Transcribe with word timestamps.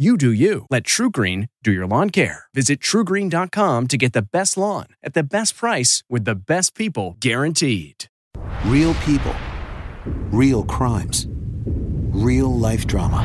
You 0.00 0.16
do 0.16 0.30
you. 0.30 0.64
Let 0.70 0.84
TruGreen 0.84 1.48
do 1.64 1.72
your 1.72 1.88
lawn 1.88 2.10
care. 2.10 2.44
Visit 2.54 2.78
trugreen.com 2.78 3.88
to 3.88 3.96
get 3.96 4.12
the 4.12 4.22
best 4.22 4.56
lawn 4.56 4.86
at 5.02 5.12
the 5.12 5.24
best 5.24 5.56
price 5.56 6.04
with 6.08 6.24
the 6.24 6.36
best 6.36 6.76
people 6.76 7.16
guaranteed. 7.18 8.04
Real 8.66 8.94
people, 8.94 9.34
real 10.30 10.62
crimes, 10.62 11.26
real 12.14 12.56
life 12.56 12.86
drama. 12.86 13.24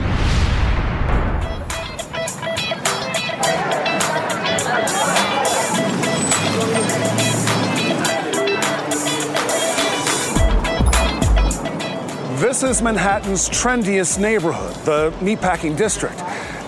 This 12.40 12.64
is 12.64 12.82
Manhattan's 12.82 13.48
trendiest 13.48 14.18
neighborhood, 14.18 14.74
the 14.86 15.12
meatpacking 15.22 15.78
district. 15.78 16.20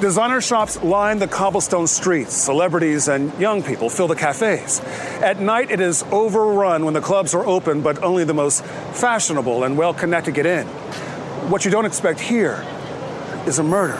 Designer 0.01 0.41
shops 0.41 0.83
line 0.83 1.19
the 1.19 1.27
cobblestone 1.27 1.87
streets. 1.87 2.33
Celebrities 2.33 3.07
and 3.07 3.33
young 3.39 3.63
people 3.63 3.89
fill 3.89 4.09
the 4.09 4.15
cafes. 4.15 4.81
At 5.21 5.39
night, 5.39 5.71
it 5.71 5.79
is 5.79 6.03
overrun 6.11 6.83
when 6.83 6.93
the 6.93 6.99
clubs 6.99 7.33
are 7.33 7.45
open, 7.45 7.81
but 7.81 8.03
only 8.03 8.25
the 8.25 8.33
most 8.33 8.65
fashionable 8.65 9.63
and 9.63 9.77
well 9.77 9.93
connected 9.93 10.33
get 10.33 10.45
in. 10.45 10.67
What 11.49 11.63
you 11.63 11.71
don't 11.71 11.85
expect 11.85 12.19
here 12.19 12.61
is 13.47 13.57
a 13.57 13.63
murder. 13.63 13.97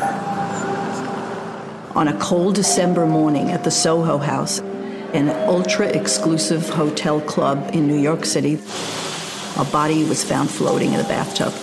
On 1.95 2.09
a 2.09 2.19
cold 2.19 2.55
December 2.55 3.05
morning 3.05 3.51
at 3.51 3.63
the 3.63 3.71
Soho 3.71 4.17
House, 4.17 4.59
an 4.59 5.29
ultra 5.47 5.87
exclusive 5.87 6.67
hotel 6.67 7.21
club 7.21 7.69
in 7.71 7.87
New 7.87 7.97
York 7.97 8.25
City, 8.25 8.55
a 9.57 9.63
body 9.63 10.03
was 10.03 10.25
found 10.25 10.51
floating 10.51 10.91
in 10.91 10.99
a 10.99 11.07
bathtub. 11.07 11.53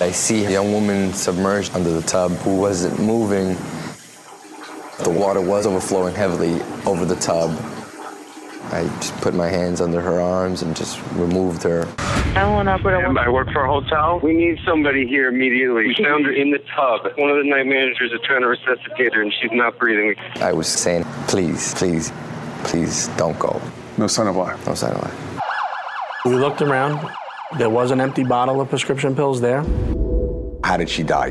I 0.00 0.12
see 0.12 0.44
a 0.44 0.50
young 0.50 0.72
woman 0.72 1.12
submerged 1.12 1.74
under 1.74 1.90
the 1.90 2.02
tub 2.02 2.30
who 2.30 2.56
wasn't 2.56 3.00
moving. 3.00 3.56
The 5.02 5.10
water 5.10 5.40
was 5.40 5.66
overflowing 5.66 6.14
heavily 6.14 6.60
over 6.86 7.04
the 7.04 7.16
tub. 7.16 7.50
I 8.70 8.84
just 9.00 9.16
put 9.16 9.34
my 9.34 9.48
hands 9.48 9.80
under 9.80 10.00
her 10.00 10.20
arms 10.20 10.62
and 10.62 10.76
just 10.76 11.00
removed 11.14 11.64
her. 11.64 11.88
I 12.36 13.28
work 13.28 13.50
for 13.50 13.64
a 13.64 13.66
hotel. 13.66 14.20
We 14.22 14.34
need 14.34 14.60
somebody 14.64 15.04
here 15.04 15.28
immediately. 15.28 15.88
We 15.88 15.94
found 15.96 16.26
her 16.26 16.32
in 16.32 16.52
the 16.52 16.60
tub. 16.76 17.00
One 17.16 17.30
of 17.30 17.38
the 17.38 17.50
night 17.50 17.66
managers 17.66 18.12
is 18.12 18.20
trying 18.22 18.42
to 18.42 18.48
resuscitate 18.48 19.14
her, 19.14 19.22
and 19.22 19.32
she's 19.40 19.50
not 19.52 19.78
breathing. 19.78 20.14
I 20.36 20.52
was 20.52 20.68
saying, 20.68 21.04
please, 21.26 21.74
please, 21.74 22.12
please 22.62 23.08
don't 23.16 23.38
go. 23.40 23.60
No 23.96 24.06
sign 24.06 24.28
of 24.28 24.36
life. 24.36 24.64
No 24.64 24.74
sign 24.74 24.92
of 24.92 25.02
life. 25.02 25.40
We 26.24 26.36
looked 26.36 26.62
around. 26.62 27.04
There 27.56 27.70
was 27.70 27.90
an 27.92 28.00
empty 28.00 28.24
bottle 28.24 28.60
of 28.60 28.68
prescription 28.68 29.16
pills 29.16 29.40
there. 29.40 29.62
How 30.64 30.76
did 30.76 30.90
she 30.90 31.02
die? 31.02 31.30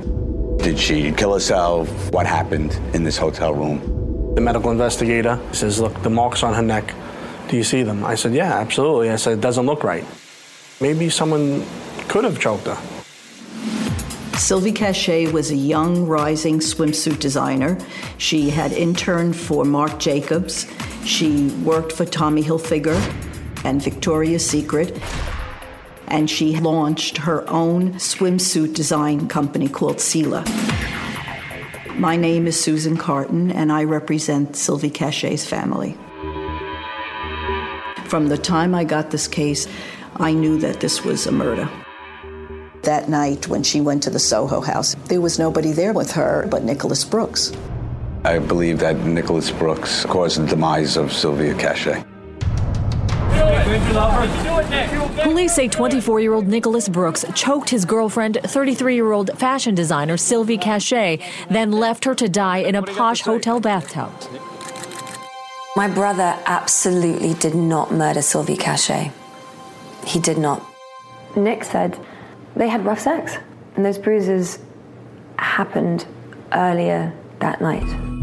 Did 0.57 0.79
she 0.79 1.11
kill 1.11 1.33
herself? 1.33 2.11
What 2.11 2.25
happened 2.25 2.73
in 2.95 3.03
this 3.03 3.17
hotel 3.17 3.53
room? 3.53 4.33
The 4.33 4.41
medical 4.41 4.72
investigator 4.72 5.39
says, 5.51 5.79
Look, 5.79 6.01
the 6.01 6.09
marks 6.09 6.41
on 6.41 6.55
her 6.55 6.63
neck, 6.63 6.91
do 7.50 7.55
you 7.55 7.63
see 7.63 7.83
them? 7.83 8.03
I 8.03 8.16
said, 8.16 8.33
Yeah, 8.33 8.51
absolutely. 8.51 9.11
I 9.11 9.16
said, 9.17 9.33
It 9.33 9.41
doesn't 9.41 9.67
look 9.67 9.83
right. 9.83 10.03
Maybe 10.81 11.07
someone 11.11 11.63
could 12.07 12.23
have 12.23 12.39
choked 12.39 12.66
her. 12.66 12.78
Sylvie 14.38 14.72
Cachay 14.72 15.31
was 15.31 15.51
a 15.51 15.55
young, 15.55 16.07
rising 16.07 16.59
swimsuit 16.59 17.19
designer. 17.19 17.78
She 18.17 18.49
had 18.49 18.72
interned 18.72 19.35
for 19.35 19.66
Marc 19.66 19.99
Jacobs. 19.99 20.66
She 21.05 21.49
worked 21.63 21.91
for 21.91 22.05
Tommy 22.05 22.41
Hilfiger 22.41 22.95
and 23.63 23.84
Victoria's 23.84 24.47
Secret. 24.47 24.99
And 26.07 26.29
she 26.29 26.57
launched 26.57 27.18
her 27.18 27.47
own 27.50 27.94
swimsuit 27.94 28.73
design 28.73 29.28
company 29.28 29.68
called 29.68 29.97
Sela. 29.97 30.45
My 31.97 32.16
name 32.16 32.47
is 32.47 32.59
Susan 32.59 32.95
Karten, 32.95 33.51
and 33.53 33.72
I 33.72 33.84
represent 33.84 34.56
Sylvie 34.56 34.91
Cachay's 34.91 35.46
family. 35.46 35.97
From 38.06 38.28
the 38.28 38.38
time 38.38 38.73
I 38.73 38.84
got 38.84 39.12
this 39.12 39.28
case, 39.28 39.67
I 40.16 40.31
knew 40.31 40.59
that 40.59 40.79
this 40.79 41.03
was 41.03 41.28
a 41.28 41.31
murder. 41.31 41.69
That 42.84 43.09
night, 43.09 43.50
when 43.50 43.63
she 43.63 43.81
went 43.81 44.03
to 44.03 44.09
the 44.09 44.19
Soho 44.19 44.62
house, 44.62 44.96
there 45.07 45.19
was 45.19 45.38
nobody 45.38 45.73
there 45.73 45.91
with 45.91 46.12
her 46.12 46.47
but 46.50 46.63
Nicholas 46.63 47.03
Brooks. 47.03 47.51
I 48.23 48.40
believe 48.40 48.79
that 48.79 48.97
Nicholas 49.06 49.51
Brooks 49.51 50.06
caused 50.06 50.41
the 50.41 50.47
demise 50.47 50.97
of 50.97 51.12
Sylvia 51.12 51.53
Cachay. 51.56 52.06
Police 55.23 55.53
say 55.53 55.67
24 55.67 56.19
year 56.22 56.33
old 56.33 56.47
Nicholas 56.47 56.88
Brooks 56.88 57.25
choked 57.35 57.69
his 57.69 57.83
girlfriend, 57.83 58.39
33 58.44 58.95
year 58.95 59.11
old 59.11 59.38
fashion 59.38 59.75
designer 59.75 60.16
Sylvie 60.16 60.57
Cachay, 60.57 61.22
then 61.50 61.72
left 61.72 62.05
her 62.05 62.16
to 62.16 62.29
die 62.29 62.59
in 62.59 62.75
a 62.75 62.81
posh 62.81 63.22
hotel 63.22 63.59
bathtub. 63.59 64.11
My 65.75 65.88
brother 65.88 66.39
absolutely 66.45 67.33
did 67.33 67.55
not 67.55 67.91
murder 67.91 68.22
Sylvie 68.22 68.57
Cachay. 68.57 69.11
He 70.05 70.19
did 70.19 70.38
not. 70.38 70.66
Nick 71.35 71.63
said 71.63 71.99
they 72.55 72.70
had 72.70 72.85
rough 72.85 73.02
sex, 73.02 73.37
and 73.75 73.85
those 73.85 73.97
bruises 73.97 74.59
happened 75.37 76.05
earlier 76.53 77.13
that 77.40 77.61
night. 77.61 78.16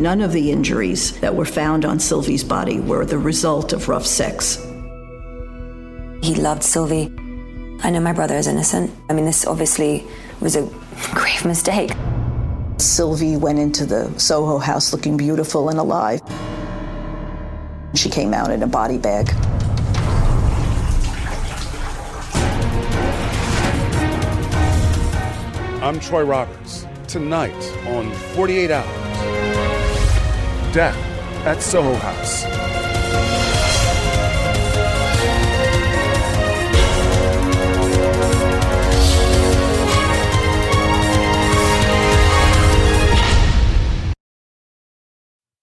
None 0.00 0.20
of 0.20 0.30
the 0.30 0.52
injuries 0.52 1.18
that 1.18 1.34
were 1.34 1.44
found 1.44 1.84
on 1.84 1.98
Sylvie's 1.98 2.44
body 2.44 2.78
were 2.78 3.04
the 3.04 3.18
result 3.18 3.72
of 3.72 3.88
rough 3.88 4.06
sex. 4.06 4.64
He 6.22 6.36
loved 6.36 6.62
Sylvie. 6.62 7.12
I 7.82 7.90
know 7.90 7.98
my 7.98 8.12
brother 8.12 8.36
is 8.36 8.46
innocent. 8.46 8.92
I 9.10 9.12
mean, 9.12 9.24
this 9.24 9.44
obviously 9.44 10.06
was 10.38 10.54
a 10.54 10.62
grave 11.10 11.44
mistake. 11.44 11.90
Sylvie 12.76 13.36
went 13.36 13.58
into 13.58 13.84
the 13.86 14.16
Soho 14.20 14.58
house 14.58 14.92
looking 14.92 15.16
beautiful 15.16 15.68
and 15.68 15.80
alive. 15.80 16.20
She 17.96 18.08
came 18.08 18.32
out 18.32 18.52
in 18.52 18.62
a 18.62 18.68
body 18.68 18.98
bag. 18.98 19.32
I'm 25.82 25.98
Troy 25.98 26.22
Roberts. 26.22 26.86
Tonight 27.08 27.56
on 27.88 28.12
48 28.36 28.70
Hours 28.70 29.07
death 30.72 30.96
at 31.46 31.62
Soho 31.62 31.94
House. 31.94 32.44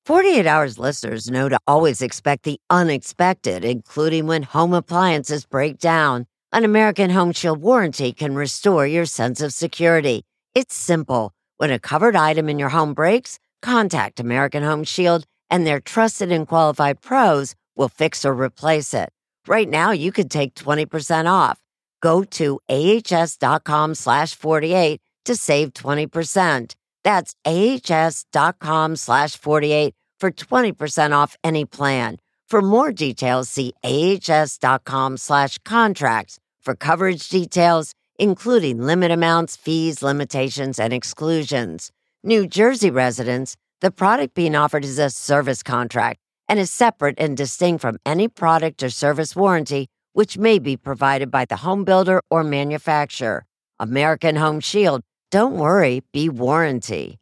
Forty-eight 0.06 0.46
Hours 0.46 0.78
listeners 0.78 1.31
know 1.31 1.50
to 1.50 1.57
always 1.66 2.02
expect 2.04 2.44
the 2.44 2.60
unexpected, 2.69 3.66
including 3.66 4.28
when 4.28 4.44
home 4.44 4.74
appliances 4.74 5.46
break 5.46 5.80
down. 5.80 6.28
An 6.52 6.63
American 6.63 7.10
Home 7.10 7.31
Shield 7.31 7.60
warranty 7.60 8.13
can 8.13 8.36
restore 8.36 8.86
your 8.86 9.06
sense 9.06 9.42
of 9.42 9.52
security. 9.52 10.24
It's 10.54 10.75
simple. 10.75 11.31
When 11.57 11.72
a 11.72 11.80
covered 11.80 12.16
item 12.16 12.50
in 12.50 12.60
your 12.60 12.69
home 12.69 12.94
breaks, 12.94 13.40
contact 13.65 14.19
American 14.19 14.63
Home 14.63 14.83
Shield 14.83 15.25
and 15.50 15.65
their 15.65 15.79
trusted 15.79 16.31
and 16.31 16.47
qualified 16.47 17.01
pros 17.01 17.56
will 17.75 17.89
fix 17.89 18.23
or 18.23 18.33
replace 18.33 18.94
it. 18.94 19.09
Right 19.47 19.67
now, 19.67 19.91
you 19.91 20.12
could 20.12 20.29
take 20.29 20.53
20% 20.53 21.25
off. 21.31 21.59
Go 22.00 22.23
to 22.38 22.59
ahs.com 22.69 23.95
slash 23.95 24.35
48 24.35 25.01
to 25.25 25.35
save 25.35 25.73
20%. 25.73 26.75
That's 27.03 27.35
ahs.com 27.45 28.95
slash 28.95 29.35
48 29.35 29.94
for 30.19 30.31
20% 30.31 31.11
off 31.23 31.35
any 31.44 31.65
plan. 31.65 32.18
For 32.47 32.61
more 32.61 32.91
details, 32.91 33.50
see 33.50 33.73
ahs.com 33.83 35.18
slash 35.18 35.57
contracts 35.65 36.39
for 36.61 36.75
coverage 36.75 37.29
details, 37.29 37.94
including 38.19 38.85
limit 38.85 39.11
amounts, 39.11 39.56
fees, 39.56 40.03
limitations, 40.03 40.79
and 40.79 40.94
exclusions. 40.94 41.91
New 42.27 42.48
Jersey 42.48 42.89
residents, 42.89 43.56
the 43.81 43.92
product 43.92 44.33
being 44.33 44.56
offered 44.56 44.83
is 44.83 44.98
a 44.98 45.12
service 45.12 45.62
contract 45.62 46.19
and 46.50 46.60
is 46.60 46.72
separate 46.72 47.19
and 47.19 47.38
distinct 47.38 47.83
from 47.83 48.00
any 48.04 48.27
product 48.27 48.81
or 48.81 48.89
service 48.89 49.36
warranty 49.36 49.89
which 50.13 50.36
may 50.36 50.57
be 50.57 50.75
provided 50.75 51.30
by 51.30 51.45
the 51.45 51.57
home 51.57 51.83
builder 51.83 52.19
or 52.31 52.44
manufacturer. 52.44 53.45
American 53.80 54.38
Home 54.38 54.60
Shield 54.60 55.04
don't 55.30 55.54
worry, 55.54 56.01
be 56.13 56.27
warranty. 56.27 57.19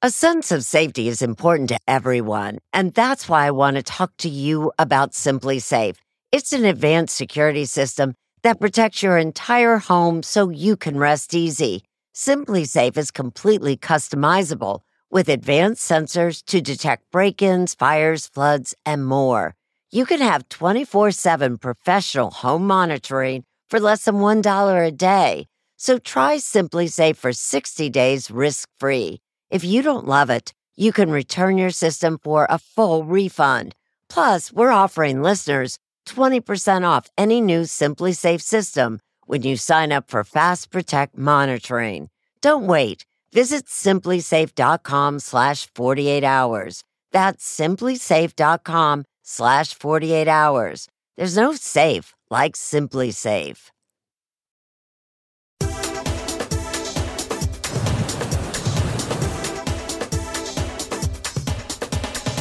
A 0.00 0.10
sense 0.10 0.50
of 0.50 0.64
safety 0.64 1.06
is 1.06 1.20
important 1.20 1.68
to 1.68 1.78
everyone, 1.86 2.60
and 2.72 2.94
that's 2.94 3.28
why 3.28 3.44
I 3.44 3.50
want 3.50 3.76
to 3.76 3.82
talk 3.82 4.12
to 4.18 4.30
you 4.30 4.72
about 4.78 5.12
SimpliSafe. 5.12 5.96
It's 6.32 6.54
an 6.54 6.64
advanced 6.64 7.14
security 7.14 7.66
system 7.66 8.14
that 8.44 8.60
protects 8.60 9.02
your 9.02 9.18
entire 9.18 9.76
home 9.76 10.22
so 10.22 10.48
you 10.48 10.74
can 10.74 10.96
rest 10.96 11.34
easy. 11.34 11.82
SimpliSafe 12.18 12.96
is 12.96 13.12
completely 13.12 13.76
customizable 13.76 14.80
with 15.08 15.28
advanced 15.28 15.88
sensors 15.88 16.44
to 16.46 16.60
detect 16.60 17.08
break 17.12 17.40
ins, 17.40 17.74
fires, 17.74 18.26
floods, 18.26 18.74
and 18.84 19.06
more. 19.06 19.54
You 19.92 20.04
can 20.04 20.20
have 20.20 20.48
24 20.48 21.12
7 21.12 21.58
professional 21.58 22.32
home 22.32 22.66
monitoring 22.66 23.44
for 23.70 23.78
less 23.78 24.04
than 24.04 24.16
$1 24.16 24.86
a 24.86 24.90
day. 24.90 25.46
So 25.76 25.98
try 25.98 26.38
SimpliSafe 26.38 27.16
for 27.16 27.32
60 27.32 27.88
days 27.90 28.32
risk 28.32 28.68
free. 28.80 29.20
If 29.48 29.62
you 29.62 29.80
don't 29.80 30.08
love 30.08 30.28
it, 30.28 30.52
you 30.74 30.90
can 30.92 31.12
return 31.12 31.56
your 31.56 31.70
system 31.70 32.18
for 32.20 32.48
a 32.50 32.58
full 32.58 33.04
refund. 33.04 33.76
Plus, 34.08 34.52
we're 34.52 34.72
offering 34.82 35.22
listeners 35.22 35.78
20% 36.08 36.82
off 36.84 37.06
any 37.16 37.40
new 37.40 37.60
SimpliSafe 37.62 38.42
system 38.42 38.98
when 39.28 39.42
you 39.42 39.56
sign 39.56 39.92
up 39.92 40.10
for 40.10 40.24
Fast 40.24 40.70
Protect 40.70 41.16
monitoring. 41.16 42.08
Don't 42.40 42.66
wait. 42.66 43.04
Visit 43.32 43.66
simplisafe.com 43.66 45.18
slash 45.18 45.68
48 45.74 46.24
hours. 46.24 46.82
That's 47.12 47.44
simplisafe.com 47.60 49.04
slash 49.22 49.74
48 49.74 50.28
hours. 50.28 50.88
There's 51.16 51.36
no 51.36 51.52
safe 51.54 52.14
like 52.30 52.54
SimpliSafe. 52.54 53.70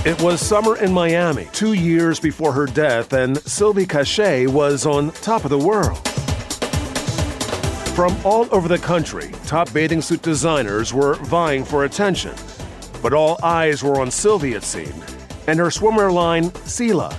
It 0.06 0.22
was 0.22 0.40
summer 0.40 0.78
in 0.78 0.94
Miami, 0.94 1.50
two 1.52 1.74
years 1.74 2.18
before 2.18 2.54
her 2.54 2.66
death, 2.66 3.12
and 3.12 3.38
Sylvie 3.40 3.86
Cachay 3.86 4.48
was 4.48 4.86
on 4.86 5.12
top 5.12 5.44
of 5.44 5.50
the 5.50 5.58
world. 5.58 6.00
From 7.98 8.16
all 8.24 8.48
over 8.52 8.68
the 8.68 8.78
country, 8.78 9.32
top 9.48 9.74
bathing 9.74 10.04
suit 10.04 10.22
designers 10.22 10.94
were 10.94 11.16
vying 11.16 11.66
for 11.66 11.86
attention. 11.86 12.36
But 13.02 13.12
all 13.12 13.40
eyes 13.42 13.84
were 13.84 14.00
on 14.00 14.12
Sylvie, 14.12 14.54
it 14.54 14.62
seemed, 14.62 15.04
and 15.48 15.58
her 15.58 15.70
swimwear 15.70 16.14
line, 16.14 16.52
Sela. 16.68 17.12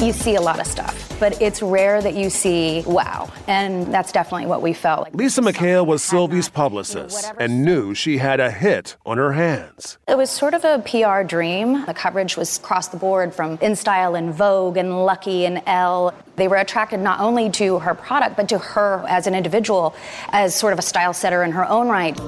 You 0.00 0.12
see 0.12 0.36
a 0.36 0.40
lot 0.40 0.60
of 0.60 0.66
stuff 0.68 1.05
but 1.18 1.40
it's 1.40 1.62
rare 1.62 2.00
that 2.02 2.14
you 2.14 2.30
see 2.30 2.82
wow. 2.86 3.30
And 3.46 3.92
that's 3.92 4.12
definitely 4.12 4.46
what 4.46 4.62
we 4.62 4.72
felt. 4.72 5.04
Like 5.04 5.14
Lisa 5.14 5.40
McHale 5.40 5.86
was 5.86 6.02
Sylvie's 6.02 6.48
publicist 6.48 7.32
and 7.38 7.64
knew 7.64 7.94
she 7.94 8.18
had 8.18 8.40
a 8.40 8.50
hit 8.50 8.96
on 9.04 9.18
her 9.18 9.32
hands. 9.32 9.98
It 10.08 10.16
was 10.16 10.30
sort 10.30 10.54
of 10.54 10.64
a 10.64 10.78
PR 10.80 11.26
dream. 11.26 11.84
The 11.86 11.94
coverage 11.94 12.36
was 12.36 12.58
across 12.58 12.88
the 12.88 12.96
board 12.96 13.34
from 13.34 13.58
InStyle 13.58 14.18
and 14.18 14.32
Vogue 14.32 14.76
and 14.76 15.04
Lucky 15.04 15.46
and 15.46 15.62
Elle. 15.66 16.14
They 16.36 16.48
were 16.48 16.56
attracted 16.56 17.00
not 17.00 17.20
only 17.20 17.50
to 17.50 17.78
her 17.78 17.94
product, 17.94 18.36
but 18.36 18.48
to 18.50 18.58
her 18.58 19.04
as 19.08 19.26
an 19.26 19.34
individual, 19.34 19.94
as 20.28 20.54
sort 20.54 20.72
of 20.72 20.78
a 20.78 20.82
style 20.82 21.14
setter 21.14 21.42
in 21.42 21.52
her 21.52 21.68
own 21.68 21.88
right. 21.88 22.18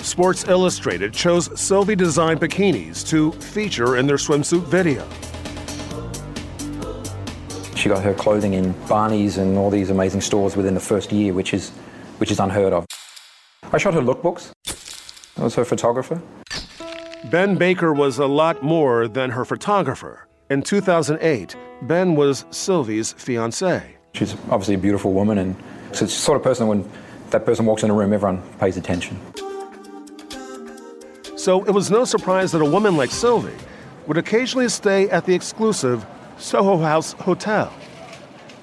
Sports 0.00 0.44
Illustrated 0.48 1.12
chose 1.12 1.48
Sylvie 1.58 1.94
designed 1.94 2.40
bikinis 2.40 3.08
to 3.08 3.32
feature 3.32 3.96
in 3.96 4.06
their 4.06 4.16
swimsuit 4.16 4.64
video. 4.64 5.06
Got 7.92 8.04
her 8.04 8.14
clothing 8.14 8.54
in 8.54 8.72
Barney's 8.88 9.36
and 9.36 9.58
all 9.58 9.68
these 9.68 9.90
amazing 9.90 10.22
stores 10.22 10.56
within 10.56 10.72
the 10.72 10.80
first 10.80 11.12
year, 11.12 11.34
which 11.34 11.52
is, 11.52 11.68
which 12.16 12.30
is 12.30 12.40
unheard 12.40 12.72
of. 12.72 12.86
I 13.70 13.76
shot 13.76 13.92
her 13.92 14.00
lookbooks. 14.00 14.50
I 15.36 15.44
was 15.44 15.54
her 15.56 15.64
photographer. 15.66 16.22
Ben 17.30 17.56
Baker 17.56 17.92
was 17.92 18.16
a 18.16 18.24
lot 18.24 18.62
more 18.62 19.08
than 19.08 19.28
her 19.28 19.44
photographer. 19.44 20.26
In 20.48 20.62
2008, 20.62 21.54
Ben 21.82 22.14
was 22.14 22.46
Sylvie's 22.50 23.12
fiancé. 23.12 23.82
She's 24.14 24.32
obviously 24.48 24.76
a 24.76 24.78
beautiful 24.78 25.12
woman, 25.12 25.36
and 25.36 25.54
it's 25.90 26.00
the 26.00 26.08
sort 26.08 26.38
of 26.38 26.42
person 26.42 26.68
when 26.68 26.90
that 27.28 27.44
person 27.44 27.66
walks 27.66 27.82
in 27.82 27.90
a 27.90 27.94
room, 27.94 28.14
everyone 28.14 28.40
pays 28.58 28.78
attention. 28.78 29.20
So 31.36 31.62
it 31.64 31.72
was 31.72 31.90
no 31.90 32.06
surprise 32.06 32.52
that 32.52 32.62
a 32.62 32.70
woman 32.70 32.96
like 32.96 33.10
Sylvie 33.10 33.52
would 34.06 34.16
occasionally 34.16 34.70
stay 34.70 35.10
at 35.10 35.26
the 35.26 35.34
exclusive 35.34 36.06
Soho 36.42 36.76
House 36.76 37.12
Hotel. 37.12 37.72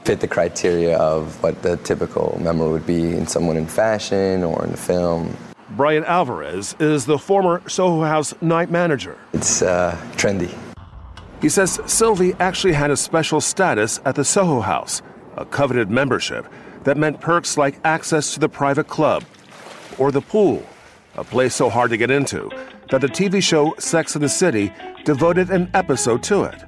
Fit 0.04 0.20
the 0.20 0.28
criteria 0.28 0.98
of 0.98 1.42
what 1.42 1.62
the 1.62 1.78
typical 1.78 2.38
member 2.42 2.70
would 2.70 2.86
be 2.86 3.16
in 3.16 3.26
someone 3.26 3.56
in 3.56 3.66
fashion 3.66 4.44
or 4.44 4.66
in 4.66 4.72
the 4.72 4.78
film. 4.78 5.36
Brian 5.72 6.04
Alvarez 6.04 6.76
is 6.80 7.06
the 7.06 7.18
former 7.18 7.62
Soho 7.70 8.04
House 8.04 8.34
night 8.42 8.70
manager. 8.70 9.18
It's 9.32 9.62
uh, 9.62 9.98
trendy. 10.18 10.54
He 11.42 11.48
says 11.48 11.80
Sylvie 11.86 12.34
actually 12.40 12.74
had 12.74 12.92
a 12.92 12.98
special 12.98 13.40
status 13.40 14.02
at 14.04 14.16
the 14.16 14.26
Soho 14.26 14.60
House, 14.60 15.02
a 15.38 15.46
coveted 15.46 15.90
membership 15.90 16.46
that 16.84 16.98
meant 16.98 17.22
perks 17.22 17.58
like 17.58 17.80
access 17.86 18.34
to 18.34 18.42
the 18.42 18.50
private 18.50 18.88
club 18.88 19.24
or 19.98 20.12
the 20.12 20.22
pool, 20.22 20.66
a 21.16 21.24
place 21.24 21.56
so 21.56 21.70
hard 21.70 21.92
to 21.92 21.98
get 21.98 22.12
into 22.12 22.50
that 22.92 23.00
the 23.00 23.08
TV 23.08 23.42
show 23.42 23.74
Sex 23.80 24.16
and 24.16 24.24
the 24.24 24.30
City 24.30 24.74
devoted 25.06 25.50
an 25.50 25.70
episode 25.74 26.22
to 26.24 26.44
it. 26.44 26.62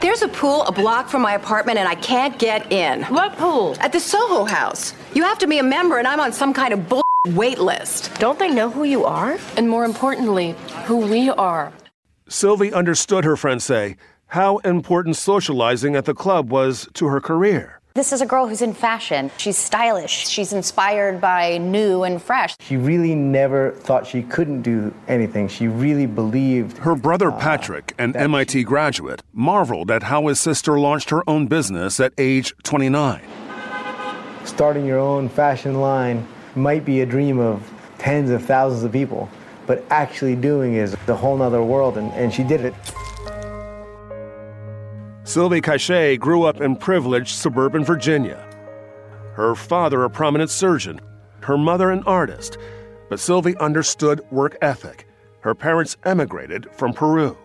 There's 0.00 0.22
a 0.22 0.28
pool 0.28 0.62
a 0.62 0.70
block 0.70 1.08
from 1.08 1.22
my 1.22 1.34
apartment 1.34 1.76
and 1.76 1.88
I 1.88 1.96
can't 1.96 2.38
get 2.38 2.70
in. 2.70 3.02
What 3.04 3.36
pool? 3.36 3.76
At 3.80 3.92
the 3.92 3.98
Soho 3.98 4.44
House. 4.44 4.94
You 5.12 5.24
have 5.24 5.38
to 5.38 5.48
be 5.48 5.58
a 5.58 5.62
member 5.64 5.98
and 5.98 6.06
I'm 6.06 6.20
on 6.20 6.32
some 6.32 6.54
kind 6.54 6.72
of 6.72 6.88
bull 6.88 7.02
wait 7.26 7.58
list. 7.58 8.14
Don't 8.20 8.38
they 8.38 8.48
know 8.48 8.70
who 8.70 8.84
you 8.84 9.04
are? 9.04 9.36
And 9.56 9.68
more 9.68 9.84
importantly, 9.84 10.54
who 10.84 10.98
we 10.98 11.30
are. 11.30 11.72
Sylvie 12.28 12.72
understood 12.72 13.24
her 13.24 13.36
friend 13.36 13.60
say 13.60 13.96
how 14.28 14.58
important 14.58 15.16
socializing 15.16 15.96
at 15.96 16.04
the 16.04 16.14
club 16.14 16.52
was 16.52 16.88
to 16.94 17.06
her 17.06 17.20
career. 17.20 17.77
This 17.98 18.12
is 18.12 18.20
a 18.20 18.26
girl 18.26 18.46
who's 18.46 18.62
in 18.62 18.74
fashion. 18.74 19.28
She's 19.38 19.58
stylish. 19.58 20.28
She's 20.28 20.52
inspired 20.52 21.20
by 21.20 21.58
new 21.58 22.04
and 22.04 22.22
fresh. 22.22 22.54
She 22.60 22.76
really 22.76 23.16
never 23.16 23.72
thought 23.72 24.06
she 24.06 24.22
couldn't 24.22 24.62
do 24.62 24.94
anything. 25.08 25.48
She 25.48 25.66
really 25.66 26.06
believed. 26.06 26.78
Her 26.78 26.94
brother 26.94 27.32
uh, 27.32 27.40
Patrick, 27.40 27.96
an 27.98 28.14
MIT 28.14 28.62
graduate, 28.62 29.24
marveled 29.32 29.90
at 29.90 30.04
how 30.04 30.28
his 30.28 30.38
sister 30.38 30.78
launched 30.78 31.10
her 31.10 31.28
own 31.28 31.48
business 31.48 31.98
at 31.98 32.12
age 32.18 32.54
29. 32.62 33.20
Starting 34.44 34.86
your 34.86 35.00
own 35.00 35.28
fashion 35.28 35.80
line 35.80 36.24
might 36.54 36.84
be 36.84 37.00
a 37.00 37.06
dream 37.06 37.40
of 37.40 37.68
tens 37.98 38.30
of 38.30 38.44
thousands 38.44 38.84
of 38.84 38.92
people, 38.92 39.28
but 39.66 39.84
actually 39.90 40.36
doing 40.36 40.74
is 40.74 40.94
a 41.08 41.16
whole 41.16 41.36
nother 41.36 41.64
world, 41.64 41.98
and, 41.98 42.12
and 42.12 42.32
she 42.32 42.44
did 42.44 42.60
it. 42.60 42.74
Sylvie 45.28 45.60
Cachay 45.60 46.16
grew 46.16 46.44
up 46.44 46.62
in 46.62 46.74
privileged 46.74 47.34
suburban 47.34 47.84
Virginia. 47.84 48.48
Her 49.34 49.54
father, 49.54 50.04
a 50.04 50.08
prominent 50.08 50.48
surgeon, 50.48 51.02
her 51.40 51.58
mother, 51.58 51.90
an 51.90 52.02
artist, 52.04 52.56
but 53.10 53.20
Sylvie 53.20 53.54
understood 53.58 54.22
work 54.30 54.56
ethic. 54.62 55.06
Her 55.40 55.54
parents 55.54 55.98
emigrated 56.06 56.72
from 56.72 56.94
Peru. 56.94 57.36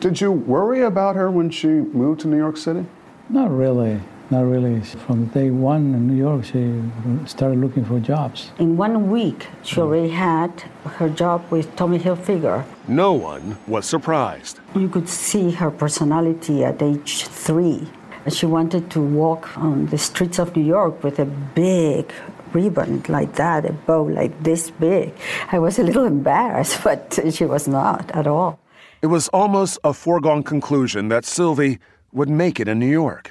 Did 0.00 0.20
you 0.20 0.32
worry 0.32 0.82
about 0.82 1.14
her 1.14 1.30
when 1.30 1.48
she 1.48 1.68
moved 1.68 2.22
to 2.22 2.28
New 2.28 2.36
York 2.36 2.56
City? 2.56 2.84
Not 3.28 3.52
really. 3.52 4.00
Not 4.30 4.44
really. 4.44 4.80
From 4.82 5.26
day 5.26 5.50
one 5.50 5.94
in 5.94 6.06
New 6.06 6.16
York, 6.16 6.44
she 6.44 6.82
started 7.26 7.60
looking 7.60 7.84
for 7.84 7.98
jobs. 7.98 8.50
In 8.58 8.76
one 8.76 9.10
week, 9.10 9.46
she 9.62 9.80
already 9.80 10.10
had 10.10 10.50
her 10.84 11.08
job 11.08 11.44
with 11.50 11.74
Tommy 11.76 11.98
Hilfiger. 11.98 12.64
No 12.86 13.14
one 13.14 13.56
was 13.66 13.86
surprised. 13.86 14.60
You 14.74 14.90
could 14.90 15.08
see 15.08 15.52
her 15.52 15.70
personality 15.70 16.62
at 16.62 16.82
age 16.82 17.24
three. 17.24 17.88
She 18.28 18.44
wanted 18.44 18.90
to 18.90 19.00
walk 19.00 19.56
on 19.56 19.86
the 19.86 19.96
streets 19.96 20.38
of 20.38 20.54
New 20.54 20.64
York 20.64 21.02
with 21.02 21.18
a 21.18 21.24
big 21.24 22.12
ribbon 22.52 23.02
like 23.08 23.34
that, 23.36 23.64
a 23.64 23.72
bow 23.72 24.02
like 24.02 24.42
this 24.42 24.70
big. 24.70 25.14
I 25.50 25.58
was 25.58 25.78
a 25.78 25.82
little 25.82 26.04
embarrassed, 26.04 26.80
but 26.84 27.18
she 27.30 27.46
was 27.46 27.66
not 27.66 28.10
at 28.10 28.26
all. 28.26 28.58
It 29.00 29.06
was 29.06 29.28
almost 29.28 29.78
a 29.84 29.94
foregone 29.94 30.42
conclusion 30.42 31.08
that 31.08 31.24
Sylvie 31.24 31.78
would 32.12 32.28
make 32.28 32.60
it 32.60 32.68
in 32.68 32.78
New 32.78 32.90
York. 32.90 33.30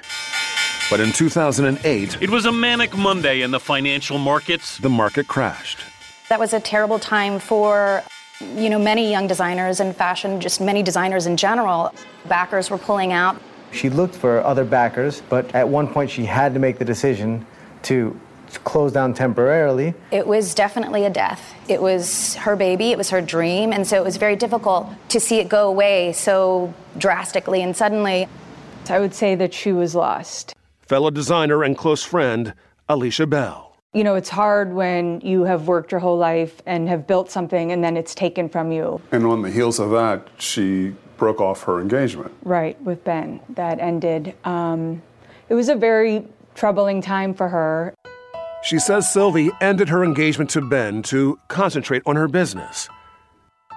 But 0.90 1.00
in 1.00 1.12
2008, 1.12 2.16
It 2.22 2.30
was 2.30 2.46
a 2.46 2.52
manic 2.52 2.96
Monday 2.96 3.42
in 3.42 3.50
the 3.50 3.60
financial 3.60 4.16
markets. 4.16 4.78
the 4.78 4.88
market 4.88 5.28
crashed. 5.28 5.78
That 6.30 6.40
was 6.40 6.54
a 6.54 6.60
terrible 6.60 6.98
time 6.98 7.38
for 7.38 8.02
you 8.40 8.70
know 8.70 8.78
many 8.78 9.10
young 9.10 9.26
designers 9.26 9.80
and 9.80 9.94
fashion, 9.94 10.40
just 10.40 10.60
many 10.60 10.82
designers 10.82 11.26
in 11.26 11.36
general. 11.36 11.92
Backers 12.26 12.70
were 12.70 12.78
pulling 12.78 13.12
out. 13.12 13.38
She 13.72 13.90
looked 13.90 14.14
for 14.14 14.42
other 14.44 14.64
backers, 14.64 15.22
but 15.28 15.54
at 15.54 15.68
one 15.68 15.88
point 15.88 16.10
she 16.10 16.24
had 16.24 16.54
to 16.54 16.60
make 16.60 16.78
the 16.78 16.84
decision 16.86 17.44
to 17.82 18.18
close 18.64 18.92
down 18.92 19.12
temporarily. 19.12 19.92
It 20.10 20.26
was 20.26 20.54
definitely 20.54 21.04
a 21.04 21.10
death. 21.10 21.54
It 21.68 21.82
was 21.82 22.34
her 22.36 22.56
baby, 22.56 22.92
it 22.92 22.96
was 22.98 23.10
her 23.10 23.20
dream, 23.20 23.72
and 23.74 23.86
so 23.86 23.96
it 23.96 24.04
was 24.04 24.16
very 24.16 24.36
difficult 24.36 24.88
to 25.10 25.20
see 25.20 25.38
it 25.38 25.50
go 25.50 25.68
away 25.68 26.14
so 26.14 26.72
drastically 26.96 27.60
and 27.62 27.76
suddenly. 27.76 28.26
I 28.88 29.00
would 29.00 29.12
say 29.12 29.34
that 29.34 29.52
she 29.52 29.72
was 29.72 29.94
lost. 29.94 30.54
Fellow 30.88 31.10
designer 31.10 31.64
and 31.64 31.76
close 31.76 32.02
friend, 32.02 32.54
Alicia 32.88 33.26
Bell. 33.26 33.76
You 33.92 34.04
know, 34.04 34.14
it's 34.14 34.30
hard 34.30 34.72
when 34.72 35.20
you 35.20 35.44
have 35.44 35.68
worked 35.68 35.92
your 35.92 36.00
whole 36.00 36.16
life 36.16 36.62
and 36.64 36.88
have 36.88 37.06
built 37.06 37.30
something 37.30 37.72
and 37.72 37.84
then 37.84 37.94
it's 37.94 38.14
taken 38.14 38.48
from 38.48 38.72
you. 38.72 38.98
And 39.12 39.26
on 39.26 39.42
the 39.42 39.50
heels 39.50 39.78
of 39.78 39.90
that, 39.90 40.26
she 40.38 40.94
broke 41.18 41.42
off 41.42 41.62
her 41.64 41.78
engagement. 41.78 42.32
Right, 42.42 42.80
with 42.80 43.04
Ben. 43.04 43.38
That 43.50 43.80
ended. 43.80 44.34
Um, 44.44 45.02
it 45.50 45.54
was 45.54 45.68
a 45.68 45.74
very 45.74 46.26
troubling 46.54 47.02
time 47.02 47.34
for 47.34 47.50
her. 47.50 47.94
She 48.62 48.78
says 48.78 49.12
Sylvie 49.12 49.50
ended 49.60 49.90
her 49.90 50.02
engagement 50.02 50.48
to 50.50 50.62
Ben 50.62 51.02
to 51.02 51.38
concentrate 51.48 52.02
on 52.06 52.16
her 52.16 52.28
business. 52.28 52.88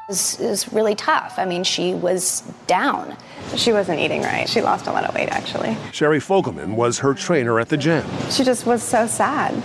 It 0.08 0.12
was, 0.12 0.38
was 0.40 0.74
really 0.74 0.96
tough. 0.96 1.36
I 1.38 1.46
mean, 1.46 1.64
she 1.64 1.94
was 1.94 2.42
down. 2.68 3.16
She 3.56 3.72
wasn't 3.72 4.00
eating 4.00 4.22
right. 4.22 4.48
She 4.48 4.62
lost 4.62 4.88
a 4.88 4.92
lot 4.92 5.04
of 5.06 5.14
weight, 5.16 5.30
actually. 5.30 5.78
Sherry 5.92 6.20
Fogelman 6.20 6.76
was 6.76 7.00
her 7.00 7.14
trainer 7.14 7.60
at 7.60 7.70
the 7.70 7.78
gym. 7.78 8.06
She 8.30 8.44
just 8.44 8.66
was 8.66 8.82
so 8.82 9.08
sad. 9.08 9.62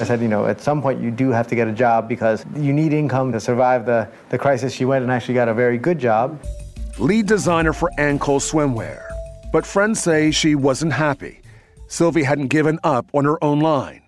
I 0.00 0.04
said, 0.04 0.20
you 0.20 0.28
know, 0.28 0.46
at 0.46 0.60
some 0.60 0.80
point 0.80 1.00
you 1.00 1.10
do 1.10 1.30
have 1.30 1.48
to 1.48 1.56
get 1.56 1.66
a 1.66 1.72
job 1.72 2.08
because 2.08 2.44
you 2.54 2.72
need 2.72 2.92
income 2.92 3.32
to 3.32 3.40
survive 3.40 3.84
the, 3.84 4.08
the 4.28 4.38
crisis. 4.38 4.72
She 4.72 4.84
went 4.84 5.02
and 5.02 5.10
actually 5.10 5.34
got 5.34 5.48
a 5.48 5.54
very 5.54 5.78
good 5.78 5.98
job. 5.98 6.40
Lead 6.98 7.26
designer 7.26 7.72
for 7.72 7.90
Anne 7.98 8.18
Cole 8.18 8.40
Swimwear. 8.40 9.02
But 9.52 9.66
friends 9.66 10.00
say 10.00 10.30
she 10.30 10.54
wasn't 10.54 10.92
happy. 10.92 11.40
Sylvie 11.88 12.22
hadn't 12.22 12.48
given 12.48 12.78
up 12.84 13.06
on 13.14 13.24
her 13.24 13.42
own 13.42 13.60
line. 13.60 14.02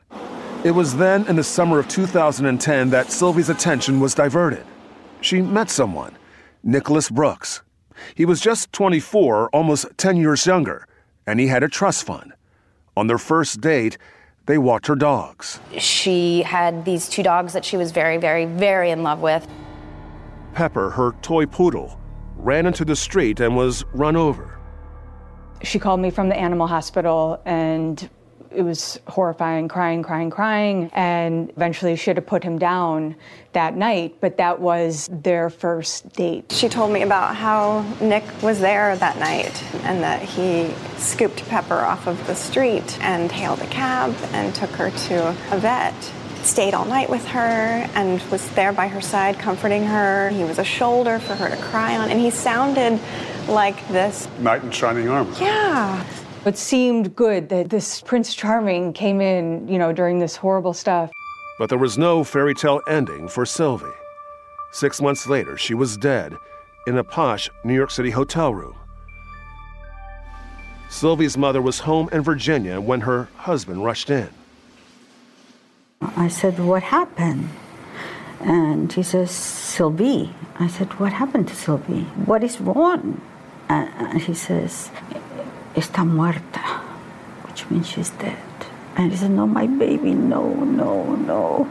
It 0.62 0.72
was 0.72 0.96
then 0.96 1.26
in 1.26 1.36
the 1.36 1.44
summer 1.44 1.78
of 1.78 1.88
2010 1.88 2.90
that 2.90 3.10
Sylvie's 3.10 3.48
attention 3.48 3.98
was 3.98 4.14
diverted. 4.14 4.64
She 5.20 5.42
met 5.42 5.70
someone, 5.70 6.16
Nicholas 6.62 7.10
Brooks. 7.10 7.62
He 8.14 8.24
was 8.24 8.40
just 8.40 8.72
24, 8.72 9.50
almost 9.50 9.86
10 9.98 10.16
years 10.16 10.46
younger, 10.46 10.86
and 11.26 11.38
he 11.38 11.48
had 11.48 11.62
a 11.62 11.68
trust 11.68 12.04
fund. 12.06 12.32
On 12.96 13.06
their 13.06 13.18
first 13.18 13.60
date, 13.60 13.98
they 14.46 14.58
walked 14.58 14.86
her 14.86 14.96
dogs. 14.96 15.60
She 15.78 16.42
had 16.42 16.84
these 16.84 17.08
two 17.08 17.22
dogs 17.22 17.52
that 17.52 17.64
she 17.64 17.76
was 17.76 17.92
very, 17.92 18.16
very, 18.16 18.46
very 18.46 18.90
in 18.90 19.02
love 19.02 19.20
with. 19.20 19.46
Pepper, 20.54 20.90
her 20.90 21.12
toy 21.22 21.46
poodle, 21.46 22.00
ran 22.36 22.66
into 22.66 22.84
the 22.84 22.96
street 22.96 23.40
and 23.40 23.56
was 23.56 23.84
run 23.92 24.16
over. 24.16 24.58
She 25.62 25.78
called 25.78 26.00
me 26.00 26.10
from 26.10 26.30
the 26.30 26.36
animal 26.36 26.66
hospital 26.66 27.40
and 27.44 28.08
it 28.50 28.62
was 28.62 28.98
horrifying, 29.06 29.68
crying, 29.68 30.02
crying, 30.02 30.30
crying. 30.30 30.90
And 30.92 31.50
eventually 31.50 31.96
she 31.96 32.10
had 32.10 32.16
to 32.16 32.22
put 32.22 32.42
him 32.42 32.58
down 32.58 33.16
that 33.52 33.76
night, 33.76 34.16
but 34.20 34.36
that 34.36 34.60
was 34.60 35.08
their 35.10 35.50
first 35.50 36.12
date. 36.12 36.52
She 36.52 36.68
told 36.68 36.92
me 36.92 37.02
about 37.02 37.36
how 37.36 37.84
Nick 38.00 38.24
was 38.42 38.60
there 38.60 38.96
that 38.96 39.18
night 39.18 39.62
and 39.84 40.02
that 40.02 40.22
he 40.22 40.72
scooped 40.98 41.46
Pepper 41.48 41.78
off 41.78 42.06
of 42.06 42.24
the 42.26 42.34
street 42.34 42.98
and 43.00 43.30
hailed 43.30 43.60
a 43.60 43.66
cab 43.66 44.14
and 44.32 44.54
took 44.54 44.70
her 44.70 44.90
to 44.90 45.28
a 45.50 45.58
vet. 45.58 45.94
Stayed 46.42 46.72
all 46.72 46.86
night 46.86 47.10
with 47.10 47.26
her 47.26 47.38
and 47.94 48.22
was 48.30 48.48
there 48.52 48.72
by 48.72 48.88
her 48.88 49.02
side, 49.02 49.38
comforting 49.38 49.84
her. 49.84 50.30
He 50.30 50.42
was 50.42 50.58
a 50.58 50.64
shoulder 50.64 51.18
for 51.18 51.34
her 51.34 51.50
to 51.50 51.56
cry 51.64 51.98
on, 51.98 52.08
and 52.10 52.18
he 52.18 52.30
sounded 52.30 52.98
like 53.46 53.86
this. 53.88 54.26
Knight 54.38 54.62
in 54.62 54.70
shining 54.70 55.08
armor. 55.08 55.34
Yeah. 55.38 56.02
It 56.46 56.56
seemed 56.56 57.14
good 57.14 57.50
that 57.50 57.68
this 57.68 58.00
Prince 58.00 58.34
Charming 58.34 58.94
came 58.94 59.20
in, 59.20 59.68
you 59.68 59.78
know, 59.78 59.92
during 59.92 60.18
this 60.18 60.36
horrible 60.36 60.72
stuff. 60.72 61.10
But 61.58 61.68
there 61.68 61.78
was 61.78 61.98
no 61.98 62.24
fairy 62.24 62.54
tale 62.54 62.80
ending 62.88 63.28
for 63.28 63.44
Sylvie. 63.44 63.86
Six 64.72 65.02
months 65.02 65.26
later, 65.26 65.58
she 65.58 65.74
was 65.74 65.98
dead 65.98 66.34
in 66.86 66.96
a 66.96 67.04
posh 67.04 67.50
New 67.62 67.74
York 67.74 67.90
City 67.90 68.10
hotel 68.10 68.54
room. 68.54 68.74
Sylvie's 70.88 71.36
mother 71.36 71.60
was 71.60 71.80
home 71.80 72.08
in 72.10 72.22
Virginia 72.22 72.80
when 72.80 73.02
her 73.02 73.28
husband 73.36 73.84
rushed 73.84 74.08
in. 74.08 74.30
I 76.00 76.28
said, 76.28 76.58
What 76.58 76.82
happened? 76.82 77.50
And 78.40 78.90
he 78.90 79.02
says, 79.02 79.30
Sylvie. 79.30 80.34
I 80.58 80.68
said, 80.68 80.98
What 80.98 81.12
happened 81.12 81.48
to 81.48 81.54
Sylvie? 81.54 82.04
What 82.24 82.42
is 82.42 82.60
wrong? 82.60 83.20
And 83.68 84.22
he 84.22 84.34
says, 84.34 84.90
Está 85.74 86.04
muerta, 86.04 86.80
which 87.46 87.68
means 87.70 87.88
she's 87.88 88.10
dead. 88.10 88.36
And 88.96 89.12
he 89.12 89.16
said, 89.16 89.30
No, 89.30 89.46
my 89.46 89.66
baby, 89.66 90.12
no, 90.12 90.52
no, 90.52 91.16
no. 91.16 91.70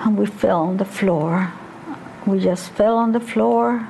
And 0.00 0.16
we 0.16 0.26
fell 0.26 0.62
on 0.62 0.76
the 0.78 0.84
floor. 0.84 1.52
We 2.26 2.40
just 2.40 2.70
fell 2.70 2.96
on 2.96 3.12
the 3.12 3.20
floor. 3.20 3.86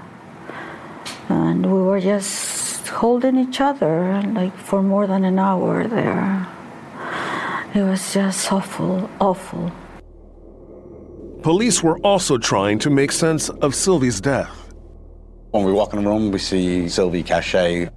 And 1.29 1.65
we 1.65 1.81
were 1.81 2.01
just 2.01 2.89
holding 2.89 3.37
each 3.37 3.61
other 3.61 4.23
like 4.35 4.57
for 4.57 4.83
more 4.83 5.07
than 5.07 5.25
an 5.25 5.39
hour 5.39 5.87
there. 5.87 6.47
It 7.75 7.83
was 7.83 8.15
just 8.15 8.53
awful, 8.53 9.11
awful. 9.21 9.71
Police 11.43 11.83
were 11.83 11.99
also 11.99 12.39
trying 12.39 12.79
to 12.81 12.91
make 12.91 13.13
sense 13.13 13.49
of 13.49 13.75
Sylvie's 13.75 14.21
death. 14.21 14.73
When 15.51 15.65
we 15.65 15.73
walk 15.73 15.93
in 15.93 16.03
the 16.03 16.09
room, 16.09 16.31
we 16.33 16.39
see 16.39 16.89
Sylvie 16.89 17.23
Cachay. 17.23 17.89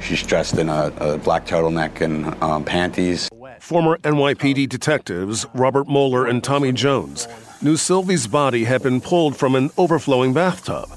She's 0.00 0.22
dressed 0.22 0.58
in 0.58 0.68
a, 0.68 0.92
a 0.98 1.18
black 1.18 1.46
turtleneck 1.46 2.00
and 2.00 2.26
um, 2.42 2.64
panties. 2.64 3.28
Former 3.60 3.98
NYPD 3.98 4.68
detectives 4.68 5.46
Robert 5.54 5.86
Moeller 5.88 6.26
and 6.26 6.42
Tommy 6.42 6.72
Jones 6.72 7.28
knew 7.62 7.76
Sylvie's 7.76 8.26
body 8.26 8.64
had 8.64 8.82
been 8.82 9.00
pulled 9.00 9.36
from 9.36 9.54
an 9.54 9.70
overflowing 9.76 10.32
bathtub. 10.32 10.88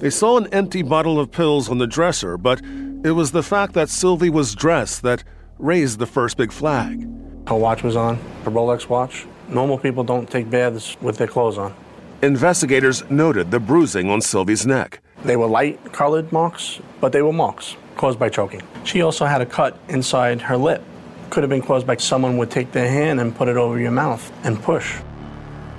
They 0.00 0.10
saw 0.10 0.36
an 0.36 0.48
empty 0.52 0.82
bottle 0.82 1.20
of 1.20 1.30
pills 1.30 1.68
on 1.68 1.78
the 1.78 1.86
dresser, 1.86 2.36
but 2.36 2.60
it 3.04 3.12
was 3.12 3.30
the 3.30 3.42
fact 3.42 3.74
that 3.74 3.88
Sylvie 3.88 4.30
was 4.30 4.54
dressed 4.54 5.02
that 5.02 5.22
raised 5.58 5.98
the 5.98 6.06
first 6.06 6.36
big 6.36 6.52
flag. 6.52 7.08
Her 7.46 7.54
watch 7.54 7.82
was 7.82 7.96
on, 7.96 8.16
her 8.44 8.50
Rolex 8.50 8.88
watch. 8.88 9.26
Normal 9.48 9.78
people 9.78 10.02
don't 10.04 10.28
take 10.28 10.50
baths 10.50 11.00
with 11.00 11.16
their 11.16 11.26
clothes 11.26 11.58
on. 11.58 11.74
Investigators 12.22 13.08
noted 13.10 13.50
the 13.50 13.60
bruising 13.60 14.10
on 14.10 14.20
Sylvie's 14.20 14.66
neck. 14.66 15.00
They 15.24 15.36
were 15.36 15.46
light 15.46 15.92
colored 15.92 16.30
marks, 16.32 16.80
but 17.00 17.12
they 17.12 17.22
were 17.22 17.32
marks 17.32 17.76
caused 17.96 18.18
by 18.18 18.28
choking. 18.28 18.60
She 18.84 19.00
also 19.00 19.24
had 19.24 19.40
a 19.40 19.46
cut 19.46 19.78
inside 19.88 20.42
her 20.42 20.56
lip. 20.56 20.82
Could 21.30 21.42
have 21.42 21.50
been 21.50 21.62
caused 21.62 21.86
by 21.86 21.96
someone 21.96 22.36
would 22.36 22.50
take 22.50 22.72
their 22.72 22.88
hand 22.88 23.20
and 23.20 23.34
put 23.34 23.48
it 23.48 23.56
over 23.56 23.78
your 23.78 23.90
mouth 23.90 24.30
and 24.44 24.62
push. 24.62 24.98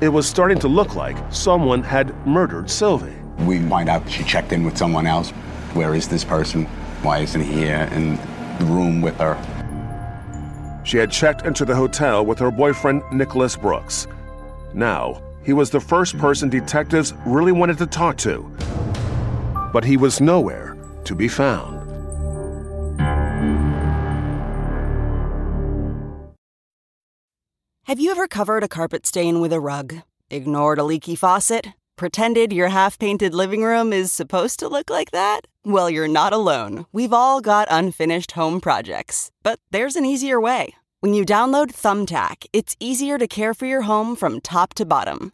It 0.02 0.10
was 0.10 0.28
starting 0.28 0.58
to 0.60 0.68
look 0.68 0.96
like 0.96 1.16
someone 1.30 1.84
had 1.84 2.16
murdered 2.26 2.70
Sylvie. 2.72 3.16
We 3.46 3.60
find 3.70 3.88
out 3.88 4.10
she 4.10 4.24
checked 4.24 4.52
in 4.52 4.64
with 4.64 4.78
someone 4.78 5.06
else. 5.06 5.30
Where 5.74 5.94
is 5.94 6.08
this 6.08 6.24
person? 6.24 6.66
Why 7.04 7.20
isn't 7.20 7.42
he 7.42 7.54
here 7.54 7.88
in 7.94 8.16
the 8.58 8.66
room 8.66 9.02
with 9.02 9.16
her? 9.18 9.38
She 10.84 10.98
had 10.98 11.12
checked 11.12 11.46
into 11.46 11.66
the 11.66 11.76
hotel 11.76 12.26
with 12.26 12.40
her 12.40 12.52
boyfriend, 12.52 13.04
Nicholas 13.12 13.56
Brooks. 13.56 14.08
Now, 14.74 15.22
he 15.44 15.54
was 15.54 15.70
the 15.70 15.80
first 15.80 16.18
person 16.18 16.50
detectives 16.50 17.14
really 17.26 17.52
wanted 17.52 17.78
to 17.78 17.86
talk 17.86 18.18
to. 18.18 18.52
But 19.76 19.84
he 19.84 19.98
was 19.98 20.22
nowhere 20.22 20.78
to 21.04 21.14
be 21.14 21.28
found. 21.28 21.82
Have 27.84 28.00
you 28.00 28.10
ever 28.10 28.30
covered 28.30 28.64
a 28.64 28.70
carpet 28.70 29.06
stain 29.06 29.42
with 29.42 29.52
a 29.52 29.60
rug? 29.60 29.96
Ignored 30.30 30.80
a 30.80 30.86
leaky 30.86 31.18
faucet? 31.18 31.68
Pretended 31.98 32.54
your 32.54 32.70
half 32.70 32.98
painted 32.98 33.34
living 33.34 33.64
room 33.64 33.92
is 33.92 34.14
supposed 34.14 34.60
to 34.60 34.70
look 34.70 34.90
like 34.90 35.12
that? 35.12 35.42
Well, 35.66 35.90
you're 35.90 36.08
not 36.08 36.32
alone. 36.32 36.86
We've 36.94 37.12
all 37.12 37.42
got 37.42 37.68
unfinished 37.70 38.32
home 38.32 38.62
projects. 38.62 39.30
But 39.44 39.60
there's 39.72 39.98
an 39.98 40.06
easier 40.06 40.40
way. 40.40 40.74
When 41.02 41.14
you 41.14 41.26
download 41.26 41.74
Thumbtack, 41.74 42.46
it's 42.54 42.78
easier 42.80 43.18
to 43.18 43.28
care 43.28 43.54
for 43.54 43.66
your 43.66 43.82
home 43.82 44.16
from 44.16 44.40
top 44.40 44.74
to 44.76 44.86
bottom. 44.86 45.34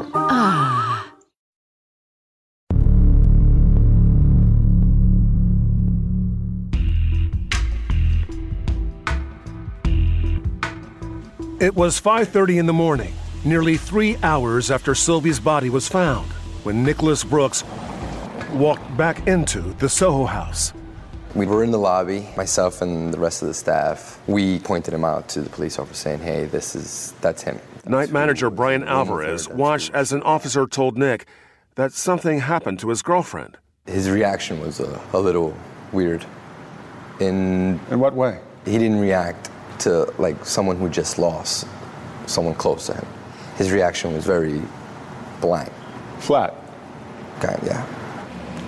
It 11.61 11.75
was 11.75 12.01
5:30 12.01 12.57
in 12.57 12.65
the 12.65 12.73
morning, 12.73 13.13
nearly 13.45 13.77
3 13.77 14.17
hours 14.23 14.71
after 14.71 14.95
Sylvie's 14.95 15.39
body 15.39 15.69
was 15.69 15.87
found, 15.87 16.25
when 16.63 16.83
Nicholas 16.83 17.23
Brooks 17.23 17.63
walked 18.51 18.97
back 18.97 19.27
into 19.27 19.61
the 19.77 19.87
Soho 19.87 20.25
house. 20.25 20.73
We 21.35 21.45
were 21.45 21.63
in 21.63 21.69
the 21.69 21.77
lobby, 21.77 22.27
myself 22.35 22.81
and 22.81 23.13
the 23.13 23.19
rest 23.19 23.43
of 23.43 23.47
the 23.47 23.53
staff. 23.53 24.19
We 24.25 24.57
pointed 24.57 24.91
him 24.91 25.05
out 25.05 25.29
to 25.29 25.41
the 25.41 25.51
police 25.51 25.77
officer 25.77 25.93
saying, 25.93 26.21
hey, 26.21 26.45
this 26.45 26.75
is, 26.75 27.13
that's 27.21 27.43
him. 27.43 27.59
Night 27.85 28.09
manager 28.09 28.49
Brian 28.49 28.83
Alvarez 28.83 29.47
watched 29.47 29.93
as 29.93 30.11
an 30.11 30.23
officer 30.23 30.65
told 30.65 30.97
Nick 30.97 31.27
that 31.75 31.93
something 31.93 32.39
happened 32.39 32.79
to 32.79 32.89
his 32.89 33.03
girlfriend. 33.03 33.59
His 33.85 34.09
reaction 34.09 34.59
was 34.61 34.79
a, 34.79 34.99
a 35.13 35.19
little 35.19 35.55
weird. 35.91 36.25
In, 37.19 37.79
in 37.91 37.99
what 37.99 38.15
way? 38.15 38.39
He 38.65 38.79
didn't 38.79 38.99
react 38.99 39.51
to 39.81 40.11
like 40.17 40.45
someone 40.45 40.77
who 40.77 40.89
just 40.89 41.19
lost 41.19 41.67
someone 42.27 42.55
close 42.55 42.87
to 42.87 42.93
him. 42.93 43.05
His 43.57 43.71
reaction 43.71 44.13
was 44.13 44.25
very 44.25 44.61
blank. 45.41 45.71
Flat. 46.19 46.55
Kind 47.39 47.59
of, 47.59 47.63
yeah. 47.65 47.85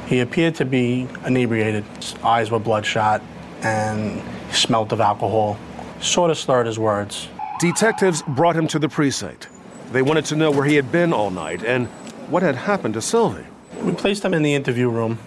He 0.08 0.20
appeared 0.20 0.56
to 0.56 0.66
be 0.66 1.08
inebriated. 1.26 1.84
His 1.98 2.16
eyes 2.24 2.52
were 2.52 2.60
bloodshot 2.60 3.22
and 3.62 4.22
he 4.48 4.54
smelt 4.54 4.92
of 4.92 5.00
alcohol. 5.00 5.58
Sort 6.02 6.32
of 6.32 6.38
slurred 6.38 6.68
his 6.68 6.78
words. 6.78 7.30
Detectives 7.60 8.24
brought 8.28 8.56
him 8.56 8.68
to 8.68 8.80
the 8.80 8.90
precinct. 8.90 9.48
They 9.92 10.02
wanted 10.02 10.26
to 10.26 10.36
know 10.36 10.52
where 10.52 10.66
he 10.66 10.76
had 10.76 10.92
been 10.92 11.14
all 11.14 11.30
night 11.30 11.64
and 11.64 11.88
what 12.30 12.44
had 12.44 12.56
happened 12.56 12.96
to 12.96 13.02
Sylvie. 13.02 13.46
We 13.82 13.94
placed 13.94 14.26
him 14.26 14.34
in 14.34 14.44
the 14.44 14.54
interview 14.54 14.90
room, 14.90 15.20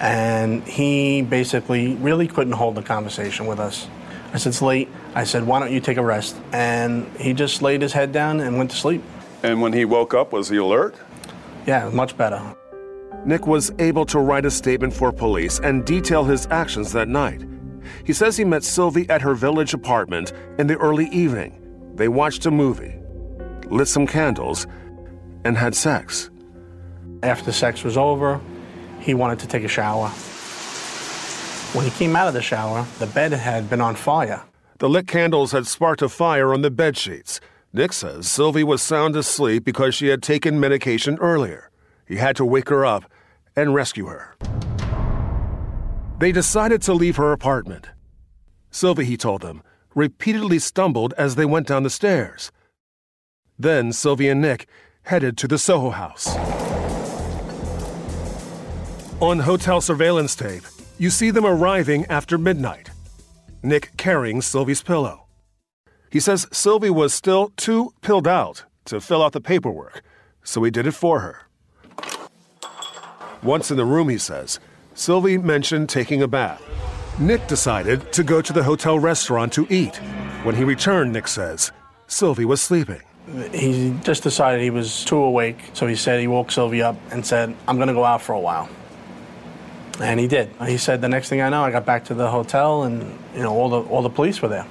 and 0.00 0.62
he 0.64 1.22
basically 1.22 1.94
really 1.96 2.26
couldn't 2.26 2.54
hold 2.54 2.74
the 2.74 2.82
conversation 2.82 3.46
with 3.46 3.60
us. 3.60 3.88
I 4.32 4.38
said, 4.38 4.50
It's 4.50 4.62
late. 4.62 4.88
I 5.14 5.24
said, 5.24 5.46
Why 5.46 5.58
don't 5.58 5.72
you 5.72 5.80
take 5.80 5.96
a 5.96 6.04
rest? 6.04 6.36
And 6.52 7.06
he 7.16 7.32
just 7.32 7.62
laid 7.62 7.82
his 7.82 7.92
head 7.92 8.12
down 8.12 8.40
and 8.40 8.56
went 8.56 8.70
to 8.70 8.76
sleep. 8.76 9.02
And 9.42 9.60
when 9.60 9.72
he 9.72 9.84
woke 9.84 10.14
up, 10.14 10.32
was 10.32 10.48
he 10.48 10.56
alert? 10.56 10.94
Yeah, 11.66 11.88
much 11.90 12.16
better. 12.16 12.54
Nick 13.24 13.46
was 13.46 13.70
able 13.78 14.06
to 14.06 14.18
write 14.18 14.46
a 14.46 14.50
statement 14.50 14.92
for 14.94 15.12
police 15.12 15.58
and 15.60 15.84
detail 15.84 16.24
his 16.24 16.46
actions 16.50 16.92
that 16.92 17.08
night. 17.08 17.44
He 18.04 18.12
says 18.12 18.36
he 18.36 18.44
met 18.44 18.64
Sylvie 18.64 19.08
at 19.10 19.20
her 19.22 19.34
village 19.34 19.74
apartment 19.74 20.32
in 20.58 20.66
the 20.66 20.76
early 20.76 21.06
evening. 21.08 21.56
They 21.94 22.08
watched 22.08 22.46
a 22.46 22.50
movie, 22.50 22.94
lit 23.66 23.88
some 23.88 24.06
candles, 24.06 24.66
and 25.44 25.56
had 25.56 25.74
sex. 25.74 26.30
After 27.22 27.52
sex 27.52 27.84
was 27.84 27.96
over, 27.96 28.40
he 29.00 29.12
wanted 29.12 29.38
to 29.40 29.46
take 29.46 29.64
a 29.64 29.68
shower. 29.68 30.10
When 31.72 31.84
he 31.84 31.92
came 31.92 32.16
out 32.16 32.26
of 32.26 32.34
the 32.34 32.42
shower, 32.42 32.84
the 32.98 33.06
bed 33.06 33.32
had 33.32 33.70
been 33.70 33.80
on 33.80 33.94
fire. 33.94 34.42
The 34.78 34.88
lit 34.88 35.06
candles 35.06 35.52
had 35.52 35.68
sparked 35.68 36.02
a 36.02 36.08
fire 36.08 36.52
on 36.52 36.62
the 36.62 36.70
bed 36.70 36.96
sheets. 36.96 37.40
Nick 37.72 37.92
says 37.92 38.26
Sylvie 38.26 38.64
was 38.64 38.82
sound 38.82 39.14
asleep 39.14 39.64
because 39.64 39.94
she 39.94 40.08
had 40.08 40.20
taken 40.20 40.58
medication 40.58 41.16
earlier. 41.20 41.70
He 42.08 42.16
had 42.16 42.34
to 42.36 42.44
wake 42.44 42.70
her 42.70 42.84
up 42.84 43.04
and 43.54 43.72
rescue 43.72 44.06
her. 44.06 44.34
They 46.18 46.32
decided 46.32 46.82
to 46.82 46.92
leave 46.92 47.14
her 47.16 47.30
apartment. 47.30 47.86
Sylvie, 48.72 49.04
he 49.04 49.16
told 49.16 49.42
them, 49.42 49.62
repeatedly 49.94 50.58
stumbled 50.58 51.14
as 51.16 51.36
they 51.36 51.44
went 51.44 51.68
down 51.68 51.84
the 51.84 51.90
stairs. 51.90 52.50
Then 53.56 53.92
Sylvie 53.92 54.28
and 54.28 54.40
Nick 54.40 54.66
headed 55.02 55.38
to 55.38 55.46
the 55.46 55.58
Soho 55.58 55.90
house. 55.90 56.34
On 59.20 59.38
hotel 59.38 59.80
surveillance 59.80 60.34
tape, 60.34 60.64
you 61.00 61.08
see 61.08 61.30
them 61.30 61.46
arriving 61.46 62.04
after 62.10 62.36
midnight. 62.36 62.90
Nick 63.62 63.96
carrying 63.96 64.42
Sylvie's 64.42 64.82
pillow. 64.82 65.24
He 66.10 66.20
says 66.20 66.46
Sylvie 66.52 66.90
was 66.90 67.14
still 67.14 67.54
too 67.56 67.94
pilled 68.02 68.28
out 68.28 68.64
to 68.84 69.00
fill 69.00 69.22
out 69.22 69.32
the 69.32 69.40
paperwork, 69.40 70.02
so 70.44 70.62
he 70.62 70.70
did 70.70 70.86
it 70.86 70.92
for 70.92 71.20
her. 71.20 71.46
Once 73.42 73.70
in 73.70 73.78
the 73.78 73.84
room, 73.86 74.10
he 74.10 74.18
says, 74.18 74.60
Sylvie 74.92 75.38
mentioned 75.38 75.88
taking 75.88 76.20
a 76.20 76.28
bath. 76.28 76.62
Nick 77.18 77.46
decided 77.46 78.12
to 78.12 78.22
go 78.22 78.42
to 78.42 78.52
the 78.52 78.62
hotel 78.62 78.98
restaurant 78.98 79.54
to 79.54 79.66
eat. 79.70 79.96
When 80.42 80.54
he 80.54 80.64
returned, 80.64 81.14
Nick 81.14 81.28
says, 81.28 81.72
Sylvie 82.08 82.44
was 82.44 82.60
sleeping. 82.60 83.00
He 83.54 83.96
just 84.02 84.22
decided 84.22 84.60
he 84.60 84.68
was 84.68 85.02
too 85.06 85.16
awake, 85.16 85.70
so 85.72 85.86
he 85.86 85.96
said 85.96 86.20
he 86.20 86.26
woke 86.26 86.52
Sylvie 86.52 86.82
up 86.82 86.96
and 87.10 87.24
said, 87.24 87.56
I'm 87.66 87.76
going 87.76 87.88
to 87.88 87.94
go 87.94 88.04
out 88.04 88.20
for 88.20 88.34
a 88.34 88.40
while. 88.40 88.68
And 90.00 90.18
he 90.18 90.26
did. 90.26 90.50
He 90.66 90.78
said, 90.78 91.00
the 91.00 91.08
next 91.08 91.28
thing 91.28 91.40
I 91.40 91.48
know, 91.50 91.62
I 91.62 91.70
got 91.70 91.84
back 91.84 92.04
to 92.06 92.14
the 92.14 92.30
hotel 92.30 92.84
and, 92.84 93.02
you 93.34 93.42
know, 93.42 93.52
all 93.54 93.68
the, 93.68 93.80
all 93.82 94.02
the 94.02 94.10
police 94.10 94.40
were 94.40 94.48
there. 94.48 94.66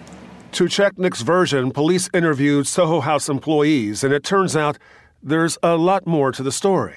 To 0.53 0.67
check 0.67 0.97
Nick's 0.97 1.21
version, 1.21 1.71
police 1.71 2.09
interviewed 2.13 2.65
Soho 2.65 3.01
House 3.01 3.29
employees, 3.29 4.03
and 4.03 4.11
it 4.11 4.23
turns 4.23 4.55
out 4.55 4.79
there's 5.21 5.59
a 5.61 5.77
lot 5.77 6.07
more 6.07 6.31
to 6.31 6.41
the 6.41 6.51
story. 6.51 6.95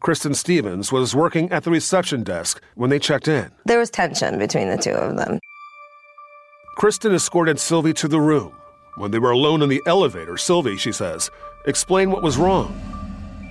Kristen 0.00 0.34
Stevens 0.34 0.92
was 0.92 1.14
working 1.14 1.50
at 1.50 1.64
the 1.64 1.70
reception 1.70 2.22
desk 2.22 2.62
when 2.74 2.90
they 2.90 2.98
checked 2.98 3.28
in. 3.28 3.50
There 3.64 3.78
was 3.78 3.88
tension 3.88 4.38
between 4.38 4.68
the 4.68 4.76
two 4.76 4.90
of 4.90 5.16
them. 5.16 5.38
Kristen 6.76 7.14
escorted 7.14 7.58
Sylvie 7.58 7.94
to 7.94 8.08
the 8.08 8.20
room. 8.20 8.52
When 8.96 9.10
they 9.10 9.18
were 9.18 9.30
alone 9.30 9.62
in 9.62 9.70
the 9.70 9.82
elevator, 9.86 10.36
Sylvie, 10.36 10.76
she 10.76 10.92
says, 10.92 11.30
explained 11.66 12.12
what 12.12 12.22
was 12.22 12.36
wrong 12.36 12.78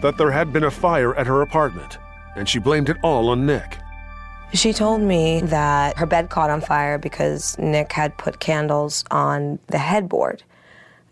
that 0.01 0.17
there 0.17 0.31
had 0.31 0.53
been 0.53 0.65
a 0.65 0.71
fire 0.71 1.15
at 1.15 1.25
her 1.25 1.41
apartment, 1.41 1.97
and 2.35 2.47
she 2.47 2.59
blamed 2.59 2.89
it 2.89 2.97
all 3.01 3.29
on 3.29 3.45
Nick. 3.45 3.79
She 4.53 4.71
told 4.71 5.01
me 5.01 5.41
that 5.41 5.97
her 5.97 6.05
bed 6.05 6.29
caught 6.29 6.49
on 6.49 6.61
fire 6.61 6.97
because 6.97 7.57
Nick 7.59 7.91
had 7.91 8.17
put 8.17 8.39
candles 8.39 9.03
on 9.11 9.59
the 9.67 9.77
headboard. 9.77 10.43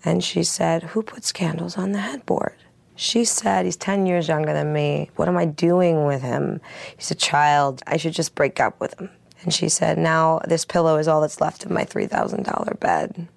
And 0.05 0.23
she 0.23 0.43
said, 0.43 0.83
Who 0.83 1.03
puts 1.03 1.31
candles 1.31 1.77
on 1.77 1.91
the 1.91 1.99
headboard? 1.99 2.55
She 2.95 3.25
said, 3.25 3.65
He's 3.65 3.75
10 3.75 4.05
years 4.05 4.27
younger 4.27 4.53
than 4.53 4.71
me. 4.71 5.09
What 5.15 5.27
am 5.27 5.37
I 5.37 5.45
doing 5.45 6.05
with 6.05 6.21
him? 6.21 6.61
He's 6.97 7.11
a 7.11 7.15
child. 7.15 7.81
I 7.87 7.97
should 7.97 8.13
just 8.13 8.35
break 8.35 8.59
up 8.59 8.79
with 8.79 8.99
him. 8.99 9.09
And 9.41 9.53
she 9.53 9.67
said, 9.69 9.97
Now 9.97 10.39
this 10.47 10.65
pillow 10.65 10.97
is 10.97 11.07
all 11.07 11.21
that's 11.21 11.41
left 11.41 11.65
of 11.65 11.71
my 11.71 11.83
$3,000 11.83 12.79
bed. 12.79 13.27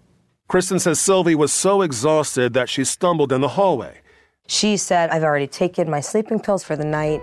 Kristen 0.48 0.78
says 0.78 1.00
Sylvie 1.00 1.34
was 1.34 1.52
so 1.52 1.82
exhausted 1.82 2.54
that 2.54 2.68
she 2.68 2.84
stumbled 2.84 3.32
in 3.32 3.40
the 3.40 3.48
hallway. 3.48 4.00
She 4.46 4.76
said, 4.76 5.10
I've 5.10 5.24
already 5.24 5.48
taken 5.48 5.90
my 5.90 6.00
sleeping 6.00 6.38
pills 6.38 6.62
for 6.62 6.76
the 6.76 6.84
night. 6.84 7.20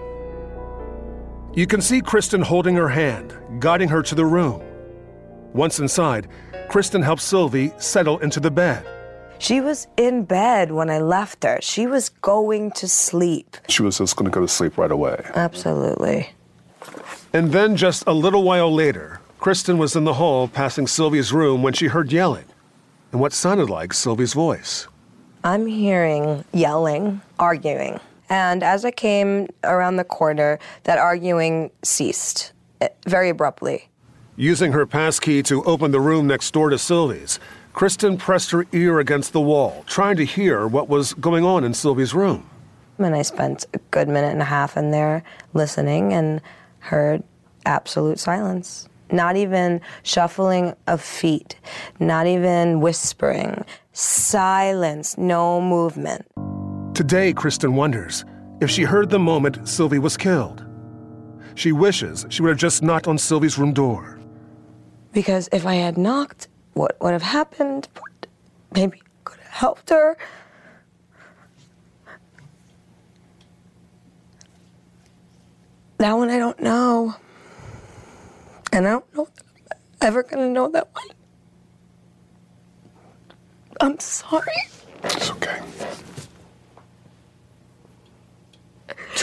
You 1.56 1.68
can 1.68 1.82
see 1.82 2.02
Kristen 2.02 2.42
holding 2.42 2.76
her 2.76 2.90
hand, 2.90 3.38
guiding 3.60 3.88
her 3.90 4.02
to 4.02 4.16
the 4.16 4.26
room. 4.26 4.60
Once 5.54 5.78
inside, 5.78 6.28
Kristen 6.68 7.04
helps 7.04 7.24
Sylvie 7.24 7.72
settle 7.78 8.18
into 8.20 8.40
the 8.40 8.50
bed. 8.50 8.84
She 9.38 9.62
was 9.62 9.86
in 9.96 10.24
bed 10.24 10.72
when 10.72 10.90
I 10.90 10.98
left 10.98 11.44
her. 11.44 11.60
She 11.62 11.86
was 11.86 12.10
going 12.10 12.72
to 12.72 12.88
sleep. 12.88 13.58
She 13.70 13.84
was 13.84 14.00
just 14.00 14.16
going 14.16 14.26
to 14.26 14.34
go 14.34 14.42
to 14.42 14.48
sleep 14.48 14.80
right 14.80 14.90
away. 14.90 15.24
Absolutely. 15.36 16.32
And 17.34 17.52
then, 17.52 17.76
just 17.76 18.04
a 18.08 18.14
little 18.14 18.42
while 18.42 18.74
later, 18.74 19.22
Kristen 19.40 19.78
was 19.78 19.96
in 19.96 20.06
the 20.06 20.14
hall 20.16 20.48
passing 20.48 20.88
Sylvie's 20.88 21.32
room 21.32 21.62
when 21.62 21.74
she 21.74 21.86
heard 21.86 22.12
yelling 22.12 22.46
and 23.12 23.22
what 23.22 23.32
sounded 23.32 23.70
like 23.70 23.94
Sylvie's 23.94 24.34
voice. 24.34 24.88
I'm 25.44 25.68
hearing 25.68 26.46
yelling, 26.52 27.22
arguing. 27.38 28.00
And 28.30 28.64
as 28.64 28.86
I 28.86 28.92
came 28.92 29.48
around 29.64 29.98
the 29.98 30.04
corner, 30.04 30.60
that 30.84 30.98
arguing 30.98 31.72
ceased 31.84 32.54
eh, 32.82 32.90
very 33.06 33.30
abruptly. 33.30 33.90
Using 34.36 34.72
her 34.72 34.86
passkey 34.86 35.44
to 35.44 35.64
open 35.64 35.92
the 35.92 36.00
room 36.00 36.26
next 36.26 36.52
door 36.52 36.70
to 36.70 36.78
Sylvie's, 36.78 37.40
Kristen 37.74 38.18
pressed 38.18 38.52
her 38.52 38.66
ear 38.72 39.00
against 39.00 39.34
the 39.34 39.42
wall, 39.42 39.84
trying 39.88 40.16
to 40.18 40.26
hear 40.26 40.68
what 40.68 40.90
was 40.90 41.14
going 41.14 41.44
on 41.44 41.64
in 41.64 41.74
Sylvie's 41.74 42.14
room. 42.14 42.50
And 43.00 43.16
I 43.16 43.24
spent 43.24 43.66
a 43.74 43.80
good 43.92 44.08
minute 44.08 44.32
and 44.32 44.42
a 44.42 44.46
half 44.46 44.78
in 44.78 44.92
there 44.92 45.24
listening 45.54 46.14
and 46.14 46.42
heard 46.80 47.24
absolute 47.66 48.20
silence. 48.20 48.88
Not 49.12 49.36
even 49.36 49.82
shuffling 50.04 50.76
of 50.88 51.02
feet, 51.02 51.56
not 52.00 52.28
even 52.28 52.80
whispering. 52.80 53.66
Silence, 53.92 55.18
no 55.18 55.62
movement. 55.62 56.26
Today, 56.94 57.34
Kristen 57.34 57.74
wonders 57.74 58.24
if 58.62 58.70
she 58.70 58.84
heard 58.84 59.10
the 59.10 59.18
moment 59.18 59.68
Sylvie 59.68 59.98
was 59.98 60.16
killed. 60.16 60.64
She 61.56 61.72
wishes 61.72 62.28
she 62.30 62.44
would 62.44 62.50
have 62.50 62.60
just 62.60 62.84
knocked 62.84 63.08
on 63.08 63.18
Sylvie's 63.18 63.58
room 63.58 63.74
door. 63.74 64.20
Because 65.12 65.50
if 65.52 65.66
I 65.66 65.74
had 65.74 65.98
knocked, 65.98 66.50
what 66.74 66.96
would 67.02 67.14
have 67.14 67.24
happened? 67.24 67.88
Maybe 68.76 69.00
I 69.00 69.10
could 69.24 69.40
have 69.40 69.52
helped 69.52 69.90
her. 69.90 70.16
That 75.98 76.14
one 76.14 76.30
I 76.30 76.38
don't 76.38 76.60
know. 76.60 77.16
And 78.72 78.86
I 78.88 78.92
don't 78.92 79.16
know 79.16 79.28
I'm 79.72 79.78
ever 80.02 80.22
gonna 80.22 80.50
know 80.50 80.70
that 80.70 80.94
one. 80.94 81.08
I'm 83.82 84.00
sorry. 84.00 84.46
It's 85.04 85.32
okay. 85.32 85.60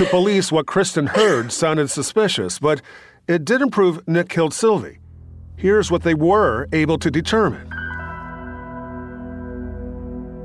To 0.01 0.07
police, 0.07 0.51
what 0.51 0.65
Kristen 0.65 1.07
heard 1.09 1.53
sounded 1.53 1.91
suspicious, 1.91 2.59
but 2.59 2.81
it 3.29 3.45
didn't 3.45 3.69
prove 3.69 4.09
Nick 4.09 4.31
killed 4.31 4.55
Sylvie. 4.55 4.99
Here's 5.57 5.91
what 5.91 6.05
they 6.05 6.15
were 6.15 6.69
able 6.73 6.97
to 6.97 7.11
determine. 7.11 7.69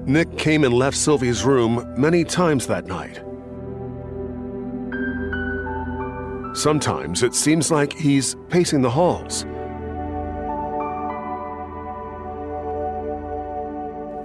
Nick 0.06 0.38
came 0.38 0.65
and 0.65 0.74
left 0.74 0.98
Sylvie's 0.98 1.46
room 1.46 1.94
many 1.98 2.26
times 2.26 2.68
that 2.68 2.86
night. 2.88 3.22
Sometimes 6.54 7.24
it 7.24 7.34
seems 7.34 7.72
like 7.72 7.94
he's 7.94 8.36
pacing 8.50 8.82
the 8.82 8.89
halls. 8.89 9.44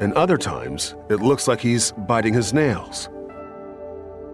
And 0.03 0.13
other 0.15 0.37
times, 0.37 0.97
it 1.09 1.21
looks 1.21 1.47
like 1.47 1.61
he's 1.61 1.93
biting 1.93 2.35
his 2.35 2.53
nails. 2.53 3.09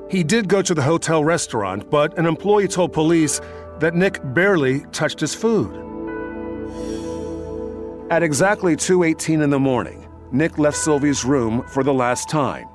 He 0.08 0.22
did 0.22 0.48
go 0.48 0.62
to 0.62 0.74
the 0.74 0.82
hotel 0.82 1.24
restaurant, 1.24 1.90
but 1.90 2.16
an 2.16 2.26
employee 2.26 2.68
told 2.68 2.92
police 2.92 3.40
that 3.80 3.94
Nick 3.94 4.20
barely 4.34 4.80
touched 4.92 5.20
his 5.20 5.34
food. 5.34 5.74
At 8.08 8.22
exactly 8.22 8.76
2:18 8.76 9.42
in 9.42 9.50
the 9.50 9.58
morning, 9.58 10.06
Nick 10.30 10.58
left 10.58 10.76
Sylvie's 10.76 11.24
room 11.24 11.64
for 11.68 11.82
the 11.82 11.92
last 11.92 12.28
time. 12.28 12.68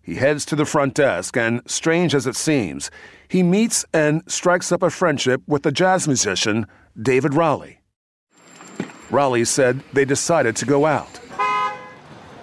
He 0.00 0.14
heads 0.14 0.44
to 0.46 0.56
the 0.56 0.64
front 0.64 0.94
desk 0.94 1.36
and, 1.36 1.60
strange 1.66 2.14
as 2.14 2.26
it 2.26 2.36
seems, 2.36 2.90
he 3.28 3.42
meets 3.42 3.84
and 3.92 4.22
strikes 4.28 4.72
up 4.72 4.82
a 4.82 4.90
friendship 4.90 5.42
with 5.46 5.62
the 5.62 5.72
jazz 5.72 6.06
musician 6.06 6.66
David 7.00 7.34
Raleigh. 7.34 7.80
Raleigh 9.10 9.44
said 9.44 9.82
they 9.92 10.04
decided 10.04 10.54
to 10.56 10.64
go 10.64 10.86
out. 10.86 11.20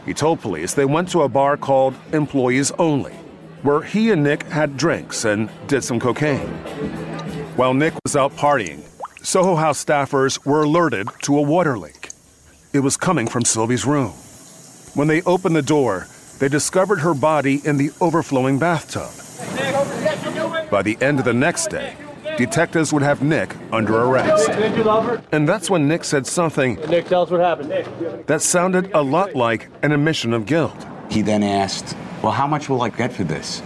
He 0.08 0.13
told 0.13 0.39
police 0.39 0.74
they 0.74 0.86
went 0.86 1.10
to 1.10 1.24
a 1.24 1.30
bar 1.30 1.58
called 1.58 1.93
Employees 2.13 2.72
Only, 2.80 3.12
where 3.62 3.82
he 3.82 4.10
and 4.10 4.24
Nick 4.24 4.43
had 4.43 4.78
drinks 4.78 5.26
and 5.26 5.50
did 5.67 5.84
some 5.84 6.00
cocaine. 6.00 6.48
While 7.58 7.74
Nick 7.74 7.93
was 8.06 8.15
out 8.15 8.32
partying, 8.38 8.86
Soho 9.22 9.56
House 9.56 9.84
staffers 9.84 10.43
were 10.46 10.63
alerted 10.63 11.10
to 11.24 11.38
a 11.38 11.41
water 11.41 11.78
leak. 11.78 12.12
It 12.72 12.80
was 12.80 12.96
coming 12.96 13.28
from 13.28 13.43
Sylvie's 13.43 13.86
room. 13.86 14.13
When 14.93 15.10
they 15.10 15.22
opened 15.24 15.58
the 15.58 15.62
door, 15.62 16.08
they 16.39 16.48
discovered 16.48 17.02
her 17.02 17.13
body 17.13 17.62
in 17.65 17.76
the 17.76 17.91
overflowing 18.00 18.60
bathtub. 18.60 19.12
By 20.72 20.84
the 20.84 20.98
end 21.02 21.20
of 21.20 21.26
the 21.26 21.34
next 21.34 21.70
day, 21.70 21.96
detectives 22.38 22.93
would 22.93 23.02
have 23.04 23.21
Nick 23.21 23.56
under 23.71 23.97
arrest. 24.04 24.47
Did 24.47 24.78
you 24.78 24.84
love 24.84 25.06
her? 25.06 25.21
And 25.32 25.47
that's 25.50 25.69
when 25.69 25.88
Nick 25.88 26.04
said 26.04 26.26
something 26.26 26.76
Nick, 26.88 27.08
tell 27.08 27.23
us 27.23 27.30
what 27.32 27.39
happened. 27.41 27.69
Nick. 27.69 28.28
that 28.28 28.41
sounded 28.41 28.91
a 28.93 29.02
lot 29.02 29.36
like 29.36 29.69
an 29.82 29.91
admission 29.91 30.34
of 30.34 30.45
guilt. 30.45 30.86
He 31.10 31.21
then 31.21 31.43
asked, 31.43 31.95
Well, 32.21 32.32
how 32.32 32.47
much 32.47 32.69
will 32.69 32.82
I 32.82 32.89
get 32.89 33.12
for 33.12 33.23
this? 33.23 33.62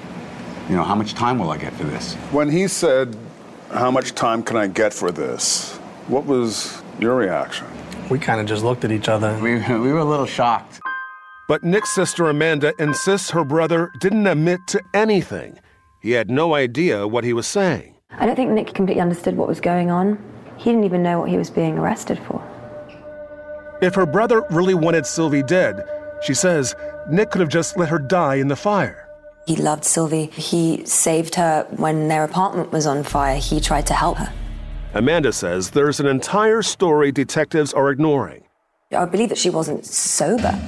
You 0.69 0.75
know, 0.75 0.83
how 0.83 0.95
much 0.95 1.13
time 1.13 1.37
will 1.37 1.51
I 1.51 1.57
get 1.57 1.73
for 1.73 1.83
this? 1.83 2.15
When 2.31 2.49
he 2.49 2.67
said, 2.67 3.15
How 3.71 3.91
much 3.91 4.13
time 4.15 4.41
can 4.43 4.57
I 4.57 4.67
get 4.67 4.93
for 4.93 5.11
this? 5.11 5.75
What 6.07 6.25
was 6.25 6.81
your 6.99 7.15
reaction? 7.15 7.67
We 8.09 8.19
kind 8.19 8.41
of 8.41 8.47
just 8.47 8.63
looked 8.63 8.83
at 8.83 8.91
each 8.91 9.09
other. 9.09 9.37
We, 9.41 9.55
we 9.55 9.91
were 9.91 9.99
a 9.99 10.05
little 10.05 10.25
shocked. 10.25 10.79
But 11.47 11.63
Nick's 11.63 11.93
sister 11.93 12.29
Amanda 12.29 12.73
insists 12.79 13.31
her 13.31 13.43
brother 13.43 13.91
didn't 13.99 14.25
admit 14.27 14.61
to 14.67 14.81
anything. 14.93 15.59
He 16.01 16.11
had 16.11 16.29
no 16.29 16.53
idea 16.55 17.07
what 17.07 17.23
he 17.23 17.33
was 17.33 17.45
saying. 17.45 17.95
I 18.17 18.25
don't 18.25 18.35
think 18.35 18.51
Nick 18.51 18.73
completely 18.73 19.01
understood 19.01 19.35
what 19.35 19.47
was 19.47 19.59
going 19.59 19.89
on. 19.89 20.17
He 20.57 20.69
didn't 20.69 20.83
even 20.83 21.01
know 21.01 21.19
what 21.19 21.29
he 21.29 21.37
was 21.37 21.49
being 21.49 21.77
arrested 21.77 22.19
for. 22.19 22.41
If 23.81 23.95
her 23.95 24.05
brother 24.05 24.43
really 24.51 24.75
wanted 24.75 25.05
Sylvie 25.05 25.43
dead, 25.43 25.83
she 26.21 26.33
says 26.33 26.75
Nick 27.09 27.31
could 27.31 27.41
have 27.41 27.49
just 27.49 27.77
let 27.77 27.89
her 27.89 27.97
die 27.97 28.35
in 28.35 28.47
the 28.47 28.55
fire. 28.55 29.07
He 29.47 29.55
loved 29.55 29.83
Sylvie. 29.83 30.27
He 30.27 30.85
saved 30.85 31.35
her 31.35 31.65
when 31.77 32.07
their 32.07 32.23
apartment 32.23 32.71
was 32.71 32.85
on 32.85 33.03
fire. 33.03 33.37
He 33.37 33.59
tried 33.59 33.87
to 33.87 33.93
help 33.93 34.17
her. 34.17 34.31
Amanda 34.93 35.33
says 35.33 35.71
there's 35.71 35.99
an 35.99 36.05
entire 36.05 36.61
story 36.61 37.11
detectives 37.11 37.73
are 37.73 37.89
ignoring. 37.89 38.43
I 38.95 39.05
believe 39.05 39.29
that 39.29 39.37
she 39.37 39.49
wasn't 39.49 39.85
sober. 39.85 40.59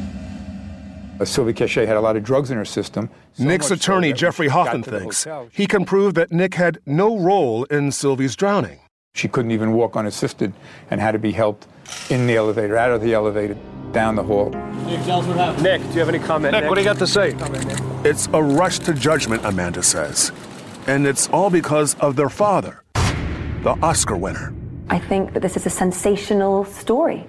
Uh, 1.19 1.25
Sylvie 1.25 1.53
Cachay 1.53 1.85
had 1.85 1.97
a 1.97 2.01
lot 2.01 2.15
of 2.15 2.23
drugs 2.23 2.49
in 2.51 2.57
her 2.57 2.65
system. 2.65 3.09
so 3.33 3.43
Nick's 3.43 3.69
much 3.69 3.79
so 3.79 3.93
attorney, 3.93 4.13
Jeffrey 4.13 4.47
she 4.47 4.51
Hoffman, 4.51 4.83
thinks 4.83 5.23
hotel, 5.23 5.49
he 5.51 5.67
can 5.67 5.85
prove 5.85 6.15
that 6.15 6.31
Nick 6.31 6.55
had 6.55 6.79
no 6.85 7.19
role 7.19 7.65
in 7.65 7.91
Sylvie's 7.91 8.35
drowning. 8.35 8.79
She 9.15 9.27
couldn't 9.27 9.51
even 9.51 9.73
walk 9.73 9.95
unassisted 9.95 10.53
and 10.89 10.99
had 10.99 11.11
to 11.11 11.19
be 11.19 11.31
helped 11.31 11.67
in 12.09 12.25
the 12.25 12.35
elevator, 12.35 12.77
out 12.77 12.91
of 12.91 13.01
the 13.01 13.13
elevator, 13.13 13.55
down 13.91 14.15
the 14.15 14.23
hall. 14.23 14.49
Nick, 14.49 15.03
tell 15.05 15.19
us 15.19 15.27
what 15.27 15.37
happened. 15.37 15.63
Nick, 15.63 15.81
do 15.81 15.87
you 15.89 15.99
have 15.99 16.09
any 16.09 16.17
comment? 16.19 16.53
Nick, 16.53 16.67
what 16.67 16.75
do 16.75 16.81
you 16.81 16.85
got 16.85 16.97
to 16.97 17.05
say? 17.05 17.35
It's 18.03 18.27
a 18.33 18.41
rush 18.41 18.79
to 18.79 18.93
judgment, 18.93 19.45
Amanda 19.45 19.83
says. 19.83 20.31
And 20.87 21.05
it's 21.05 21.29
all 21.29 21.51
because 21.51 21.93
of 21.95 22.15
their 22.15 22.29
father, 22.29 22.83
the 23.61 23.77
Oscar 23.83 24.17
winner. 24.17 24.51
I 24.89 24.97
think 24.97 25.33
that 25.33 25.41
this 25.41 25.55
is 25.55 25.65
a 25.67 25.69
sensational 25.69 26.65
story. 26.65 27.25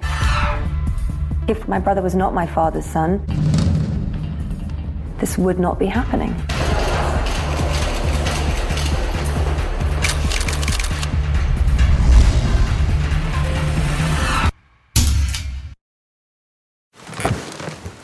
If 1.47 1.68
my 1.68 1.79
brother 1.79 2.01
was 2.01 2.14
not 2.14 2.33
my 2.33 2.47
father's 2.47 2.87
son, 2.87 3.25
this 5.24 5.38
would 5.38 5.58
not 5.58 5.78
be 5.78 5.87
happening. 5.87 6.34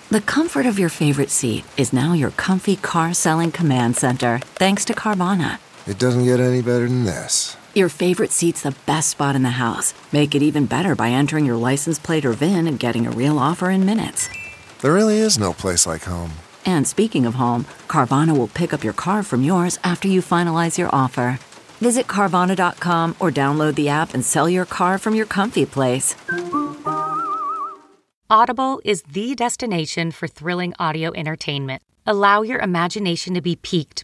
The 0.10 0.22
comfort 0.22 0.68
of 0.68 0.78
your 0.78 0.90
favorite 0.90 1.32
seat 1.32 1.66
is 1.76 1.92
now 1.92 2.14
your 2.14 2.30
comfy 2.30 2.76
car 2.76 3.16
selling 3.16 3.52
command 3.52 3.96
center, 3.98 4.38
thanks 4.62 4.86
to 4.86 4.94
Carvana. 4.94 5.58
It 5.88 5.98
doesn't 5.98 6.26
get 6.26 6.40
any 6.40 6.62
better 6.62 6.88
than 6.88 7.06
this. 7.06 7.58
Your 7.74 7.90
favorite 7.90 8.30
seat's 8.30 8.62
the 8.62 8.76
best 8.86 9.10
spot 9.10 9.36
in 9.36 9.42
the 9.42 9.58
house. 9.66 9.96
Make 10.12 10.36
it 10.36 10.44
even 10.44 10.68
better 10.68 10.94
by 10.94 11.10
entering 11.10 11.48
your 11.48 11.56
license 11.56 11.98
plate 11.98 12.26
or 12.26 12.34
VIN 12.34 12.68
and 12.68 12.78
getting 12.78 13.08
a 13.08 13.12
real 13.12 13.40
offer 13.40 13.72
in 13.72 13.88
minutes. 13.88 14.30
There 14.84 14.94
really 14.94 15.20
is 15.20 15.40
no 15.40 15.54
place 15.54 15.88
like 15.88 16.04
home. 16.04 16.34
And 16.66 16.86
speaking 16.86 17.26
of 17.26 17.36
home, 17.36 17.68
Carvana 17.88 18.36
will 18.38 18.50
pick 18.50 18.74
up 18.74 18.84
your 18.84 18.92
car 18.92 19.24
from 19.24 19.42
yours 19.42 19.80
after 19.82 20.10
you 20.10 20.22
finalize 20.22 20.78
your 20.78 20.90
offer. 20.94 21.40
Visit 21.80 22.08
Carvana.com 22.08 23.16
or 23.18 23.32
download 23.32 23.76
the 23.76 23.88
app 23.88 24.14
and 24.14 24.26
sell 24.26 24.50
your 24.50 24.66
car 24.66 24.98
from 24.98 25.16
your 25.16 25.26
comfy 25.26 25.66
place. 25.66 26.18
Audible 28.30 28.82
is 28.84 29.04
the 29.04 29.36
destination 29.36 30.12
for 30.12 30.28
thrilling 30.28 30.74
audio 30.78 31.14
entertainment. 31.16 31.82
Allow 32.06 32.42
your 32.42 32.60
imagination 32.60 33.36
to 33.36 33.42
be 33.42 33.56
piqued 33.56 34.04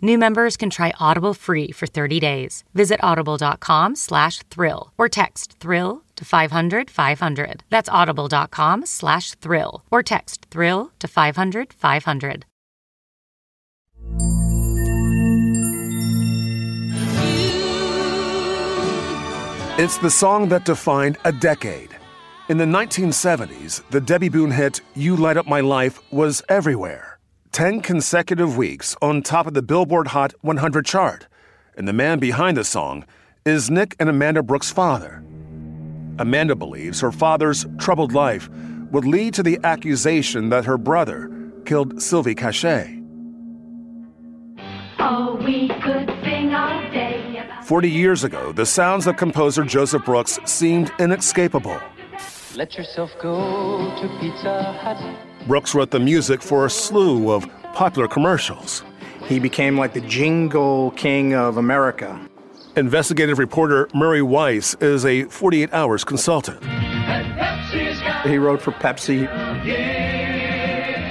New 0.00 0.18
members 0.18 0.56
can 0.56 0.70
try 0.70 0.92
Audible 1.00 1.34
free 1.34 1.72
for 1.72 1.86
30 1.86 2.20
days. 2.20 2.64
Visit 2.74 3.00
audible.com 3.02 3.96
slash 3.96 4.38
thrill 4.50 4.92
or 4.98 5.08
text 5.08 5.58
thrill 5.58 6.02
to 6.16 6.24
500 6.24 6.90
500. 6.90 7.62
That's 7.70 7.88
audible.com 7.88 8.86
slash 8.86 9.34
thrill 9.34 9.84
or 9.90 10.02
text 10.02 10.46
thrill 10.50 10.90
to 10.98 11.08
500 11.08 11.72
500. 11.72 12.44
It's 19.78 19.98
the 19.98 20.10
song 20.10 20.48
that 20.48 20.64
defined 20.64 21.18
a 21.26 21.32
decade. 21.32 21.90
In 22.48 22.56
the 22.56 22.64
1970s, 22.64 23.82
the 23.90 24.00
Debby 24.00 24.30
Boone 24.30 24.50
hit 24.50 24.80
You 24.94 25.16
Light 25.16 25.36
Up 25.36 25.46
My 25.46 25.60
Life 25.60 26.00
was 26.10 26.42
everywhere. 26.48 27.15
10 27.56 27.80
consecutive 27.80 28.58
weeks 28.58 28.94
on 29.00 29.22
top 29.22 29.46
of 29.46 29.54
the 29.54 29.62
Billboard 29.62 30.08
Hot 30.08 30.34
100 30.42 30.84
chart. 30.84 31.26
And 31.74 31.88
the 31.88 31.92
man 31.94 32.18
behind 32.18 32.54
the 32.54 32.64
song 32.64 33.06
is 33.46 33.70
Nick 33.70 33.96
and 33.98 34.10
Amanda 34.10 34.42
Brooks' 34.42 34.70
father. 34.70 35.24
Amanda 36.18 36.54
believes 36.54 37.00
her 37.00 37.10
father's 37.10 37.64
troubled 37.78 38.12
life 38.12 38.50
would 38.90 39.06
lead 39.06 39.32
to 39.32 39.42
the 39.42 39.58
accusation 39.64 40.50
that 40.50 40.66
her 40.66 40.76
brother 40.76 41.30
killed 41.64 42.02
Sylvie 42.02 42.34
Cachay. 42.34 43.02
Oh, 44.98 45.40
we 45.42 45.68
could 45.80 46.10
sing 46.24 46.52
all 46.52 46.82
day 46.90 47.38
about 47.42 47.64
40 47.64 47.90
years 47.90 48.22
ago, 48.22 48.52
the 48.52 48.66
sounds 48.66 49.06
of 49.06 49.16
composer 49.16 49.64
Joseph 49.64 50.04
Brooks 50.04 50.38
seemed 50.44 50.92
inescapable. 50.98 51.80
Let 52.54 52.74
yourself 52.74 53.12
go 53.22 53.96
to 53.98 54.18
Pizza 54.20 54.74
Hut. 54.74 55.25
Brooks 55.46 55.76
wrote 55.76 55.92
the 55.92 56.00
music 56.00 56.42
for 56.42 56.66
a 56.66 56.70
slew 56.70 57.30
of 57.30 57.48
popular 57.72 58.08
commercials. 58.08 58.82
He 59.26 59.38
became 59.38 59.78
like 59.78 59.94
the 59.94 60.00
jingle 60.00 60.90
king 60.92 61.34
of 61.34 61.56
America. 61.56 62.20
Investigative 62.74 63.38
reporter 63.38 63.88
Murray 63.94 64.22
Weiss 64.22 64.74
is 64.80 65.04
a 65.04 65.22
48 65.24 65.72
Hours 65.72 66.02
consultant. 66.02 66.62
He 68.24 68.38
wrote 68.38 68.60
for 68.60 68.72
Pepsi. 68.72 69.28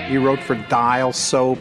He 0.09 0.17
wrote 0.17 0.41
for 0.41 0.55
Dial 0.55 1.13
Soap. 1.13 1.57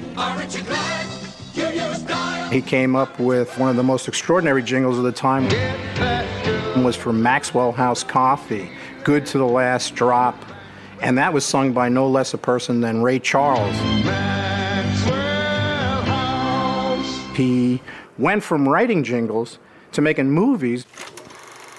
He 2.52 2.60
came 2.60 2.96
up 2.96 3.18
with 3.20 3.56
one 3.56 3.70
of 3.70 3.76
the 3.76 3.84
most 3.84 4.08
extraordinary 4.08 4.64
jingles 4.64 4.98
of 4.98 5.04
the 5.04 5.12
time. 5.12 5.46
It 5.50 6.84
was 6.84 6.96
for 6.96 7.12
Maxwell 7.12 7.70
House 7.70 8.02
Coffee, 8.02 8.68
Good 9.04 9.26
to 9.26 9.38
the 9.38 9.46
Last 9.46 9.94
Drop. 9.94 10.34
And 11.04 11.18
that 11.18 11.34
was 11.34 11.44
sung 11.44 11.74
by 11.74 11.90
no 11.90 12.08
less 12.08 12.32
a 12.32 12.38
person 12.38 12.80
than 12.80 13.02
Ray 13.02 13.18
Charles. 13.18 13.76
He 17.36 17.82
went 18.16 18.42
from 18.42 18.66
writing 18.66 19.04
jingles 19.04 19.58
to 19.92 20.00
making 20.00 20.30
movies 20.30 20.86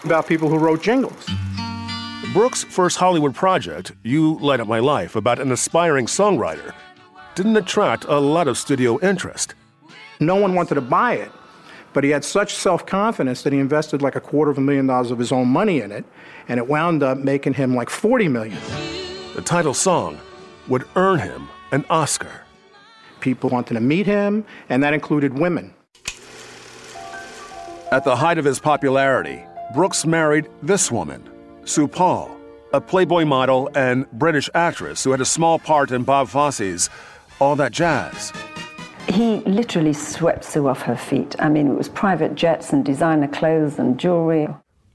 about 0.03 0.27
people 0.27 0.47
who 0.47 0.59
wrote 0.59 0.83
jingles. 0.83 1.27
Brooks' 2.33 2.65
first 2.65 2.97
Hollywood 2.97 3.33
project, 3.33 3.93
You 4.03 4.37
Light 4.41 4.59
Up 4.59 4.67
My 4.67 4.77
Life, 4.77 5.15
about 5.15 5.39
an 5.39 5.51
aspiring 5.51 6.05
songwriter, 6.05 6.75
didn't 7.33 7.57
attract 7.57 8.05
a 8.05 8.19
lot 8.19 8.47
of 8.47 8.59
studio 8.59 8.99
interest. 8.99 9.55
No 10.19 10.35
one 10.35 10.53
wanted 10.53 10.75
to 10.75 10.81
buy 10.81 11.15
it, 11.15 11.31
but 11.93 12.03
he 12.03 12.11
had 12.11 12.23
such 12.23 12.53
self 12.53 12.85
confidence 12.85 13.41
that 13.41 13.53
he 13.53 13.57
invested 13.57 14.03
like 14.03 14.15
a 14.15 14.21
quarter 14.21 14.51
of 14.51 14.59
a 14.59 14.61
million 14.61 14.85
dollars 14.85 15.09
of 15.09 15.17
his 15.17 15.31
own 15.31 15.47
money 15.47 15.81
in 15.81 15.91
it, 15.91 16.05
and 16.47 16.59
it 16.59 16.67
wound 16.67 17.01
up 17.01 17.17
making 17.17 17.55
him 17.55 17.73
like 17.73 17.89
40 17.89 18.27
million. 18.27 18.61
The 19.35 19.41
title 19.41 19.73
song 19.73 20.17
would 20.69 20.85
earn 20.95 21.19
him 21.19 21.49
an 21.73 21.83
Oscar. 21.89 22.43
People 23.19 23.49
wanted 23.49 23.73
to 23.73 23.81
meet 23.81 24.05
him, 24.05 24.45
and 24.69 24.81
that 24.81 24.93
included 24.93 25.37
women. 25.37 25.73
At 27.91 28.05
the 28.05 28.15
height 28.15 28.37
of 28.37 28.45
his 28.45 28.59
popularity, 28.59 29.43
Brooks 29.73 30.05
married 30.05 30.47
this 30.63 30.89
woman, 30.89 31.21
Sue 31.65 31.85
Paul, 31.85 32.33
a 32.71 32.79
Playboy 32.79 33.25
model 33.25 33.69
and 33.75 34.09
British 34.11 34.49
actress 34.55 35.03
who 35.03 35.11
had 35.11 35.19
a 35.19 35.25
small 35.25 35.59
part 35.59 35.91
in 35.91 36.03
Bob 36.03 36.29
Fosse's 36.29 36.89
All 37.41 37.57
That 37.57 37.73
Jazz. 37.73 38.31
He 39.09 39.41
literally 39.41 39.91
swept 39.91 40.45
Sue 40.45 40.69
off 40.69 40.81
her 40.83 40.95
feet. 40.95 41.35
I 41.39 41.49
mean, 41.49 41.67
it 41.67 41.73
was 41.73 41.89
private 41.89 42.35
jets 42.35 42.71
and 42.71 42.85
designer 42.85 43.27
clothes 43.27 43.79
and 43.79 43.99
jewelry. 43.99 44.47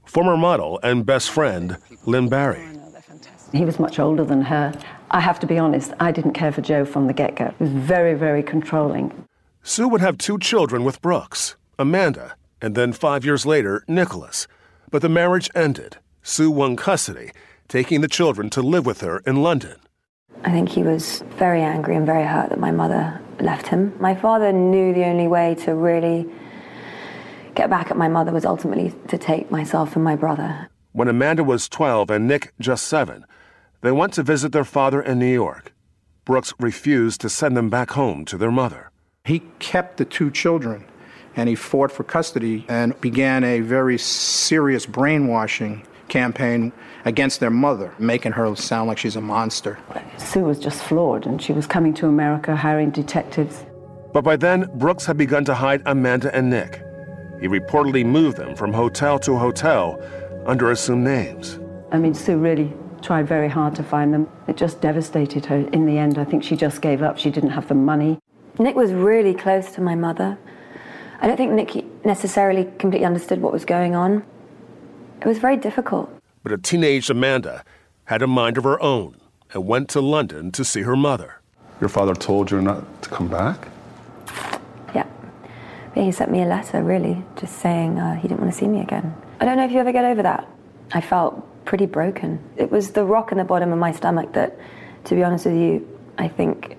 Former 0.05 0.35
model 0.35 0.79
and 0.81 1.05
best 1.05 1.29
friend, 1.29 1.77
Lynn 2.07 2.27
Barry. 2.27 2.71
He 3.51 3.65
was 3.65 3.79
much 3.79 3.99
older 3.99 4.23
than 4.23 4.41
her. 4.43 4.73
I 5.11 5.19
have 5.19 5.39
to 5.41 5.47
be 5.47 5.57
honest, 5.57 5.93
I 5.99 6.11
didn't 6.11 6.33
care 6.33 6.51
for 6.51 6.61
Joe 6.61 6.85
from 6.85 7.07
the 7.07 7.13
get 7.13 7.35
go. 7.35 7.53
He 7.57 7.65
was 7.65 7.73
very, 7.73 8.13
very 8.13 8.43
controlling. 8.43 9.25
Sue 9.63 9.87
would 9.87 10.01
have 10.01 10.17
two 10.17 10.39
children 10.39 10.83
with 10.83 11.01
Brooks, 11.01 11.55
Amanda, 11.77 12.35
and 12.61 12.75
then 12.75 12.93
five 12.93 13.25
years 13.25 13.45
later, 13.45 13.83
Nicholas. 13.87 14.47
But 14.89 15.01
the 15.01 15.09
marriage 15.09 15.49
ended. 15.53 15.97
Sue 16.23 16.49
won 16.49 16.75
custody, 16.75 17.31
taking 17.67 18.01
the 18.01 18.07
children 18.07 18.49
to 18.51 18.61
live 18.61 18.85
with 18.85 19.01
her 19.01 19.21
in 19.25 19.43
London. 19.43 19.75
I 20.43 20.51
think 20.51 20.69
he 20.69 20.81
was 20.81 21.23
very 21.37 21.61
angry 21.61 21.95
and 21.95 22.05
very 22.05 22.23
hurt 22.23 22.49
that 22.49 22.59
my 22.59 22.71
mother 22.71 23.21
left 23.39 23.67
him. 23.67 23.93
My 23.99 24.15
father 24.15 24.51
knew 24.51 24.93
the 24.93 25.05
only 25.05 25.27
way 25.27 25.55
to 25.65 25.75
really 25.75 26.27
get 27.53 27.69
back 27.69 27.91
at 27.91 27.97
my 27.97 28.07
mother 28.07 28.31
was 28.31 28.45
ultimately 28.45 28.93
to 29.07 29.17
take 29.17 29.51
myself 29.51 29.95
and 29.95 30.03
my 30.03 30.15
brother. 30.15 30.69
When 30.93 31.07
Amanda 31.07 31.43
was 31.43 31.69
12 31.69 32.09
and 32.09 32.27
Nick 32.27 32.53
just 32.59 32.87
7, 32.87 33.25
they 33.81 33.91
went 33.91 34.13
to 34.13 34.23
visit 34.23 34.51
their 34.51 34.65
father 34.65 35.01
in 35.01 35.19
New 35.19 35.33
York. 35.33 35.73
Brooks 36.25 36.53
refused 36.59 37.21
to 37.21 37.29
send 37.29 37.57
them 37.57 37.69
back 37.69 37.91
home 37.91 38.25
to 38.25 38.37
their 38.37 38.51
mother. 38.51 38.91
He 39.25 39.43
kept 39.59 39.97
the 39.97 40.05
two 40.05 40.31
children 40.31 40.85
and 41.35 41.47
he 41.49 41.55
fought 41.55 41.91
for 41.91 42.03
custody 42.03 42.65
and 42.67 42.99
began 43.01 43.43
a 43.43 43.61
very 43.61 43.97
serious 43.97 44.85
brainwashing 44.85 45.85
campaign 46.09 46.73
against 47.05 47.39
their 47.39 47.49
mother, 47.49 47.93
making 47.97 48.33
her 48.33 48.55
sound 48.55 48.87
like 48.87 48.97
she's 48.97 49.15
a 49.15 49.21
monster. 49.21 49.79
Sue 50.17 50.43
was 50.43 50.59
just 50.59 50.83
flawed, 50.83 51.25
and 51.25 51.41
she 51.41 51.53
was 51.53 51.65
coming 51.65 51.93
to 51.95 52.07
America 52.07 52.55
hiring 52.55 52.91
detectives. 52.91 53.65
But 54.13 54.23
by 54.23 54.35
then, 54.35 54.69
Brooks 54.75 55.05
had 55.05 55.17
begun 55.17 55.45
to 55.45 55.55
hide 55.55 55.81
Amanda 55.85 56.35
and 56.35 56.49
Nick. 56.49 56.83
He 57.39 57.47
reportedly 57.47 58.05
moved 58.05 58.37
them 58.37 58.55
from 58.55 58.73
hotel 58.73 59.17
to 59.19 59.37
hotel 59.37 59.99
under 60.45 60.69
assumed 60.69 61.05
names. 61.05 61.59
I 61.91 61.97
mean, 61.97 62.13
Sue 62.13 62.37
really 62.37 62.73
tried 63.01 63.27
very 63.27 63.49
hard 63.49 63.75
to 63.75 63.83
find 63.83 64.13
them. 64.13 64.29
It 64.47 64.57
just 64.57 64.81
devastated 64.81 65.45
her. 65.47 65.57
In 65.57 65.85
the 65.85 65.97
end, 65.97 66.17
I 66.17 66.25
think 66.25 66.43
she 66.43 66.55
just 66.55 66.81
gave 66.81 67.01
up. 67.01 67.17
She 67.17 67.29
didn't 67.29 67.51
have 67.51 67.67
the 67.67 67.75
money. 67.75 68.19
Nick 68.59 68.75
was 68.75 68.91
really 68.91 69.33
close 69.33 69.71
to 69.73 69.81
my 69.81 69.95
mother. 69.95 70.37
I 71.21 71.27
don't 71.27 71.37
think 71.37 71.51
Nick 71.51 72.05
necessarily 72.05 72.65
completely 72.79 73.05
understood 73.05 73.41
what 73.41 73.53
was 73.53 73.65
going 73.65 73.95
on. 73.95 74.23
It 75.21 75.27
was 75.27 75.37
very 75.37 75.57
difficult. 75.57 76.09
But 76.43 76.51
a 76.51 76.57
teenage 76.57 77.09
Amanda 77.09 77.63
had 78.05 78.21
a 78.21 78.27
mind 78.27 78.57
of 78.57 78.63
her 78.63 78.81
own 78.81 79.21
and 79.53 79.67
went 79.67 79.89
to 79.89 80.01
London 80.01 80.51
to 80.53 80.65
see 80.65 80.81
her 80.81 80.95
mother. 80.95 81.39
Your 81.79 81.89
father 81.89 82.15
told 82.15 82.51
you 82.51 82.61
not 82.61 83.03
to 83.03 83.09
come 83.09 83.27
back? 83.27 83.67
Yeah. 84.95 85.05
But 85.93 86.03
he 86.03 86.11
sent 86.11 86.31
me 86.31 86.41
a 86.41 86.45
letter, 86.45 86.83
really, 86.83 87.23
just 87.35 87.59
saying 87.59 87.99
uh, 87.99 88.15
he 88.15 88.27
didn't 88.27 88.41
want 88.41 88.51
to 88.53 88.57
see 88.57 88.67
me 88.67 88.81
again. 88.81 89.15
I 89.39 89.45
don't 89.45 89.57
know 89.57 89.65
if 89.65 89.71
you 89.71 89.79
ever 89.79 89.91
get 89.91 90.05
over 90.05 90.23
that. 90.23 90.47
I 90.93 91.01
felt 91.01 91.47
pretty 91.65 91.85
broken. 91.85 92.39
It 92.57 92.71
was 92.71 92.91
the 92.91 93.05
rock 93.05 93.31
in 93.31 93.37
the 93.37 93.43
bottom 93.43 93.71
of 93.71 93.79
my 93.79 93.91
stomach 93.91 94.33
that, 94.33 94.57
to 95.05 95.15
be 95.15 95.23
honest 95.23 95.45
with 95.45 95.55
you, 95.55 95.87
I 96.17 96.27
think 96.27 96.77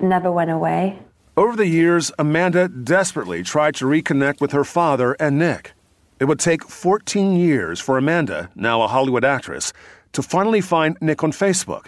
never 0.00 0.30
went 0.30 0.50
away. 0.50 0.98
Over 1.36 1.56
the 1.56 1.66
years, 1.66 2.12
Amanda 2.18 2.68
desperately 2.68 3.42
tried 3.42 3.74
to 3.76 3.86
reconnect 3.86 4.40
with 4.40 4.52
her 4.52 4.64
father 4.64 5.16
and 5.18 5.38
Nick. 5.38 5.72
It 6.20 6.26
would 6.26 6.38
take 6.38 6.64
14 6.64 7.34
years 7.36 7.80
for 7.80 7.98
Amanda, 7.98 8.50
now 8.54 8.82
a 8.82 8.88
Hollywood 8.88 9.24
actress, 9.24 9.72
to 10.12 10.22
finally 10.22 10.60
find 10.60 10.96
Nick 11.00 11.24
on 11.24 11.32
Facebook. 11.32 11.86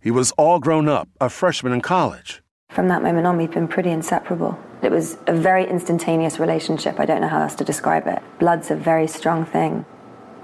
He 0.00 0.10
was 0.10 0.32
all 0.32 0.60
grown 0.60 0.88
up, 0.88 1.08
a 1.20 1.28
freshman 1.28 1.72
in 1.72 1.82
college. 1.82 2.42
From 2.70 2.88
that 2.88 3.02
moment 3.02 3.26
on, 3.26 3.36
we've 3.36 3.50
been 3.50 3.68
pretty 3.68 3.90
inseparable. 3.90 4.58
It 4.82 4.90
was 4.90 5.18
a 5.26 5.32
very 5.34 5.68
instantaneous 5.68 6.38
relationship. 6.38 6.98
I 7.00 7.06
don't 7.06 7.20
know 7.20 7.28
how 7.28 7.42
else 7.42 7.54
to 7.56 7.64
describe 7.64 8.06
it. 8.06 8.22
Blood's 8.38 8.70
a 8.70 8.76
very 8.76 9.06
strong 9.06 9.44
thing. 9.44 9.84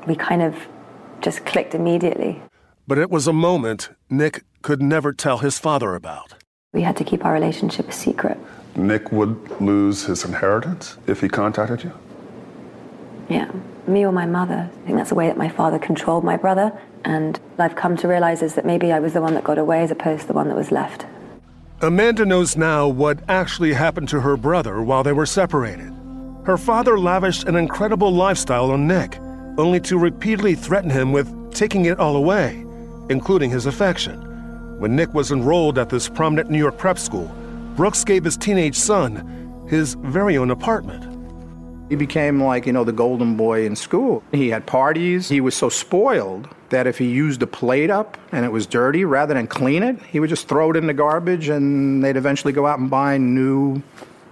We 0.06 0.16
kind 0.16 0.42
of 0.42 0.56
just 1.20 1.44
clicked 1.46 1.74
immediately. 1.74 2.42
But 2.86 2.98
it 2.98 3.10
was 3.10 3.26
a 3.26 3.32
moment 3.32 3.90
Nick 4.10 4.44
could 4.62 4.82
never 4.82 5.12
tell 5.12 5.38
his 5.38 5.58
father 5.58 5.94
about. 5.94 6.34
We 6.72 6.82
had 6.82 6.96
to 6.96 7.04
keep 7.04 7.24
our 7.24 7.32
relationship 7.32 7.88
a 7.88 7.92
secret. 7.92 8.38
Nick 8.74 9.12
would 9.12 9.60
lose 9.60 10.04
his 10.04 10.24
inheritance 10.24 10.96
if 11.06 11.20
he 11.20 11.28
contacted 11.28 11.84
you? 11.84 11.92
Yeah, 13.28 13.50
me 13.86 14.04
or 14.04 14.12
my 14.12 14.26
mother. 14.26 14.70
I 14.72 14.86
think 14.86 14.96
that's 14.96 15.10
the 15.10 15.14
way 15.14 15.26
that 15.26 15.36
my 15.36 15.48
father 15.48 15.78
controlled 15.78 16.24
my 16.24 16.36
brother. 16.36 16.72
And 17.04 17.38
I've 17.58 17.76
come 17.76 17.96
to 17.98 18.08
realize 18.08 18.42
is 18.42 18.54
that 18.54 18.64
maybe 18.64 18.92
I 18.92 18.98
was 19.00 19.12
the 19.12 19.20
one 19.20 19.34
that 19.34 19.44
got 19.44 19.58
away 19.58 19.82
as 19.82 19.90
opposed 19.90 20.22
to 20.22 20.28
the 20.28 20.32
one 20.32 20.48
that 20.48 20.56
was 20.56 20.72
left. 20.72 21.06
Amanda 21.80 22.24
knows 22.24 22.56
now 22.56 22.86
what 22.88 23.18
actually 23.28 23.74
happened 23.74 24.08
to 24.08 24.20
her 24.20 24.36
brother 24.36 24.82
while 24.82 25.02
they 25.02 25.12
were 25.12 25.26
separated. 25.26 25.92
Her 26.44 26.56
father 26.56 26.98
lavished 26.98 27.44
an 27.44 27.56
incredible 27.56 28.12
lifestyle 28.12 28.70
on 28.70 28.86
Nick, 28.86 29.18
only 29.58 29.80
to 29.80 29.98
repeatedly 29.98 30.54
threaten 30.54 30.90
him 30.90 31.12
with 31.12 31.52
taking 31.52 31.84
it 31.86 31.98
all 31.98 32.16
away, 32.16 32.64
including 33.08 33.50
his 33.50 33.66
affection. 33.66 34.18
When 34.78 34.96
Nick 34.96 35.12
was 35.14 35.30
enrolled 35.30 35.78
at 35.78 35.88
this 35.88 36.08
prominent 36.08 36.50
New 36.50 36.58
York 36.58 36.78
prep 36.78 36.98
school, 36.98 37.30
Brooks 37.76 38.04
gave 38.04 38.24
his 38.24 38.36
teenage 38.36 38.76
son 38.76 39.66
his 39.68 39.94
very 39.94 40.36
own 40.36 40.50
apartment. 40.50 41.08
He 41.88 41.96
became 41.96 42.42
like, 42.42 42.66
you 42.66 42.72
know, 42.72 42.84
the 42.84 42.92
golden 42.92 43.36
boy 43.36 43.66
in 43.66 43.76
school. 43.76 44.22
He 44.32 44.48
had 44.48 44.66
parties. 44.66 45.28
He 45.28 45.40
was 45.40 45.54
so 45.54 45.68
spoiled 45.68 46.48
that 46.70 46.86
if 46.86 46.96
he 46.96 47.10
used 47.10 47.42
a 47.42 47.46
plate 47.46 47.90
up 47.90 48.16
and 48.32 48.46
it 48.46 48.48
was 48.48 48.66
dirty, 48.66 49.04
rather 49.04 49.34
than 49.34 49.46
clean 49.46 49.82
it, 49.82 50.00
he 50.04 50.18
would 50.18 50.30
just 50.30 50.48
throw 50.48 50.70
it 50.70 50.76
in 50.76 50.86
the 50.86 50.94
garbage 50.94 51.48
and 51.48 52.02
they'd 52.02 52.16
eventually 52.16 52.52
go 52.52 52.66
out 52.66 52.78
and 52.78 52.88
buy 52.88 53.18
new 53.18 53.82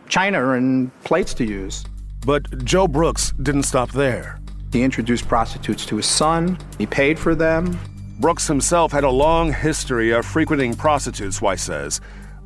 china 0.08 0.52
and 0.52 0.90
plates 1.04 1.34
to 1.34 1.44
use. 1.44 1.84
But 2.24 2.64
Joe 2.64 2.88
Brooks 2.88 3.32
didn't 3.42 3.64
stop 3.64 3.90
there. 3.92 4.39
He 4.72 4.82
introduced 4.82 5.26
prostitutes 5.26 5.84
to 5.86 5.96
his 5.96 6.06
son, 6.06 6.58
he 6.78 6.86
paid 6.86 7.18
for 7.18 7.34
them. 7.34 7.78
Brooks 8.20 8.46
himself 8.46 8.92
had 8.92 9.04
a 9.04 9.10
long 9.10 9.52
history 9.52 10.10
of 10.12 10.26
frequenting 10.26 10.74
prostitutes, 10.74 11.40
Weiss 11.40 11.62
says. 11.62 12.00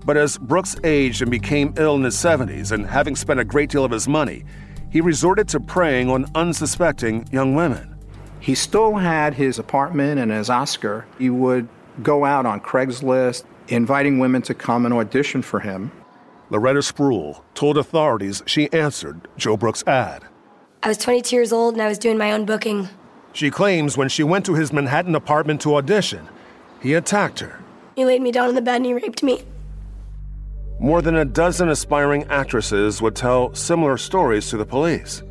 But 0.04 0.16
as 0.16 0.38
Brooks 0.38 0.76
aged 0.84 1.22
and 1.22 1.30
became 1.30 1.74
ill 1.76 1.96
in 1.96 2.04
his 2.04 2.16
70s 2.16 2.72
and 2.72 2.86
having 2.86 3.16
spent 3.16 3.40
a 3.40 3.44
great 3.44 3.70
deal 3.70 3.84
of 3.84 3.90
his 3.90 4.06
money, 4.06 4.44
he 4.90 5.00
resorted 5.00 5.48
to 5.48 5.60
preying 5.60 6.08
on 6.10 6.26
unsuspecting 6.34 7.26
young 7.32 7.54
women. 7.54 7.96
He 8.38 8.54
still 8.54 8.96
had 8.96 9.34
his 9.34 9.58
apartment 9.58 10.20
and 10.20 10.30
his 10.30 10.50
Oscar. 10.50 11.06
He 11.18 11.30
would 11.30 11.68
go 12.02 12.24
out 12.24 12.46
on 12.46 12.60
Craigslist, 12.60 13.44
inviting 13.68 14.18
women 14.18 14.42
to 14.42 14.54
come 14.54 14.84
and 14.84 14.94
audition 14.94 15.42
for 15.42 15.60
him. 15.60 15.90
Loretta 16.50 16.80
Spruill 16.80 17.42
told 17.54 17.78
authorities 17.78 18.42
she 18.46 18.70
answered 18.72 19.26
Joe 19.36 19.56
Brooks' 19.56 19.82
ad. 19.86 20.24
I 20.84 20.88
was 20.88 20.98
22 20.98 21.34
years 21.34 21.50
old 21.50 21.72
and 21.72 21.82
I 21.82 21.88
was 21.88 21.98
doing 21.98 22.18
my 22.18 22.32
own 22.32 22.44
booking. 22.44 22.90
She 23.32 23.50
claims 23.50 23.96
when 23.96 24.10
she 24.10 24.22
went 24.22 24.44
to 24.44 24.52
his 24.52 24.70
Manhattan 24.70 25.14
apartment 25.14 25.62
to 25.62 25.76
audition, 25.76 26.28
he 26.82 26.92
attacked 26.92 27.40
her. 27.40 27.58
He 27.96 28.04
laid 28.04 28.20
me 28.20 28.30
down 28.30 28.48
on 28.48 28.54
the 28.54 28.60
bed 28.60 28.76
and 28.76 28.84
he 28.84 28.92
raped 28.92 29.22
me. 29.22 29.44
More 30.78 31.00
than 31.00 31.16
a 31.16 31.24
dozen 31.24 31.70
aspiring 31.70 32.24
actresses 32.24 33.00
would 33.00 33.16
tell 33.16 33.54
similar 33.54 33.96
stories 33.96 34.50
to 34.50 34.58
the 34.58 34.66
police. 34.66 35.22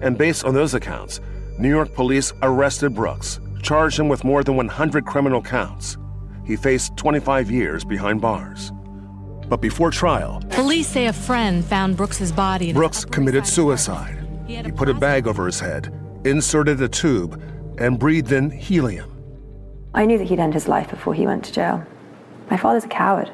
And 0.00 0.16
based 0.16 0.44
on 0.44 0.54
those 0.54 0.74
accounts, 0.74 1.20
New 1.58 1.70
York 1.70 1.92
police 1.92 2.32
arrested 2.42 2.94
Brooks, 2.94 3.40
charged 3.62 3.98
him 3.98 4.08
with 4.08 4.22
more 4.22 4.44
than 4.44 4.54
100 4.54 5.04
criminal 5.06 5.42
counts. 5.42 5.98
He 6.46 6.54
faced 6.54 6.96
25 6.96 7.50
years 7.50 7.84
behind 7.84 8.20
bars. 8.20 8.70
But 9.48 9.60
before 9.60 9.90
trial, 9.90 10.40
Police 10.50 10.86
say 10.86 11.06
a 11.06 11.12
friend 11.12 11.64
found 11.64 11.96
Brooks's 11.96 12.30
body. 12.30 12.72
Brooks 12.72 13.04
committed 13.04 13.44
suicide. 13.44 14.19
He 14.50 14.72
put 14.72 14.88
a 14.88 14.94
bag 14.94 15.28
over 15.28 15.46
his 15.46 15.60
head, 15.60 15.94
inserted 16.24 16.82
a 16.82 16.88
tube, 16.88 17.40
and 17.78 17.98
breathed 17.98 18.32
in 18.32 18.50
helium. 18.50 19.08
I 19.94 20.06
knew 20.06 20.18
that 20.18 20.24
he'd 20.24 20.40
end 20.40 20.54
his 20.54 20.66
life 20.66 20.90
before 20.90 21.14
he 21.14 21.24
went 21.24 21.44
to 21.44 21.52
jail. 21.52 21.84
My 22.50 22.56
father's 22.56 22.84
a 22.84 22.88
coward. 22.88 23.30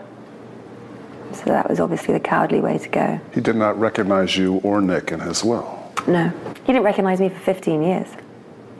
So 1.32 1.44
that 1.46 1.68
was 1.68 1.80
obviously 1.80 2.12
the 2.14 2.20
cowardly 2.20 2.60
way 2.60 2.76
to 2.78 2.88
go. 2.88 3.20
He 3.34 3.40
did 3.40 3.56
not 3.56 3.78
recognize 3.78 4.36
you 4.36 4.56
or 4.58 4.80
Nick 4.82 5.10
in 5.10 5.20
his 5.20 5.42
will. 5.42 5.92
No. 6.06 6.28
He 6.64 6.72
didn't 6.72 6.84
recognize 6.84 7.18
me 7.18 7.30
for 7.30 7.38
15 7.40 7.82
years. 7.82 8.08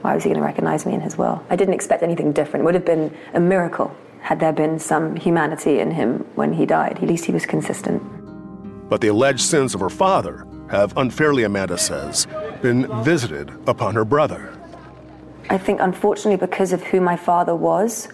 Why 0.01 0.13
was 0.13 0.23
he 0.23 0.29
going 0.29 0.39
to 0.39 0.45
recognize 0.45 0.85
me 0.85 0.93
in 0.93 1.01
his 1.01 1.17
will? 1.17 1.43
I 1.49 1.55
didn't 1.55 1.73
expect 1.73 2.03
anything 2.03 2.31
different. 2.33 2.61
It 2.61 2.65
would 2.65 2.75
have 2.75 2.85
been 2.85 3.15
a 3.33 3.39
miracle 3.39 3.95
had 4.21 4.39
there 4.39 4.53
been 4.53 4.79
some 4.79 5.15
humanity 5.15 5.79
in 5.79 5.91
him 5.91 6.19
when 6.35 6.53
he 6.53 6.65
died. 6.65 6.97
At 6.97 7.03
least 7.07 7.25
he 7.25 7.31
was 7.31 7.45
consistent. 7.45 8.01
But 8.89 9.01
the 9.01 9.07
alleged 9.07 9.41
sins 9.41 9.73
of 9.73 9.81
her 9.81 9.89
father 9.89 10.45
have 10.69 10.95
unfairly, 10.97 11.43
Amanda 11.43 11.77
says, 11.77 12.27
been 12.61 12.87
visited 13.03 13.51
upon 13.67 13.95
her 13.95 14.05
brother. 14.05 14.53
I 15.49 15.57
think, 15.57 15.79
unfortunately, 15.79 16.37
because 16.37 16.73
of 16.73 16.83
who 16.83 16.99
my 16.99 17.15
father 17.15 17.55
was 17.55 18.09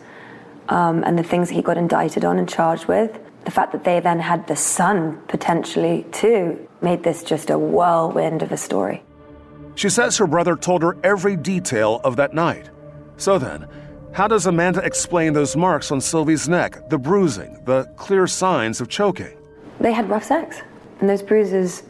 um, 0.70 1.04
and 1.04 1.18
the 1.18 1.24
things 1.24 1.50
he 1.50 1.62
got 1.62 1.78
indicted 1.78 2.24
on 2.24 2.38
and 2.38 2.48
charged 2.48 2.86
with, 2.86 3.20
the 3.46 3.52
fact 3.52 3.72
that 3.72 3.84
they 3.84 4.00
then 4.00 4.20
had 4.20 4.48
the 4.48 4.56
son 4.56 5.20
potentially 5.28 6.06
too 6.12 6.68
made 6.82 7.04
this 7.04 7.24
just 7.24 7.50
a 7.50 7.58
whirlwind 7.58 8.42
of 8.42 8.52
a 8.52 8.58
story. 8.58 9.04
She 9.76 9.90
says 9.90 10.18
her 10.18 10.28
brother 10.28 10.56
told 10.56 10.84
her 10.84 10.98
every 11.04 11.36
detail 11.36 12.00
of 12.04 12.16
that 12.18 12.34
night. 12.34 12.70
So 13.18 13.40
then, 13.40 13.68
how 14.14 14.28
does 14.28 14.46
Amanda 14.46 14.82
explain 14.82 15.34
those 15.34 15.56
marks 15.56 15.92
on 15.92 16.00
Sylvie's 16.00 16.48
neck, 16.48 16.90
the 16.90 17.00
bruising, 17.00 17.60
the 17.66 17.86
clear 17.96 18.28
signs 18.28 18.80
of 18.80 18.88
choking? 18.88 19.36
They 19.80 19.92
had 19.92 20.08
rough 20.10 20.24
sex, 20.24 20.62
and 21.00 21.10
those 21.10 21.24
bruises 21.24 21.84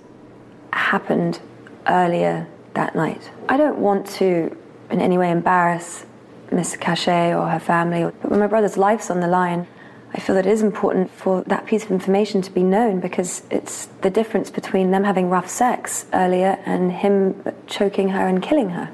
happened 0.78 1.40
earlier 1.88 2.48
that 2.74 2.96
night. 2.96 3.32
I 3.50 3.58
don't 3.58 3.80
want 3.80 4.08
to 4.18 4.56
in 4.90 5.02
any 5.02 5.18
way 5.18 5.32
embarrass 5.32 6.06
Miss 6.52 6.76
Cachay 6.76 7.34
or 7.34 7.50
her 7.50 7.60
family, 7.60 8.04
but 8.04 8.30
when 8.30 8.40
my 8.40 8.48
brother's 8.48 8.78
life's 8.78 9.10
on 9.10 9.20
the 9.20 9.28
line, 9.28 9.68
I 10.14 10.20
feel 10.20 10.36
that 10.36 10.46
it 10.46 10.52
is 10.52 10.62
important 10.62 11.10
for 11.10 11.42
that 11.44 11.66
piece 11.66 11.84
of 11.84 11.92
information 11.92 12.42
to 12.44 12.52
be 12.52 12.62
known 12.62 13.00
because 13.00 13.42
it's 13.50 13.88
the 14.02 14.12
difference 14.12 14.52
between 14.52 14.92
them 14.92 15.04
having 15.04 15.30
rough 15.30 15.50
sex 15.50 16.06
earlier 16.14 16.60
and 16.66 16.92
him 16.92 17.44
choking 17.66 18.10
her 18.10 18.28
and 18.28 18.42
killing 18.42 18.70
her. 18.70 18.94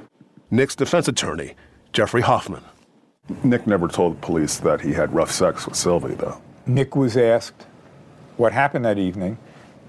Nick's 0.50 0.76
defense 0.76 1.10
attorney, 1.10 1.56
Jeffrey 1.92 2.22
Hoffman. 2.22 2.64
Nick 3.44 3.68
never 3.68 3.88
told 3.88 4.16
the 4.16 4.26
police 4.26 4.58
that 4.58 4.82
he 4.82 4.94
had 4.94 5.14
rough 5.14 5.30
sex 5.30 5.66
with 5.66 5.76
Sylvie, 5.76 6.16
though. 6.16 6.42
Nick 6.66 6.96
was 6.96 7.18
asked 7.18 7.68
what 8.38 8.54
happened 8.54 8.86
that 8.86 8.98
evening, 8.98 9.38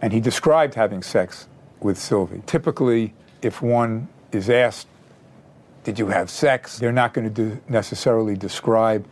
and 0.02 0.12
he 0.12 0.20
described 0.20 0.74
having 0.74 1.02
sex 1.02 1.46
with 1.82 1.98
Sylvie. 1.98 2.42
Typically, 2.46 3.14
if 3.42 3.62
one 3.62 4.08
is 4.32 4.50
asked, 4.50 4.86
Did 5.84 5.98
you 5.98 6.08
have 6.08 6.30
sex? 6.30 6.78
they're 6.78 6.92
not 6.92 7.14
going 7.14 7.26
to 7.26 7.34
do 7.34 7.60
necessarily 7.68 8.36
describe 8.36 9.06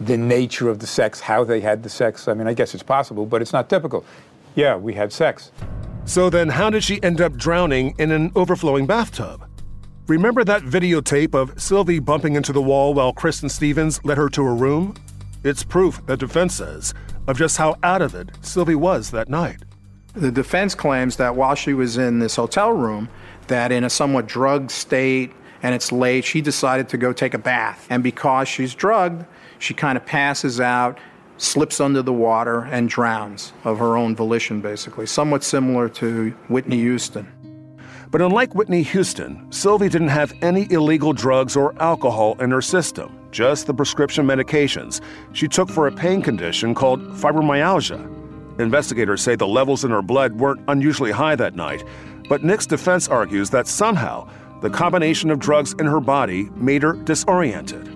the 0.00 0.16
nature 0.16 0.68
of 0.68 0.78
the 0.78 0.86
sex, 0.86 1.20
how 1.20 1.44
they 1.44 1.60
had 1.60 1.82
the 1.82 1.88
sex. 1.88 2.28
I 2.28 2.34
mean, 2.34 2.46
I 2.46 2.54
guess 2.54 2.74
it's 2.74 2.82
possible, 2.82 3.26
but 3.26 3.40
it's 3.40 3.52
not 3.52 3.68
typical. 3.70 4.04
Yeah, 4.54 4.76
we 4.76 4.94
had 4.94 5.12
sex. 5.12 5.52
So 6.04 6.30
then, 6.30 6.48
how 6.48 6.70
did 6.70 6.84
she 6.84 7.02
end 7.02 7.20
up 7.20 7.36
drowning 7.36 7.94
in 7.98 8.10
an 8.12 8.30
overflowing 8.36 8.86
bathtub? 8.86 9.48
Remember 10.06 10.44
that 10.44 10.62
videotape 10.62 11.34
of 11.34 11.60
Sylvie 11.60 11.98
bumping 11.98 12.36
into 12.36 12.52
the 12.52 12.62
wall 12.62 12.94
while 12.94 13.12
Kristen 13.12 13.48
Stevens 13.48 14.02
led 14.04 14.16
her 14.16 14.28
to 14.30 14.44
her 14.44 14.54
room? 14.54 14.94
It's 15.42 15.64
proof, 15.64 16.04
the 16.06 16.16
defense 16.16 16.54
says, 16.54 16.94
of 17.26 17.36
just 17.36 17.56
how 17.56 17.76
out 17.82 18.02
of 18.02 18.14
it 18.14 18.30
Sylvie 18.40 18.76
was 18.76 19.10
that 19.10 19.28
night. 19.28 19.64
The 20.16 20.32
defense 20.32 20.74
claims 20.74 21.16
that 21.16 21.36
while 21.36 21.54
she 21.54 21.74
was 21.74 21.98
in 21.98 22.20
this 22.20 22.36
hotel 22.36 22.72
room, 22.72 23.10
that 23.48 23.70
in 23.70 23.84
a 23.84 23.90
somewhat 23.90 24.26
drugged 24.26 24.70
state 24.70 25.34
and 25.62 25.74
it's 25.74 25.92
late, 25.92 26.24
she 26.24 26.40
decided 26.40 26.88
to 26.88 26.96
go 26.96 27.12
take 27.12 27.34
a 27.34 27.38
bath. 27.38 27.86
And 27.90 28.02
because 28.02 28.48
she's 28.48 28.74
drugged, 28.74 29.26
she 29.58 29.74
kind 29.74 29.98
of 29.98 30.06
passes 30.06 30.58
out, 30.58 30.98
slips 31.36 31.80
under 31.80 32.00
the 32.00 32.14
water, 32.14 32.62
and 32.70 32.88
drowns 32.88 33.52
of 33.64 33.78
her 33.78 33.98
own 33.98 34.16
volition, 34.16 34.62
basically. 34.62 35.04
Somewhat 35.04 35.44
similar 35.44 35.86
to 35.90 36.30
Whitney 36.48 36.78
Houston. 36.78 37.30
But 38.10 38.22
unlike 38.22 38.54
Whitney 38.54 38.84
Houston, 38.84 39.52
Sylvie 39.52 39.90
didn't 39.90 40.08
have 40.08 40.32
any 40.40 40.66
illegal 40.70 41.12
drugs 41.12 41.56
or 41.56 41.74
alcohol 41.82 42.40
in 42.40 42.50
her 42.52 42.62
system, 42.62 43.18
just 43.32 43.66
the 43.66 43.74
prescription 43.74 44.26
medications 44.26 45.02
she 45.34 45.46
took 45.46 45.68
for 45.68 45.88
a 45.88 45.92
pain 45.92 46.22
condition 46.22 46.74
called 46.74 47.02
fibromyalgia. 47.10 48.15
Investigators 48.58 49.22
say 49.22 49.36
the 49.36 49.46
levels 49.46 49.84
in 49.84 49.90
her 49.90 50.02
blood 50.02 50.32
weren't 50.32 50.62
unusually 50.68 51.10
high 51.10 51.36
that 51.36 51.54
night, 51.54 51.84
but 52.28 52.42
Nick's 52.42 52.66
defense 52.66 53.08
argues 53.08 53.50
that 53.50 53.66
somehow 53.66 54.28
the 54.62 54.70
combination 54.70 55.30
of 55.30 55.38
drugs 55.38 55.74
in 55.74 55.86
her 55.86 56.00
body 56.00 56.48
made 56.54 56.82
her 56.82 56.94
disoriented. 56.94 57.86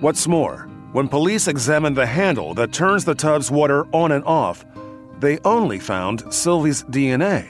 What's 0.00 0.26
more, 0.26 0.68
when 0.92 1.08
police 1.08 1.48
examined 1.48 1.96
the 1.96 2.06
handle 2.06 2.54
that 2.54 2.72
turns 2.72 3.04
the 3.04 3.14
tub's 3.14 3.50
water 3.50 3.84
on 3.92 4.12
and 4.12 4.24
off, 4.24 4.64
they 5.20 5.38
only 5.44 5.78
found 5.78 6.32
Sylvie's 6.32 6.84
DNA. 6.84 7.46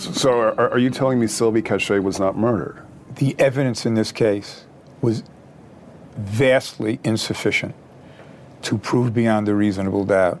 So, 0.00 0.12
so 0.12 0.30
are, 0.40 0.70
are 0.70 0.78
you 0.78 0.90
telling 0.90 1.20
me 1.20 1.26
Sylvie 1.26 1.60
Cachay 1.60 1.98
was 1.98 2.18
not 2.18 2.36
murdered? 2.36 2.82
The 3.16 3.34
evidence 3.38 3.84
in 3.84 3.94
this 3.94 4.12
case 4.12 4.64
was 5.02 5.22
vastly 6.16 6.98
insufficient 7.04 7.74
to 8.62 8.78
prove 8.78 9.12
beyond 9.12 9.48
a 9.48 9.54
reasonable 9.54 10.04
doubt 10.04 10.40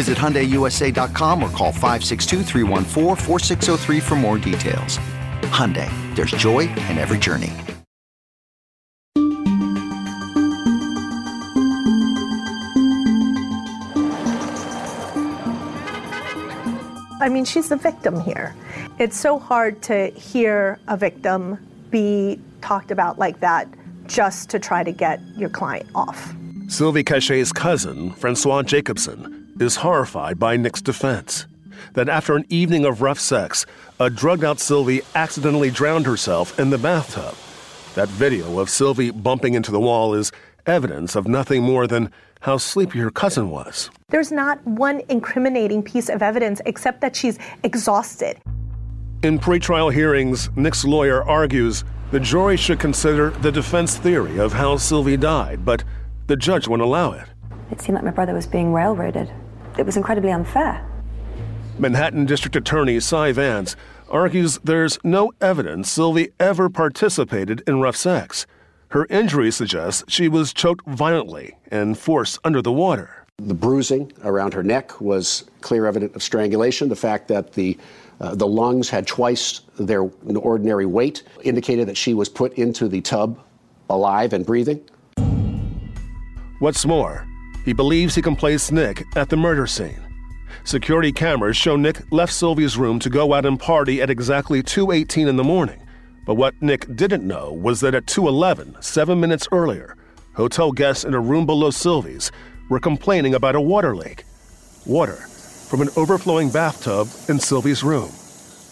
Visit 0.00 0.16
HyundaiUSA.com 0.16 1.42
or 1.42 1.50
call 1.50 1.72
562 1.72 4.00
for 4.00 4.16
more 4.16 4.38
details. 4.38 4.98
Hyundai, 5.52 5.90
there's 6.16 6.30
joy 6.30 6.60
in 6.88 6.96
every 6.96 7.18
journey. 7.18 7.52
I 17.20 17.28
mean, 17.28 17.44
she's 17.44 17.68
the 17.68 17.76
victim 17.76 18.18
here. 18.20 18.54
It's 18.98 19.18
so 19.18 19.38
hard 19.38 19.82
to 19.82 20.06
hear 20.12 20.78
a 20.88 20.96
victim 20.96 21.58
be 21.90 22.40
talked 22.62 22.90
about 22.90 23.18
like 23.18 23.40
that 23.40 23.68
just 24.06 24.48
to 24.48 24.58
try 24.58 24.82
to 24.82 24.92
get 24.92 25.20
your 25.36 25.50
client 25.50 25.90
off. 25.94 26.34
Sylvie 26.68 27.04
Cachay's 27.04 27.52
cousin, 27.52 28.12
Francois 28.12 28.62
Jacobson, 28.62 29.39
is 29.60 29.76
horrified 29.76 30.38
by 30.38 30.56
Nick's 30.56 30.80
defense 30.80 31.46
that 31.92 32.08
after 32.08 32.34
an 32.36 32.44
evening 32.48 32.84
of 32.84 33.02
rough 33.02 33.20
sex, 33.20 33.66
a 33.98 34.10
drugged 34.10 34.44
out 34.44 34.58
Sylvie 34.58 35.02
accidentally 35.14 35.70
drowned 35.70 36.06
herself 36.06 36.58
in 36.58 36.70
the 36.70 36.78
bathtub. 36.78 37.34
That 37.94 38.08
video 38.08 38.58
of 38.58 38.70
Sylvie 38.70 39.10
bumping 39.10 39.54
into 39.54 39.70
the 39.70 39.80
wall 39.80 40.14
is 40.14 40.32
evidence 40.66 41.16
of 41.16 41.26
nothing 41.26 41.62
more 41.62 41.86
than 41.86 42.10
how 42.40 42.56
sleepy 42.56 43.00
her 43.00 43.10
cousin 43.10 43.50
was. 43.50 43.90
There's 44.08 44.32
not 44.32 44.64
one 44.66 45.02
incriminating 45.08 45.82
piece 45.82 46.08
of 46.08 46.22
evidence 46.22 46.60
except 46.64 47.00
that 47.02 47.14
she's 47.14 47.38
exhausted. 47.62 48.38
In 49.22 49.38
pretrial 49.38 49.92
hearings, 49.92 50.48
Nick's 50.56 50.84
lawyer 50.84 51.22
argues 51.22 51.84
the 52.10 52.20
jury 52.20 52.56
should 52.56 52.80
consider 52.80 53.30
the 53.30 53.52
defense 53.52 53.98
theory 53.98 54.38
of 54.38 54.52
how 54.52 54.76
Sylvie 54.76 55.18
died, 55.18 55.64
but 55.64 55.84
the 56.28 56.36
judge 56.36 56.66
won't 56.66 56.82
allow 56.82 57.12
it. 57.12 57.26
It 57.70 57.80
seemed 57.80 57.96
like 57.96 58.04
my 58.04 58.10
brother 58.10 58.34
was 58.34 58.46
being 58.46 58.72
railroaded. 58.72 59.30
It 59.80 59.86
was 59.86 59.96
incredibly 59.96 60.30
unfair. 60.30 60.86
Manhattan 61.78 62.26
District 62.26 62.54
Attorney 62.54 63.00
Cy 63.00 63.32
Vance 63.32 63.76
argues 64.10 64.58
there's 64.62 64.98
no 65.02 65.32
evidence 65.40 65.90
Sylvie 65.90 66.28
ever 66.38 66.68
participated 66.68 67.62
in 67.66 67.80
rough 67.80 67.96
sex. 67.96 68.46
Her 68.88 69.06
injury 69.08 69.50
suggests 69.50 70.04
she 70.06 70.28
was 70.28 70.52
choked 70.52 70.86
violently 70.86 71.56
and 71.70 71.96
forced 71.96 72.38
under 72.44 72.60
the 72.60 72.70
water. 72.70 73.24
The 73.38 73.54
bruising 73.54 74.12
around 74.22 74.52
her 74.52 74.62
neck 74.62 75.00
was 75.00 75.48
clear 75.62 75.86
evidence 75.86 76.14
of 76.14 76.22
strangulation. 76.22 76.90
The 76.90 76.96
fact 76.96 77.28
that 77.28 77.54
the 77.54 77.78
uh, 78.20 78.34
the 78.34 78.46
lungs 78.46 78.90
had 78.90 79.06
twice 79.06 79.62
their 79.78 80.02
ordinary 80.02 80.84
weight 80.84 81.22
indicated 81.42 81.88
that 81.88 81.96
she 81.96 82.12
was 82.12 82.28
put 82.28 82.52
into 82.58 82.86
the 82.86 83.00
tub 83.00 83.42
alive 83.88 84.34
and 84.34 84.44
breathing. 84.44 84.84
What's 86.58 86.84
more, 86.84 87.26
he 87.64 87.72
believes 87.72 88.14
he 88.14 88.22
can 88.22 88.36
place 88.36 88.70
Nick 88.70 89.04
at 89.16 89.28
the 89.28 89.36
murder 89.36 89.66
scene. 89.66 90.00
Security 90.64 91.12
cameras 91.12 91.56
show 91.56 91.76
Nick 91.76 92.00
left 92.10 92.32
Sylvie's 92.32 92.76
room 92.76 92.98
to 93.00 93.10
go 93.10 93.32
out 93.32 93.46
and 93.46 93.58
party 93.58 94.02
at 94.02 94.10
exactly 94.10 94.62
2:18 94.62 95.28
in 95.28 95.36
the 95.36 95.44
morning. 95.44 95.80
But 96.26 96.34
what 96.34 96.60
Nick 96.60 96.94
didn't 96.94 97.26
know 97.26 97.52
was 97.52 97.80
that 97.80 97.94
at 97.94 98.06
2:11, 98.06 98.76
7 98.80 99.18
minutes 99.18 99.48
earlier, 99.52 99.96
hotel 100.34 100.70
guests 100.72 101.04
in 101.04 101.14
a 101.14 101.20
room 101.20 101.46
below 101.46 101.70
Sylvie's 101.70 102.30
were 102.68 102.80
complaining 102.80 103.34
about 103.34 103.56
a 103.56 103.60
water 103.60 103.96
leak. 103.96 104.24
Water 104.86 105.16
from 105.70 105.80
an 105.80 105.88
overflowing 105.96 106.50
bathtub 106.50 107.08
in 107.28 107.38
Sylvie's 107.38 107.82
room. 107.82 108.10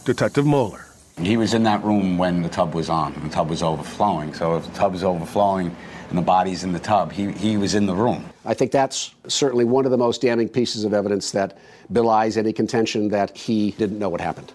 Detective 0.04 0.46
Moeller. 0.46 0.86
He 1.20 1.36
was 1.36 1.52
in 1.54 1.64
that 1.64 1.82
room 1.84 2.16
when 2.16 2.42
the 2.42 2.48
tub 2.48 2.74
was 2.74 2.88
on. 2.88 3.12
The 3.24 3.28
tub 3.28 3.50
was 3.50 3.62
overflowing. 3.62 4.34
So 4.34 4.56
if 4.56 4.64
the 4.64 4.72
tub 4.72 4.94
is 4.94 5.02
overflowing 5.02 5.74
and 6.08 6.18
the 6.18 6.22
body's 6.22 6.64
in 6.64 6.72
the 6.72 6.78
tub, 6.78 7.12
he, 7.12 7.32
he 7.32 7.56
was 7.56 7.74
in 7.74 7.86
the 7.86 7.94
room. 7.94 8.24
I 8.48 8.54
think 8.54 8.72
that's 8.72 9.14
certainly 9.26 9.66
one 9.66 9.84
of 9.84 9.90
the 9.90 9.98
most 9.98 10.22
damning 10.22 10.48
pieces 10.48 10.84
of 10.84 10.94
evidence 10.94 11.32
that 11.32 11.58
belies 11.92 12.38
any 12.38 12.54
contention 12.54 13.08
that 13.10 13.36
he 13.36 13.72
didn't 13.72 13.98
know 13.98 14.08
what 14.08 14.22
happened. 14.22 14.54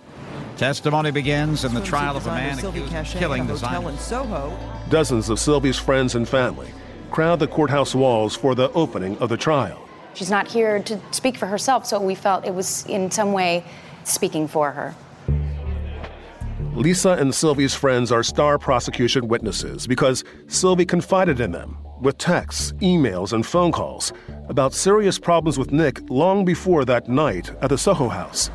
Testimony 0.57 1.11
begins 1.11 1.63
in 1.63 1.75
the 1.75 1.81
trial 1.81 2.17
of 2.17 2.25
a 2.25 2.31
man 2.31 2.57
accused 2.57 2.91
of 2.91 3.05
killing 3.19 3.45
hotel 3.45 3.87
in 3.87 3.97
Soho. 3.99 4.57
Dozens 4.89 5.29
of 5.29 5.39
Sylvie's 5.39 5.77
friends 5.77 6.15
and 6.15 6.27
family 6.27 6.69
crowd 7.11 7.37
the 7.37 7.45
courthouse 7.45 7.93
walls 7.93 8.35
for 8.35 8.55
the 8.55 8.71
opening 8.71 9.15
of 9.19 9.29
the 9.29 9.37
trial. 9.37 9.87
She's 10.15 10.31
not 10.31 10.47
here 10.47 10.81
to 10.81 10.99
speak 11.11 11.37
for 11.37 11.45
herself, 11.45 11.85
so 11.85 12.01
we 12.01 12.15
felt 12.15 12.47
it 12.47 12.55
was 12.55 12.87
in 12.87 13.11
some 13.11 13.31
way 13.31 13.63
speaking 14.05 14.47
for 14.47 14.71
her. 14.71 14.95
Lisa 16.73 17.11
and 17.11 17.33
Sylvie's 17.35 17.75
friends 17.75 18.11
are 18.11 18.23
star 18.23 18.57
prosecution 18.57 19.27
witnesses 19.27 19.85
because 19.85 20.23
Sylvie 20.47 20.87
confided 20.87 21.39
in 21.39 21.51
them 21.51 21.77
with 22.03 22.17
texts, 22.17 22.73
emails, 22.73 23.33
and 23.33 23.45
phone 23.45 23.71
calls 23.71 24.13
about 24.49 24.73
serious 24.73 25.17
problems 25.17 25.57
with 25.57 25.71
Nick 25.71 26.01
long 26.09 26.45
before 26.45 26.85
that 26.85 27.07
night 27.07 27.51
at 27.61 27.69
the 27.69 27.77
Soho 27.77 28.09
house. 28.09 28.49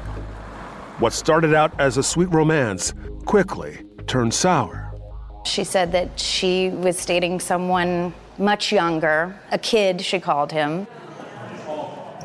What 0.99 1.13
started 1.13 1.55
out 1.55 1.79
as 1.81 1.97
a 1.97 2.03
sweet 2.03 2.29
romance 2.33 2.93
quickly 3.25 3.85
turned 4.07 4.35
sour. 4.35 4.93
She 5.45 5.65
said 5.65 5.93
that 5.93 6.19
she 6.19 6.71
was 6.71 7.05
dating 7.07 7.41
someone 7.41 8.13
much 8.39 8.73
younger, 8.73 9.39
a 9.51 9.59
kid, 9.59 10.01
she 10.01 10.21
called 10.21 10.53
him. 10.53 10.87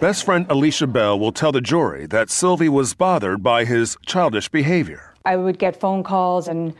Best 0.01 0.25
friend 0.25 0.45
Alicia 0.49 0.87
Bell 0.87 1.17
will 1.17 1.31
tell 1.31 1.51
the 1.51 1.61
jury 1.61 2.05
that 2.07 2.29
Sylvie 2.29 2.67
was 2.67 2.93
bothered 2.93 3.41
by 3.41 3.63
his 3.63 3.95
childish 4.05 4.49
behavior. 4.49 5.13
I 5.25 5.37
would 5.37 5.57
get 5.57 5.79
phone 5.79 6.03
calls 6.03 6.49
and 6.49 6.73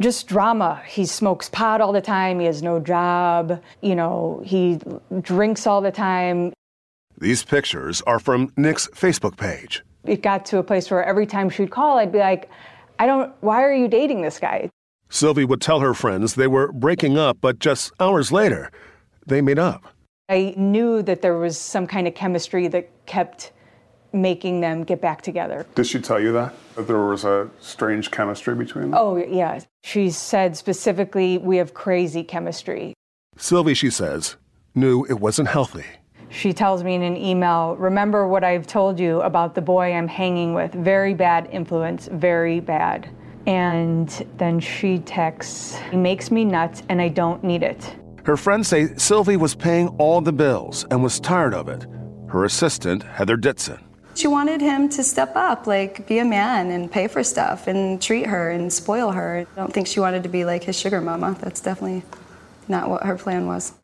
just 0.00 0.26
drama. 0.28 0.82
He 0.86 1.06
smokes 1.06 1.48
pot 1.48 1.80
all 1.80 1.92
the 1.92 2.00
time. 2.00 2.40
He 2.40 2.46
has 2.46 2.62
no 2.62 2.80
job. 2.80 3.62
You 3.82 3.94
know, 3.94 4.42
he 4.44 4.78
drinks 5.20 5.66
all 5.66 5.80
the 5.80 5.90
time. 5.90 6.52
These 7.20 7.44
pictures 7.44 8.00
are 8.02 8.20
from 8.20 8.52
Nick's 8.56 8.86
Facebook 8.88 9.36
page. 9.36 9.82
It 10.04 10.22
got 10.22 10.46
to 10.46 10.58
a 10.58 10.62
place 10.62 10.90
where 10.90 11.04
every 11.04 11.26
time 11.26 11.50
she'd 11.50 11.70
call, 11.70 11.98
I'd 11.98 12.12
be 12.12 12.18
like, 12.18 12.48
I 12.98 13.06
don't, 13.06 13.32
why 13.40 13.62
are 13.62 13.74
you 13.74 13.88
dating 13.88 14.22
this 14.22 14.38
guy? 14.38 14.70
Sylvie 15.10 15.44
would 15.44 15.60
tell 15.60 15.80
her 15.80 15.94
friends 15.94 16.34
they 16.34 16.46
were 16.46 16.70
breaking 16.72 17.18
up, 17.18 17.38
but 17.40 17.58
just 17.58 17.92
hours 17.98 18.30
later, 18.30 18.70
they 19.26 19.40
made 19.40 19.58
up. 19.58 19.84
I 20.28 20.54
knew 20.56 21.02
that 21.02 21.22
there 21.22 21.38
was 21.38 21.58
some 21.58 21.86
kind 21.86 22.06
of 22.06 22.14
chemistry 22.14 22.68
that 22.68 22.90
kept 23.06 23.52
making 24.12 24.60
them 24.60 24.84
get 24.84 25.00
back 25.00 25.22
together. 25.22 25.66
Did 25.74 25.86
she 25.86 26.00
tell 26.00 26.20
you 26.20 26.32
that? 26.32 26.54
That 26.76 26.86
there 26.86 26.98
was 26.98 27.24
a 27.24 27.50
strange 27.60 28.10
chemistry 28.10 28.54
between 28.54 28.90
them? 28.90 28.94
Oh, 28.94 29.16
yeah. 29.16 29.60
She 29.82 30.10
said 30.10 30.56
specifically, 30.56 31.38
we 31.38 31.56
have 31.58 31.74
crazy 31.74 32.24
chemistry. 32.24 32.94
Sylvie, 33.36 33.74
she 33.74 33.90
says, 33.90 34.36
knew 34.74 35.04
it 35.04 35.20
wasn't 35.20 35.48
healthy. 35.48 35.84
She 36.30 36.52
tells 36.52 36.84
me 36.84 36.94
in 36.94 37.02
an 37.02 37.16
email, 37.16 37.76
remember 37.76 38.28
what 38.28 38.44
I've 38.44 38.66
told 38.66 39.00
you 39.00 39.20
about 39.22 39.54
the 39.54 39.62
boy 39.62 39.92
I'm 39.94 40.08
hanging 40.08 40.54
with. 40.54 40.72
Very 40.72 41.14
bad 41.14 41.48
influence, 41.50 42.08
very 42.12 42.60
bad. 42.60 43.08
And 43.46 44.08
then 44.36 44.60
she 44.60 44.98
texts, 44.98 45.78
he 45.90 45.96
makes 45.96 46.30
me 46.30 46.44
nuts 46.44 46.82
and 46.90 47.00
I 47.00 47.08
don't 47.08 47.42
need 47.42 47.62
it. 47.62 47.96
Her 48.24 48.36
friends 48.36 48.68
say 48.68 48.94
Sylvie 48.96 49.38
was 49.38 49.54
paying 49.54 49.88
all 49.96 50.20
the 50.20 50.32
bills 50.32 50.84
and 50.90 51.02
was 51.02 51.18
tired 51.18 51.54
of 51.54 51.68
it. 51.68 51.86
Her 52.28 52.44
assistant, 52.44 53.02
Heather 53.02 53.38
Ditson. 53.38 53.82
She 54.18 54.26
wanted 54.26 54.60
him 54.60 54.88
to 54.88 55.04
step 55.04 55.36
up, 55.36 55.68
like 55.68 56.08
be 56.08 56.18
a 56.18 56.24
man 56.24 56.72
and 56.72 56.90
pay 56.90 57.06
for 57.06 57.22
stuff 57.22 57.68
and 57.68 58.02
treat 58.02 58.26
her 58.26 58.50
and 58.50 58.72
spoil 58.72 59.12
her. 59.12 59.46
I 59.52 59.60
don't 59.60 59.72
think 59.72 59.86
she 59.86 60.00
wanted 60.00 60.24
to 60.24 60.28
be 60.28 60.44
like 60.44 60.64
his 60.64 60.76
sugar 60.76 61.00
mama. 61.00 61.36
That's 61.40 61.60
definitely 61.60 62.02
not 62.66 62.90
what 62.90 63.04
her 63.04 63.16
plan 63.16 63.46
was. 63.46 63.74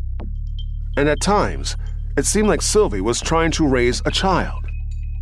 And 0.97 1.09
at 1.09 1.21
times, 1.21 1.77
it 2.17 2.27
seemed 2.27 2.49
like 2.49 2.63
Sylvie 2.63 3.01
was 3.01 3.21
trying 3.21 3.53
to 3.53 3.69
raise 3.69 4.03
a 4.07 4.11
child. 4.11 4.65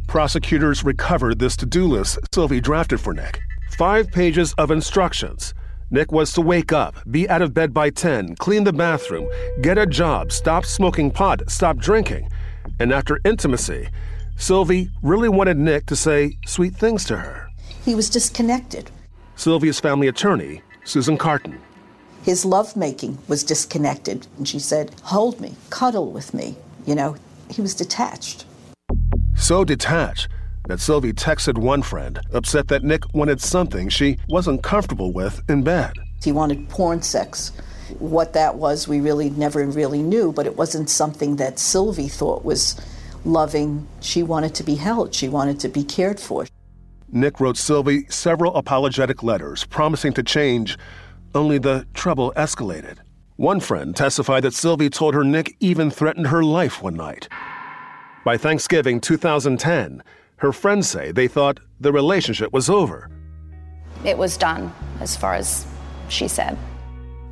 Prosecutors 0.08 0.82
recovered 0.82 1.38
this 1.38 1.58
to 1.58 1.66
do 1.66 1.86
list 1.86 2.18
Sylvie 2.32 2.62
drafted 2.62 2.98
for 2.98 3.12
Nick 3.12 3.38
five 3.76 4.10
pages 4.10 4.54
of 4.54 4.70
instructions. 4.70 5.52
Nick 5.90 6.10
was 6.10 6.32
to 6.32 6.40
wake 6.40 6.72
up, 6.72 6.94
be 7.10 7.28
out 7.28 7.42
of 7.42 7.52
bed 7.52 7.74
by 7.74 7.90
10, 7.90 8.36
clean 8.36 8.64
the 8.64 8.72
bathroom, 8.72 9.28
get 9.60 9.76
a 9.76 9.84
job, 9.84 10.32
stop 10.32 10.64
smoking 10.64 11.10
pot, 11.10 11.42
stop 11.48 11.76
drinking. 11.76 12.30
And 12.80 12.94
after 12.94 13.20
intimacy, 13.26 13.88
Sylvie 14.37 14.91
really 15.03 15.28
wanted 15.28 15.57
Nick 15.57 15.87
to 15.87 15.97
say 15.97 16.39
sweet 16.47 16.74
things 16.74 17.05
to 17.05 17.16
her. 17.16 17.49
He 17.85 17.95
was 17.95 18.11
disconnected. 18.11 18.91
Sylvia's 19.37 19.80
family 19.80 20.09
attorney, 20.09 20.62
Susan 20.85 21.16
Karten. 21.16 21.59
His 22.22 22.45
lovemaking 22.45 23.18
was 23.28 23.43
disconnected. 23.43 24.26
And 24.39 24.47
she 24.47 24.59
said, 24.59 24.95
Hold 25.05 25.41
me, 25.41 25.57
cuddle 25.70 26.12
with 26.12 26.35
me. 26.35 26.57
You 26.87 26.95
know, 26.95 27.16
he 27.51 27.61
was 27.61 27.74
detached. 27.74 28.45
So 29.35 29.64
detached 29.64 30.28
that 30.68 30.80
Sylvie 30.80 31.12
texted 31.12 31.59
one 31.59 31.83
friend, 31.83 32.20
upset 32.33 32.68
that 32.68 32.85
Nick 32.85 33.03
wanted 33.12 33.41
something 33.41 33.89
she 33.89 34.18
wasn't 34.28 34.62
comfortable 34.62 35.12
with 35.12 35.43
in 35.49 35.62
bed. 35.64 35.95
He 36.22 36.30
wanted 36.30 36.68
porn 36.68 37.03
sex. 37.03 37.51
What 37.99 38.33
that 38.35 38.55
was, 38.55 38.87
we 38.87 39.01
really 39.01 39.30
never 39.30 39.66
really 39.66 40.03
knew, 40.03 40.33
but 40.33 40.47
it 40.47 40.57
wasn't 40.57 40.89
something 40.89 41.37
that 41.37 41.59
Sylvie 41.59 42.09
thought 42.09 42.45
was 42.45 42.80
loving. 43.25 43.87
She 44.01 44.23
wanted 44.23 44.55
to 44.57 44.62
be 44.62 44.75
held, 44.75 45.14
she 45.14 45.29
wanted 45.29 45.61
to 45.61 45.68
be 45.68 45.85
cared 45.85 46.20
for. 46.20 46.47
Nick 47.11 47.41
wrote 47.41 47.57
Sylvie 47.57 48.07
several 48.09 48.55
apologetic 48.57 49.23
letters 49.23 49.64
promising 49.64 50.12
to 50.14 50.23
change, 50.23 50.79
only 51.35 51.59
the 51.59 51.87
trouble 51.95 52.33
escalated. 52.37 52.99
One 53.37 53.61
friend 53.61 53.95
testified 53.95 54.45
that 54.45 54.55
Sylvie 54.55 54.91
told 54.91 55.14
her 55.14 55.25
Nick 55.25 55.57
even 55.61 55.91
threatened 55.91 56.29
her 56.29 56.43
life 56.43 56.83
one 56.83 56.95
night. 56.95 57.29
By 58.25 58.37
Thanksgiving 58.37 59.01
2010, 59.01 60.03
her 60.37 60.53
friends 60.53 60.89
say 60.89 61.12
they 61.12 61.29
thought 61.29 61.61
the 61.81 61.93
relationship 61.93 62.53
was 62.53 62.70
over. 62.70 63.11
It 64.05 64.16
was 64.16 64.37
done, 64.37 64.73
as 65.01 65.16
far 65.16 65.35
as 65.35 65.66
she 66.09 66.29
said. 66.29 66.57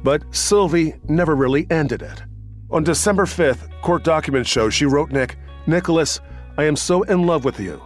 But 0.03 0.23
Sylvie 0.35 0.95
never 1.09 1.37
really 1.37 1.67
ended 1.71 2.03
it. 2.03 2.23
On 2.71 2.85
December 2.85 3.25
5th, 3.25 3.69
court 3.83 4.05
documents 4.05 4.49
show 4.49 4.71
she 4.71 4.87
wrote 4.87 5.11
Nick, 5.11 5.37
Nicholas, 5.71 6.21
I 6.59 6.65
am 6.65 6.77
so 6.77 7.03
in 7.05 7.27
love 7.27 7.45
with 7.45 7.61
you. 7.61 7.81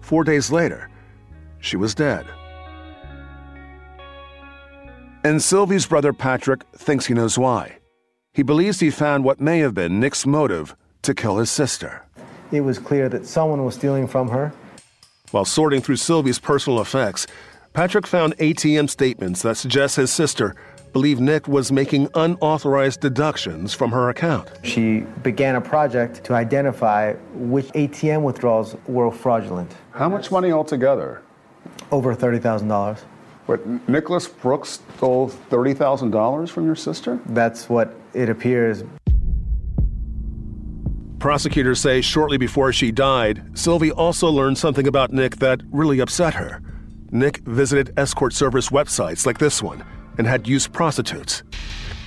Four 0.00 0.24
days 0.24 0.50
later, 0.50 0.90
she 1.60 1.76
was 1.76 1.94
dead. 1.94 2.26
And 5.22 5.40
Sylvie's 5.40 5.86
brother 5.86 6.12
Patrick 6.12 6.64
thinks 6.76 7.06
he 7.06 7.14
knows 7.14 7.38
why. 7.38 7.78
He 8.34 8.42
believes 8.42 8.80
he 8.80 8.90
found 8.90 9.24
what 9.24 9.40
may 9.40 9.60
have 9.60 9.72
been 9.72 10.00
Nick's 10.00 10.26
motive 10.26 10.76
to 11.02 11.14
kill 11.14 11.38
his 11.38 11.50
sister. 11.50 12.02
It 12.52 12.60
was 12.60 12.78
clear 12.78 13.08
that 13.08 13.26
someone 13.26 13.64
was 13.64 13.76
stealing 13.76 14.06
from 14.06 14.28
her. 14.28 14.52
While 15.30 15.44
sorting 15.46 15.80
through 15.80 15.96
Sylvie's 15.96 16.38
personal 16.38 16.80
effects, 16.80 17.26
Patrick 17.72 18.06
found 18.06 18.36
ATM 18.38 18.90
statements 18.90 19.42
that 19.42 19.56
suggest 19.56 19.96
his 19.96 20.12
sister 20.12 20.54
believed 20.94 21.20
Nick 21.20 21.48
was 21.48 21.72
making 21.72 22.08
unauthorized 22.14 23.00
deductions 23.00 23.74
from 23.74 23.90
her 23.90 24.08
account. 24.08 24.48
She 24.62 25.00
began 25.22 25.56
a 25.56 25.60
project 25.60 26.22
to 26.24 26.34
identify 26.34 27.14
which 27.34 27.66
ATM 27.72 28.22
withdrawals 28.22 28.76
were 28.86 29.10
fraudulent. 29.10 29.74
How 29.90 30.08
much 30.08 30.30
money 30.30 30.52
altogether? 30.52 31.20
Over 31.90 32.14
$30,000. 32.14 33.02
But 33.46 33.88
Nicholas 33.88 34.28
Brooks 34.28 34.80
stole 34.96 35.28
$30,000 35.50 36.48
from 36.48 36.64
your 36.64 36.76
sister? 36.76 37.18
That's 37.26 37.68
what 37.68 37.92
it 38.14 38.28
appears. 38.28 38.84
Prosecutors 41.18 41.80
say 41.80 42.02
shortly 42.02 42.38
before 42.38 42.72
she 42.72 42.92
died, 42.92 43.42
Sylvie 43.54 43.90
also 43.90 44.30
learned 44.30 44.58
something 44.58 44.86
about 44.86 45.12
Nick 45.12 45.36
that 45.36 45.60
really 45.72 45.98
upset 45.98 46.34
her. 46.34 46.62
Nick 47.10 47.38
visited 47.38 47.92
escort 47.96 48.32
service 48.32 48.68
websites 48.68 49.26
like 49.26 49.38
this 49.38 49.60
one 49.62 49.84
and 50.18 50.26
had 50.26 50.46
used 50.46 50.72
prostitutes. 50.72 51.42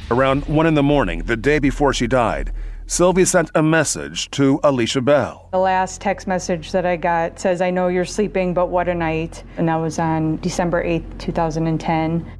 Around 0.10 0.45
1 0.47 0.66
in 0.66 0.74
the 0.74 0.84
morning, 0.84 1.24
the 1.24 1.36
day 1.36 1.60
before 1.60 1.93
she 1.93 2.08
died, 2.08 2.53
Sylvie 2.89 3.26
sent 3.26 3.51
a 3.53 3.62
message 3.62 4.32
to 4.32 4.62
Alicia 4.64 5.01
Bell. 5.01 5.49
The 5.51 5.60
last 5.60 5.99
text 5.99 6.26
message 6.26 6.72
that 6.72 6.86
I 6.86 6.95
got 6.95 7.38
says, 7.38 7.60
I 7.60 7.70
know 7.70 7.89
you're 7.89 8.05
sleeping, 8.05 8.53
but 8.53 8.68
what 8.68 8.88
a 8.88 8.95
night. 8.95 9.43
And 9.58 9.68
that 9.68 9.76
was 9.76 9.99
on 9.99 10.38
December 10.38 10.82
8th, 10.82 11.18
2010. 11.18 12.32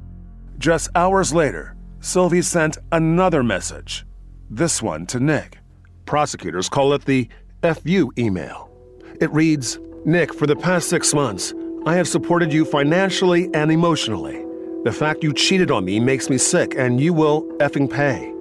Just 0.56 0.88
hours 0.94 1.34
later, 1.34 1.76
Sylvie 2.00 2.40
sent 2.40 2.78
another 2.92 3.42
message, 3.42 4.06
this 4.48 4.80
one 4.80 5.04
to 5.08 5.20
Nick. 5.20 5.58
Prosecutors 6.06 6.70
call 6.70 6.94
it 6.94 7.04
the 7.04 7.28
FU 7.62 8.10
email. 8.16 8.70
It 9.20 9.30
reads 9.32 9.78
Nick, 10.06 10.32
for 10.32 10.46
the 10.46 10.56
past 10.56 10.88
six 10.88 11.12
months, 11.12 11.52
I 11.84 11.96
have 11.96 12.08
supported 12.08 12.54
you 12.54 12.64
financially 12.64 13.52
and 13.52 13.70
emotionally. 13.70 14.47
The 14.84 14.92
fact 14.92 15.24
you 15.24 15.34
cheated 15.34 15.72
on 15.72 15.84
me 15.84 15.98
makes 15.98 16.30
me 16.30 16.38
sick, 16.38 16.76
and 16.76 17.00
you 17.00 17.12
will 17.12 17.42
effing 17.58 17.90
pay. 17.90 18.32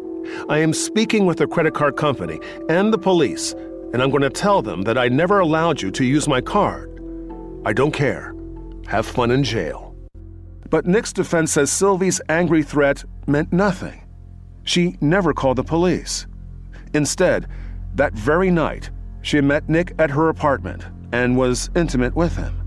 I 0.49 0.59
am 0.59 0.71
speaking 0.71 1.25
with 1.25 1.39
the 1.39 1.47
credit 1.47 1.73
card 1.73 1.95
company 1.95 2.39
and 2.69 2.93
the 2.93 2.97
police, 2.97 3.53
and 3.91 4.03
I'm 4.03 4.11
going 4.11 4.21
to 4.21 4.29
tell 4.29 4.61
them 4.61 4.83
that 4.83 4.99
I 4.99 5.07
never 5.07 5.39
allowed 5.39 5.81
you 5.81 5.89
to 5.91 6.05
use 6.05 6.27
my 6.27 6.39
card. 6.39 6.91
I 7.65 7.73
don't 7.73 7.91
care. 7.91 8.35
Have 8.87 9.07
fun 9.07 9.31
in 9.31 9.43
jail. 9.43 9.95
But 10.69 10.85
Nick's 10.85 11.11
defense 11.11 11.53
says 11.53 11.71
Sylvie's 11.71 12.21
angry 12.29 12.61
threat 12.61 13.03
meant 13.25 13.51
nothing. 13.51 14.03
She 14.63 14.97
never 15.01 15.33
called 15.33 15.57
the 15.57 15.63
police. 15.63 16.27
Instead, 16.93 17.47
that 17.95 18.13
very 18.13 18.51
night, 18.51 18.91
she 19.23 19.41
met 19.41 19.67
Nick 19.69 19.93
at 19.97 20.11
her 20.11 20.29
apartment 20.29 20.85
and 21.11 21.35
was 21.35 21.71
intimate 21.75 22.15
with 22.15 22.35
him. 22.35 22.66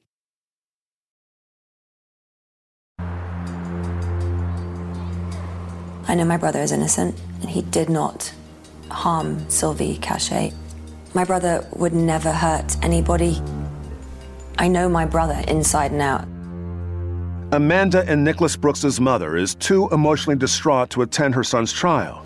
I 6.11 6.13
know 6.13 6.25
my 6.25 6.35
brother 6.35 6.59
is 6.59 6.73
innocent, 6.73 7.15
and 7.39 7.49
he 7.49 7.61
did 7.61 7.87
not 7.87 8.33
harm 8.89 9.49
Sylvie 9.49 9.97
Cachay. 9.97 10.53
My 11.13 11.23
brother 11.23 11.65
would 11.71 11.93
never 11.93 12.33
hurt 12.33 12.75
anybody. 12.83 13.41
I 14.57 14.67
know 14.67 14.89
my 14.89 15.05
brother 15.05 15.41
inside 15.47 15.93
and 15.93 16.01
out. 16.01 16.25
Amanda 17.53 18.03
and 18.09 18.25
Nicholas 18.25 18.57
Brooks's 18.57 18.99
mother 18.99 19.37
is 19.37 19.55
too 19.55 19.87
emotionally 19.93 20.37
distraught 20.37 20.89
to 20.89 21.01
attend 21.01 21.33
her 21.33 21.45
son's 21.45 21.71
trial. 21.71 22.25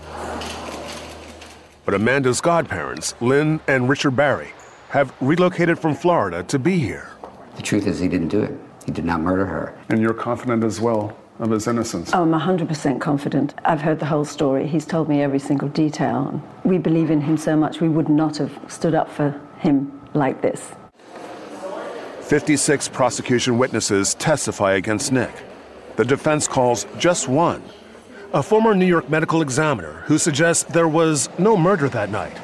But 1.86 1.94
Amanda's 1.94 2.42
godparents, 2.42 3.14
Lynn 3.22 3.60
and 3.68 3.88
Richard 3.88 4.16
Barry, 4.16 4.50
have 4.90 5.14
relocated 5.22 5.78
from 5.78 5.94
Florida 5.94 6.42
to 6.42 6.58
be 6.58 6.80
here. 6.80 7.12
The 7.56 7.62
truth 7.62 7.86
is, 7.86 8.00
he 8.00 8.08
didn't 8.08 8.30
do 8.30 8.42
it. 8.42 8.60
He 8.84 8.92
did 8.92 9.06
not 9.06 9.22
murder 9.22 9.46
her. 9.46 9.78
And 9.90 10.02
you're 10.02 10.16
confident 10.16 10.64
as 10.64 10.82
well 10.82 11.16
of 11.40 11.50
his 11.50 11.68
innocence? 11.68 12.14
I'm 12.14 12.32
100% 12.32 13.02
confident. 13.02 13.54
I've 13.66 13.82
heard 13.82 14.00
the 14.00 14.06
whole 14.06 14.26
story. 14.26 14.68
He's 14.68 14.86
told 14.86 15.10
me 15.10 15.22
every 15.22 15.40
single 15.40 15.70
detail. 15.70 16.42
We 16.64 16.78
believe 16.78 17.12
in 17.12 17.22
him 17.22 17.38
so 17.38 17.56
much, 17.56 17.82
we 17.82 17.90
would 17.90 18.10
not 18.10 18.38
have 18.38 18.58
stood 18.68 18.96
up 18.96 19.10
for 19.10 19.40
him 19.60 20.02
like 20.14 20.42
this. 20.42 20.74
56 22.22 22.88
prosecution 22.90 23.58
witnesses 23.58 24.16
testify 24.16 24.74
against 24.74 25.12
Nick. 25.12 25.44
The 25.96 26.06
defense 26.06 26.48
calls 26.48 26.86
just 26.98 27.28
one 27.28 27.62
a 28.36 28.44
former 28.44 28.76
New 28.76 28.86
York 28.86 29.10
medical 29.10 29.42
examiner 29.42 30.04
who 30.08 30.18
suggests 30.18 30.64
there 30.64 30.90
was 30.90 31.30
no 31.40 31.56
murder 31.56 31.88
that 31.88 32.10
night. 32.10 32.38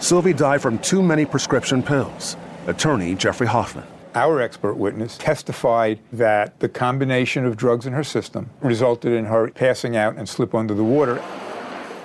Sylvie 0.00 0.32
died 0.32 0.60
from 0.60 0.78
too 0.78 1.00
many 1.00 1.24
prescription 1.24 1.80
pills. 1.80 2.36
Attorney 2.66 3.14
Jeffrey 3.14 3.46
Hoffman. 3.46 3.86
Our 4.14 4.40
expert 4.40 4.74
witness 4.74 5.18
testified 5.18 6.00
that 6.12 6.60
the 6.60 6.68
combination 6.68 7.44
of 7.44 7.56
drugs 7.56 7.86
in 7.86 7.92
her 7.92 8.04
system 8.04 8.50
resulted 8.60 9.12
in 9.12 9.26
her 9.26 9.50
passing 9.50 9.96
out 9.96 10.16
and 10.16 10.28
slip 10.28 10.54
under 10.54 10.74
the 10.74 10.84
water. 10.84 11.18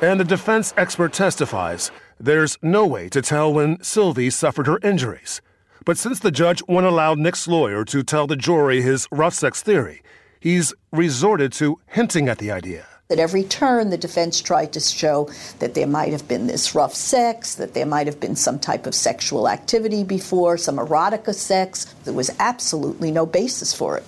And 0.02 0.20
the 0.20 0.26
defense 0.26 0.74
expert 0.76 1.14
testifies 1.14 1.92
there's 2.20 2.58
no 2.62 2.86
way 2.86 3.10
to 3.10 3.22
tell 3.22 3.54
when 3.54 3.82
Sylvie 3.82 4.30
suffered 4.30 4.68
her 4.68 4.80
injuries. 4.84 5.42
But 5.86 5.98
since 5.98 6.20
the 6.20 6.32
judge 6.32 6.62
won't 6.68 6.86
allow 6.86 7.14
Nick's 7.16 7.48
lawyer 7.48 7.84
to 7.86 8.04
tell 8.04 8.28
the 8.28 8.36
jury 8.36 8.82
his 8.82 9.08
rough 9.12 9.34
sex 9.34 9.62
theory, 9.62 10.02
he's 10.40 10.74
resorted 10.92 11.52
to 11.54 11.80
hinting 11.88 12.30
at 12.30 12.38
the 12.38 12.52
idea. 12.52 12.86
At 13.14 13.20
every 13.20 13.44
turn, 13.44 13.92
the 13.92 13.98
defense 13.98 14.42
tried 14.42 14.74
to 14.74 14.80
show 14.80 15.30
that 15.60 15.76
there 15.76 15.86
might 15.86 16.12
have 16.12 16.28
been 16.28 16.48
this 16.48 16.74
rough 16.74 16.96
sex, 16.96 17.54
that 17.54 17.76
there 17.76 17.86
might 17.86 18.08
have 18.08 18.20
been 18.20 18.36
some 18.36 18.58
type 18.58 18.88
of 18.88 18.96
sexual 18.96 19.48
activity 19.48 20.04
before, 20.04 20.58
some 20.58 20.78
erotica 20.78 21.36
sex. 21.36 21.94
There 22.06 22.14
was 22.16 22.32
absolutely 22.40 23.12
no 23.12 23.28
basis 23.28 23.72
for 23.72 23.98
it. 24.00 24.04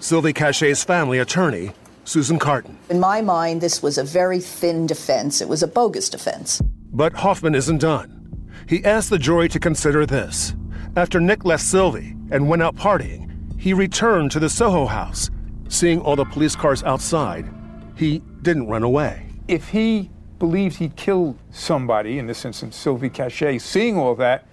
Sylvie 0.00 0.32
Cachay's 0.32 0.82
family 0.82 1.18
attorney, 1.18 1.72
Susan 2.04 2.38
Karten. 2.38 2.76
In 2.88 2.98
my 2.98 3.20
mind, 3.20 3.60
this 3.60 3.82
was 3.82 3.98
a 3.98 4.04
very 4.04 4.40
thin 4.40 4.86
defense. 4.86 5.42
It 5.42 5.48
was 5.50 5.62
a 5.62 5.68
bogus 5.68 6.08
defense. 6.08 6.62
But 6.90 7.12
Hoffman 7.12 7.54
isn't 7.54 7.82
done. 7.82 8.48
He 8.66 8.82
asked 8.86 9.10
the 9.10 9.18
jury 9.18 9.50
to 9.50 9.60
consider 9.60 10.06
this. 10.06 10.54
After 10.96 11.20
Nick 11.20 11.44
left 11.44 11.62
Sylvie 11.62 12.16
and 12.30 12.48
went 12.48 12.62
out 12.62 12.74
partying, 12.74 13.60
he 13.60 13.74
returned 13.74 14.30
to 14.30 14.40
the 14.40 14.48
Soho 14.48 14.86
house. 14.86 15.28
Seeing 15.68 16.00
all 16.00 16.16
the 16.16 16.24
police 16.24 16.56
cars 16.56 16.82
outside, 16.84 17.46
he 17.98 18.22
didn't 18.42 18.68
run 18.68 18.82
away. 18.82 19.26
If 19.46 19.68
he 19.68 20.10
believes 20.38 20.76
he 20.76 20.90
killed 20.90 21.38
somebody, 21.50 22.18
in 22.18 22.26
this 22.26 22.44
instance 22.44 22.76
Sylvie 22.76 23.10
Cachay, 23.10 23.58
seeing 23.58 23.96
all 23.96 24.14
that, 24.16 24.46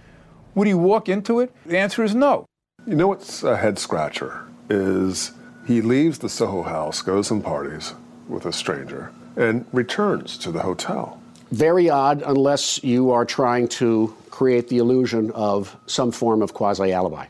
would 0.55 0.67
he 0.67 0.73
walk 0.73 1.09
into 1.09 1.39
it? 1.39 1.53
The 1.65 1.77
answer 1.77 2.03
is 2.03 2.15
no. 2.15 2.45
You 2.87 2.95
know 2.95 3.07
what's 3.07 3.43
a 3.43 3.57
head 3.57 3.77
scratcher 3.77 4.45
is 4.69 5.31
he 5.67 5.81
leaves 5.81 6.19
the 6.19 6.29
Soho 6.29 6.63
house, 6.63 7.01
goes 7.01 7.31
and 7.31 7.43
parties 7.43 7.93
with 8.27 8.45
a 8.45 8.53
stranger, 8.53 9.11
and 9.35 9.65
returns 9.73 10.37
to 10.39 10.51
the 10.51 10.61
hotel. 10.61 11.21
Very 11.51 11.89
odd 11.89 12.23
unless 12.25 12.83
you 12.83 13.11
are 13.11 13.25
trying 13.25 13.67
to 13.67 14.15
create 14.29 14.67
the 14.67 14.77
illusion 14.79 15.31
of 15.31 15.75
some 15.85 16.11
form 16.11 16.41
of 16.41 16.53
quasi 16.53 16.91
alibi. 16.91 17.25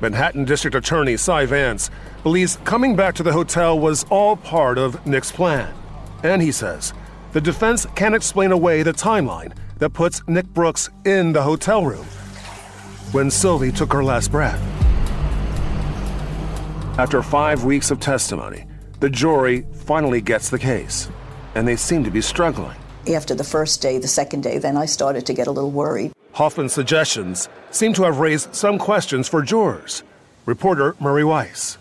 Manhattan 0.00 0.44
District 0.44 0.76
Attorney 0.76 1.16
Cy 1.16 1.44
Vance 1.46 1.90
believes 2.22 2.58
coming 2.64 2.94
back 2.94 3.16
to 3.16 3.24
the 3.24 3.32
hotel 3.32 3.78
was 3.78 4.04
all 4.10 4.36
part 4.36 4.78
of 4.78 5.04
Nick's 5.04 5.32
plan. 5.32 5.74
And 6.22 6.40
he 6.40 6.52
says 6.52 6.92
the 7.32 7.40
defense 7.40 7.84
can't 7.96 8.14
explain 8.14 8.52
away 8.52 8.84
the 8.84 8.92
timeline 8.92 9.52
that 9.78 9.90
puts 9.90 10.22
Nick 10.28 10.46
Brooks 10.46 10.88
in 11.04 11.32
the 11.32 11.42
hotel 11.42 11.84
room 11.84 12.06
when 13.12 13.30
Sylvie 13.30 13.72
took 13.72 13.92
her 13.92 14.04
last 14.04 14.30
breath. 14.30 14.60
After 16.98 17.22
five 17.22 17.64
weeks 17.64 17.90
of 17.90 17.98
testimony, 17.98 18.66
the 19.00 19.10
jury 19.10 19.66
finally 19.72 20.20
gets 20.20 20.50
the 20.50 20.58
case, 20.58 21.08
and 21.54 21.66
they 21.66 21.76
seem 21.76 22.02
to 22.04 22.10
be 22.10 22.20
struggling. 22.20 22.76
After 23.12 23.34
the 23.34 23.44
first 23.44 23.80
day, 23.80 23.98
the 23.98 24.08
second 24.08 24.42
day, 24.42 24.58
then 24.58 24.76
I 24.76 24.86
started 24.86 25.24
to 25.26 25.32
get 25.32 25.46
a 25.46 25.52
little 25.52 25.70
worried. 25.70 26.12
Hoffman's 26.38 26.72
suggestions 26.72 27.48
seem 27.72 27.92
to 27.94 28.04
have 28.04 28.20
raised 28.20 28.54
some 28.54 28.78
questions 28.78 29.28
for 29.28 29.42
jurors. 29.42 30.04
Reporter 30.46 30.94
Murray 31.00 31.24
Weiss. 31.24 31.78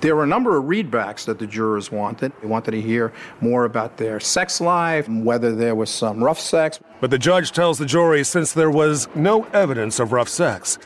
There 0.00 0.14
were 0.14 0.22
a 0.22 0.28
number 0.28 0.56
of 0.56 0.66
readbacks 0.66 1.24
that 1.24 1.40
the 1.40 1.46
jurors 1.48 1.90
wanted. 1.90 2.30
They 2.40 2.46
wanted 2.46 2.70
to 2.70 2.80
hear 2.80 3.12
more 3.40 3.64
about 3.64 3.96
their 3.96 4.20
sex 4.20 4.60
life, 4.60 5.08
whether 5.08 5.56
there 5.56 5.74
was 5.74 5.90
some 5.90 6.22
rough 6.22 6.38
sex. 6.38 6.78
But 7.00 7.10
the 7.10 7.18
judge 7.18 7.50
tells 7.50 7.78
the 7.78 7.84
jury 7.84 8.22
since 8.22 8.52
there 8.52 8.70
was 8.70 9.08
no 9.16 9.42
evidence 9.46 9.98
of 9.98 10.12
rough 10.12 10.28
sex, 10.28 10.78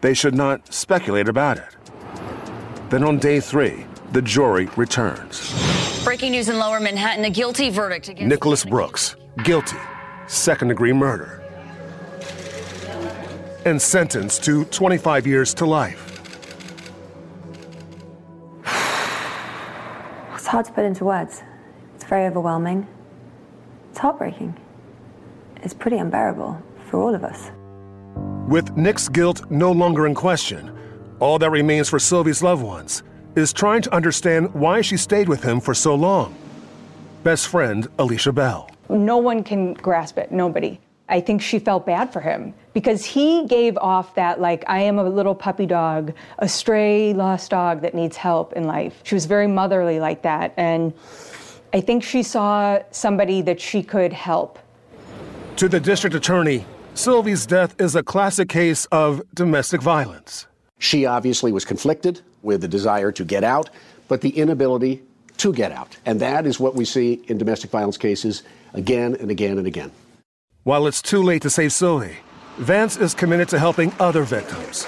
they 0.00 0.14
should 0.14 0.36
not 0.36 0.72
speculate 0.72 1.28
about 1.28 1.56
it. 1.58 1.76
Then 2.88 3.02
on 3.02 3.18
day 3.18 3.40
three, 3.40 3.84
the 4.12 4.22
jury 4.22 4.68
returns. 4.76 5.52
Breaking 6.04 6.30
news 6.30 6.48
in 6.48 6.56
lower 6.56 6.78
Manhattan 6.78 7.24
a 7.24 7.30
guilty 7.30 7.68
verdict 7.68 8.08
against 8.10 8.28
Nicholas 8.28 8.64
Brooks, 8.64 9.16
guilty, 9.42 9.76
second 10.28 10.68
degree 10.68 10.92
murder, 10.92 11.39
and 13.64 13.80
sentenced 13.80 14.44
to 14.44 14.64
25 14.66 15.26
years 15.26 15.54
to 15.54 15.66
life. 15.66 16.06
It's 20.34 20.46
hard 20.46 20.66
to 20.66 20.72
put 20.72 20.84
into 20.84 21.04
words. 21.04 21.42
It's 21.94 22.04
very 22.04 22.26
overwhelming. 22.26 22.86
It's 23.90 23.98
heartbreaking. 23.98 24.56
It's 25.62 25.74
pretty 25.74 25.98
unbearable 25.98 26.60
for 26.88 27.00
all 27.00 27.14
of 27.14 27.24
us. 27.24 27.50
With 28.48 28.76
Nick's 28.76 29.08
guilt 29.08 29.50
no 29.50 29.70
longer 29.70 30.06
in 30.06 30.14
question, 30.14 30.76
all 31.20 31.38
that 31.38 31.50
remains 31.50 31.88
for 31.88 31.98
Sylvie's 31.98 32.42
loved 32.42 32.62
ones 32.62 33.02
is 33.36 33.52
trying 33.52 33.82
to 33.82 33.94
understand 33.94 34.52
why 34.54 34.80
she 34.80 34.96
stayed 34.96 35.28
with 35.28 35.42
him 35.42 35.60
for 35.60 35.74
so 35.74 35.94
long. 35.94 36.34
Best 37.22 37.48
friend 37.48 37.86
Alicia 37.98 38.32
Bell. 38.32 38.70
No 38.88 39.18
one 39.18 39.44
can 39.44 39.74
grasp 39.74 40.18
it, 40.18 40.32
nobody. 40.32 40.80
I 41.10 41.20
think 41.20 41.42
she 41.42 41.58
felt 41.58 41.84
bad 41.84 42.12
for 42.12 42.20
him 42.20 42.54
because 42.72 43.04
he 43.04 43.44
gave 43.46 43.76
off 43.78 44.14
that, 44.14 44.40
like, 44.40 44.64
I 44.68 44.80
am 44.82 44.98
a 44.98 45.02
little 45.02 45.34
puppy 45.34 45.66
dog, 45.66 46.14
a 46.38 46.48
stray 46.48 47.12
lost 47.12 47.50
dog 47.50 47.82
that 47.82 47.94
needs 47.94 48.16
help 48.16 48.52
in 48.52 48.64
life. 48.64 49.00
She 49.02 49.16
was 49.16 49.26
very 49.26 49.48
motherly 49.48 49.98
like 49.98 50.22
that. 50.22 50.54
And 50.56 50.94
I 51.72 51.80
think 51.80 52.04
she 52.04 52.22
saw 52.22 52.78
somebody 52.92 53.42
that 53.42 53.60
she 53.60 53.82
could 53.82 54.12
help. 54.12 54.60
To 55.56 55.68
the 55.68 55.80
district 55.80 56.14
attorney, 56.14 56.64
Sylvie's 56.94 57.44
death 57.44 57.74
is 57.80 57.96
a 57.96 58.04
classic 58.04 58.48
case 58.48 58.84
of 58.86 59.20
domestic 59.34 59.82
violence. 59.82 60.46
She 60.78 61.06
obviously 61.06 61.50
was 61.50 61.64
conflicted 61.64 62.20
with 62.42 62.60
the 62.60 62.68
desire 62.68 63.10
to 63.12 63.24
get 63.24 63.42
out, 63.42 63.68
but 64.06 64.20
the 64.20 64.30
inability 64.30 65.02
to 65.38 65.52
get 65.52 65.72
out. 65.72 65.96
And 66.06 66.20
that 66.20 66.46
is 66.46 66.60
what 66.60 66.76
we 66.76 66.84
see 66.84 67.22
in 67.26 67.36
domestic 67.36 67.70
violence 67.70 67.98
cases 67.98 68.44
again 68.74 69.16
and 69.18 69.30
again 69.30 69.58
and 69.58 69.66
again. 69.66 69.90
While 70.64 70.86
it's 70.86 71.00
too 71.00 71.22
late 71.22 71.40
to 71.42 71.50
save 71.50 71.72
Sylvie, 71.72 72.18
Vance 72.58 72.98
is 72.98 73.14
committed 73.14 73.48
to 73.48 73.58
helping 73.58 73.94
other 73.98 74.24
victims. 74.24 74.86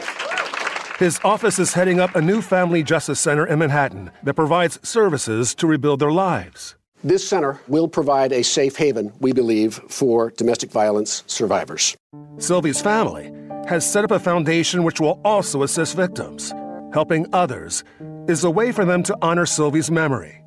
His 0.99 1.18
office 1.25 1.59
is 1.59 1.73
heading 1.73 1.99
up 1.99 2.14
a 2.14 2.20
new 2.20 2.43
family 2.43 2.83
justice 2.83 3.18
center 3.18 3.47
in 3.47 3.59
Manhattan 3.59 4.11
that 4.23 4.35
provides 4.35 4.79
services 4.87 5.55
to 5.55 5.66
rebuild 5.66 6.01
their 6.01 6.12
lives. 6.12 6.77
This 7.03 7.27
center 7.27 7.59
will 7.68 7.89
provide 7.89 8.33
a 8.33 8.45
safe 8.45 8.77
haven, 8.77 9.14
we 9.20 9.33
believe, 9.33 9.81
for 9.89 10.31
domestic 10.33 10.70
violence 10.70 11.25
survivors. 11.27 11.97
Sylvie's 12.37 12.83
family 12.83 13.33
has 13.66 13.91
set 13.91 14.05
up 14.05 14.11
a 14.11 14.20
foundation 14.20 14.85
which 14.85 15.01
will 15.01 15.23
also 15.25 15.62
assist 15.62 15.97
victims. 15.97 16.53
Helping 16.93 17.27
others 17.33 17.83
is 18.29 18.45
a 18.45 18.51
way 18.51 18.73
for 18.73 18.85
them 18.85 19.03
to 19.05 19.16
honor 19.23 19.47
Sylvie's 19.47 19.91
memory 19.91 20.43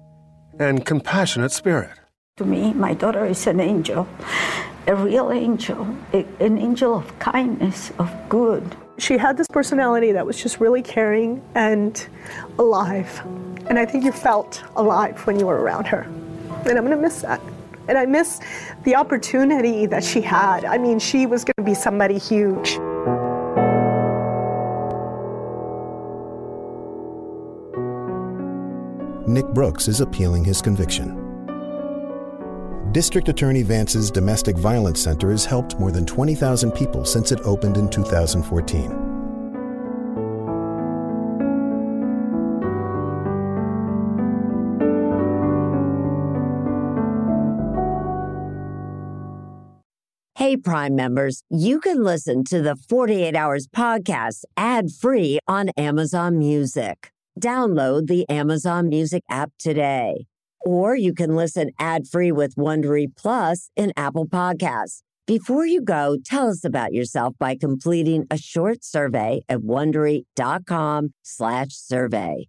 and 0.59 0.85
compassionate 0.85 1.51
spirit. 1.51 1.97
To 2.37 2.45
me, 2.45 2.73
my 2.73 2.93
daughter 2.93 3.25
is 3.25 3.47
an 3.47 3.59
angel, 3.59 4.07
a 4.87 4.95
real 4.95 5.31
angel, 5.31 5.87
a- 6.13 6.25
an 6.39 6.57
angel 6.57 6.93
of 6.95 7.19
kindness, 7.19 7.91
of 7.99 8.11
good. 8.29 8.75
She 8.97 9.17
had 9.17 9.35
this 9.37 9.47
personality 9.47 10.11
that 10.11 10.25
was 10.25 10.41
just 10.41 10.59
really 10.59 10.81
caring 10.81 11.41
and 11.55 12.07
alive. 12.59 13.21
And 13.67 13.79
I 13.79 13.85
think 13.85 14.05
you 14.05 14.11
felt 14.11 14.63
alive 14.75 15.25
when 15.25 15.39
you 15.39 15.47
were 15.47 15.59
around 15.59 15.87
her. 15.87 16.01
And 16.65 16.77
I'm 16.77 16.85
going 16.85 16.91
to 16.91 17.01
miss 17.01 17.21
that. 17.21 17.41
And 17.87 17.97
I 17.97 18.05
miss 18.05 18.39
the 18.83 18.95
opportunity 18.95 19.85
that 19.87 20.03
she 20.03 20.21
had. 20.21 20.65
I 20.65 20.77
mean, 20.77 20.99
she 20.99 21.25
was 21.25 21.43
going 21.43 21.55
to 21.57 21.63
be 21.63 21.75
somebody 21.75 22.17
huge. 22.17 22.79
Nick 29.27 29.47
Brooks 29.53 29.87
is 29.87 30.01
appealing 30.01 30.45
his 30.45 30.61
conviction. 30.61 31.24
District 32.95 33.27
Attorney 33.27 33.61
Vance's 33.61 34.09
Domestic 34.09 34.55
Violence 34.55 35.01
Center 35.01 35.31
has 35.31 35.43
helped 35.43 35.77
more 35.77 35.91
than 35.91 36.05
20,000 36.05 36.71
people 36.71 37.03
since 37.03 37.33
it 37.33 37.41
opened 37.43 37.75
in 37.75 37.89
2014. 37.89 38.89
Hey, 50.37 50.55
Prime 50.55 50.95
members, 50.95 51.43
you 51.49 51.81
can 51.81 52.01
listen 52.01 52.45
to 52.45 52.61
the 52.61 52.77
48 52.77 53.35
Hours 53.35 53.67
podcast 53.67 54.45
ad 54.55 54.89
free 54.89 55.39
on 55.49 55.67
Amazon 55.75 56.39
Music. 56.39 57.11
Download 57.41 58.07
the 58.07 58.25
Amazon 58.29 58.87
Music 58.87 59.23
app 59.29 59.51
today. 59.59 60.27
Or 60.65 60.95
you 60.95 61.13
can 61.13 61.35
listen 61.35 61.69
ad 61.79 62.07
free 62.07 62.31
with 62.31 62.55
Wondery 62.55 63.07
Plus 63.15 63.69
in 63.75 63.93
Apple 63.95 64.27
Podcasts. 64.27 65.01
Before 65.27 65.65
you 65.65 65.81
go, 65.81 66.17
tell 66.23 66.49
us 66.49 66.63
about 66.65 66.93
yourself 66.93 67.33
by 67.39 67.55
completing 67.55 68.27
a 68.29 68.37
short 68.37 68.83
survey 68.83 69.41
at 69.47 69.59
wondery.com/survey. 69.59 72.47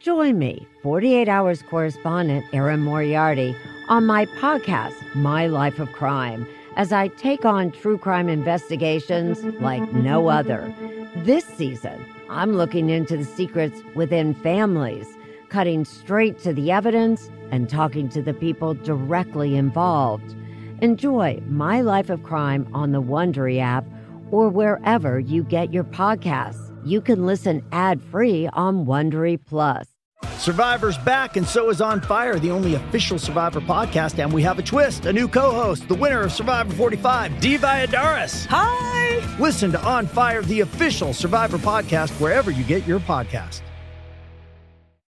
Join 0.00 0.38
me, 0.38 0.66
48 0.82 1.28
Hours 1.28 1.62
correspondent 1.62 2.44
Erin 2.52 2.80
Moriarty, 2.80 3.54
on 3.88 4.04
my 4.04 4.26
podcast, 4.26 5.14
My 5.14 5.46
Life 5.46 5.78
of 5.78 5.92
Crime, 5.92 6.44
as 6.76 6.92
I 6.92 7.08
take 7.08 7.44
on 7.44 7.70
true 7.70 7.98
crime 7.98 8.28
investigations 8.28 9.44
like 9.60 9.92
no 9.92 10.28
other. 10.28 10.74
This 11.18 11.44
season, 11.44 12.04
I'm 12.28 12.54
looking 12.54 12.90
into 12.90 13.16
the 13.16 13.24
secrets 13.24 13.80
within 13.94 14.34
families, 14.34 15.06
cutting 15.52 15.84
straight 15.84 16.38
to 16.38 16.54
the 16.54 16.72
evidence 16.72 17.30
and 17.50 17.68
talking 17.68 18.08
to 18.08 18.22
the 18.22 18.32
people 18.32 18.72
directly 18.72 19.54
involved. 19.54 20.34
Enjoy 20.80 21.38
My 21.46 21.82
Life 21.82 22.08
of 22.08 22.22
Crime 22.22 22.66
on 22.72 22.92
the 22.92 23.02
Wondery 23.02 23.60
app 23.60 23.84
or 24.30 24.48
wherever 24.48 25.20
you 25.20 25.44
get 25.44 25.70
your 25.70 25.84
podcasts. 25.84 26.74
You 26.86 27.02
can 27.02 27.26
listen 27.26 27.62
ad-free 27.70 28.48
on 28.54 28.86
Wondery 28.86 29.38
Plus. 29.44 29.86
Survivor's 30.38 30.96
back, 30.98 31.36
and 31.36 31.46
so 31.46 31.68
is 31.68 31.82
On 31.82 32.00
Fire, 32.00 32.38
the 32.38 32.50
only 32.50 32.74
official 32.74 33.18
Survivor 33.18 33.60
podcast. 33.60 34.18
And 34.18 34.32
we 34.32 34.42
have 34.42 34.58
a 34.58 34.62
twist 34.62 35.04
a 35.04 35.12
new 35.12 35.28
co 35.28 35.52
host, 35.52 35.86
the 35.86 35.94
winner 35.94 36.22
of 36.22 36.32
Survivor 36.32 36.72
45, 36.74 37.40
Dee 37.40 37.58
Valladares. 37.58 38.46
Hi! 38.46 39.36
Listen 39.38 39.70
to 39.72 39.80
On 39.84 40.06
Fire, 40.06 40.42
the 40.42 40.60
official 40.60 41.12
Survivor 41.12 41.58
podcast, 41.58 42.10
wherever 42.18 42.50
you 42.50 42.64
get 42.64 42.86
your 42.86 43.00
podcast. 43.00 43.60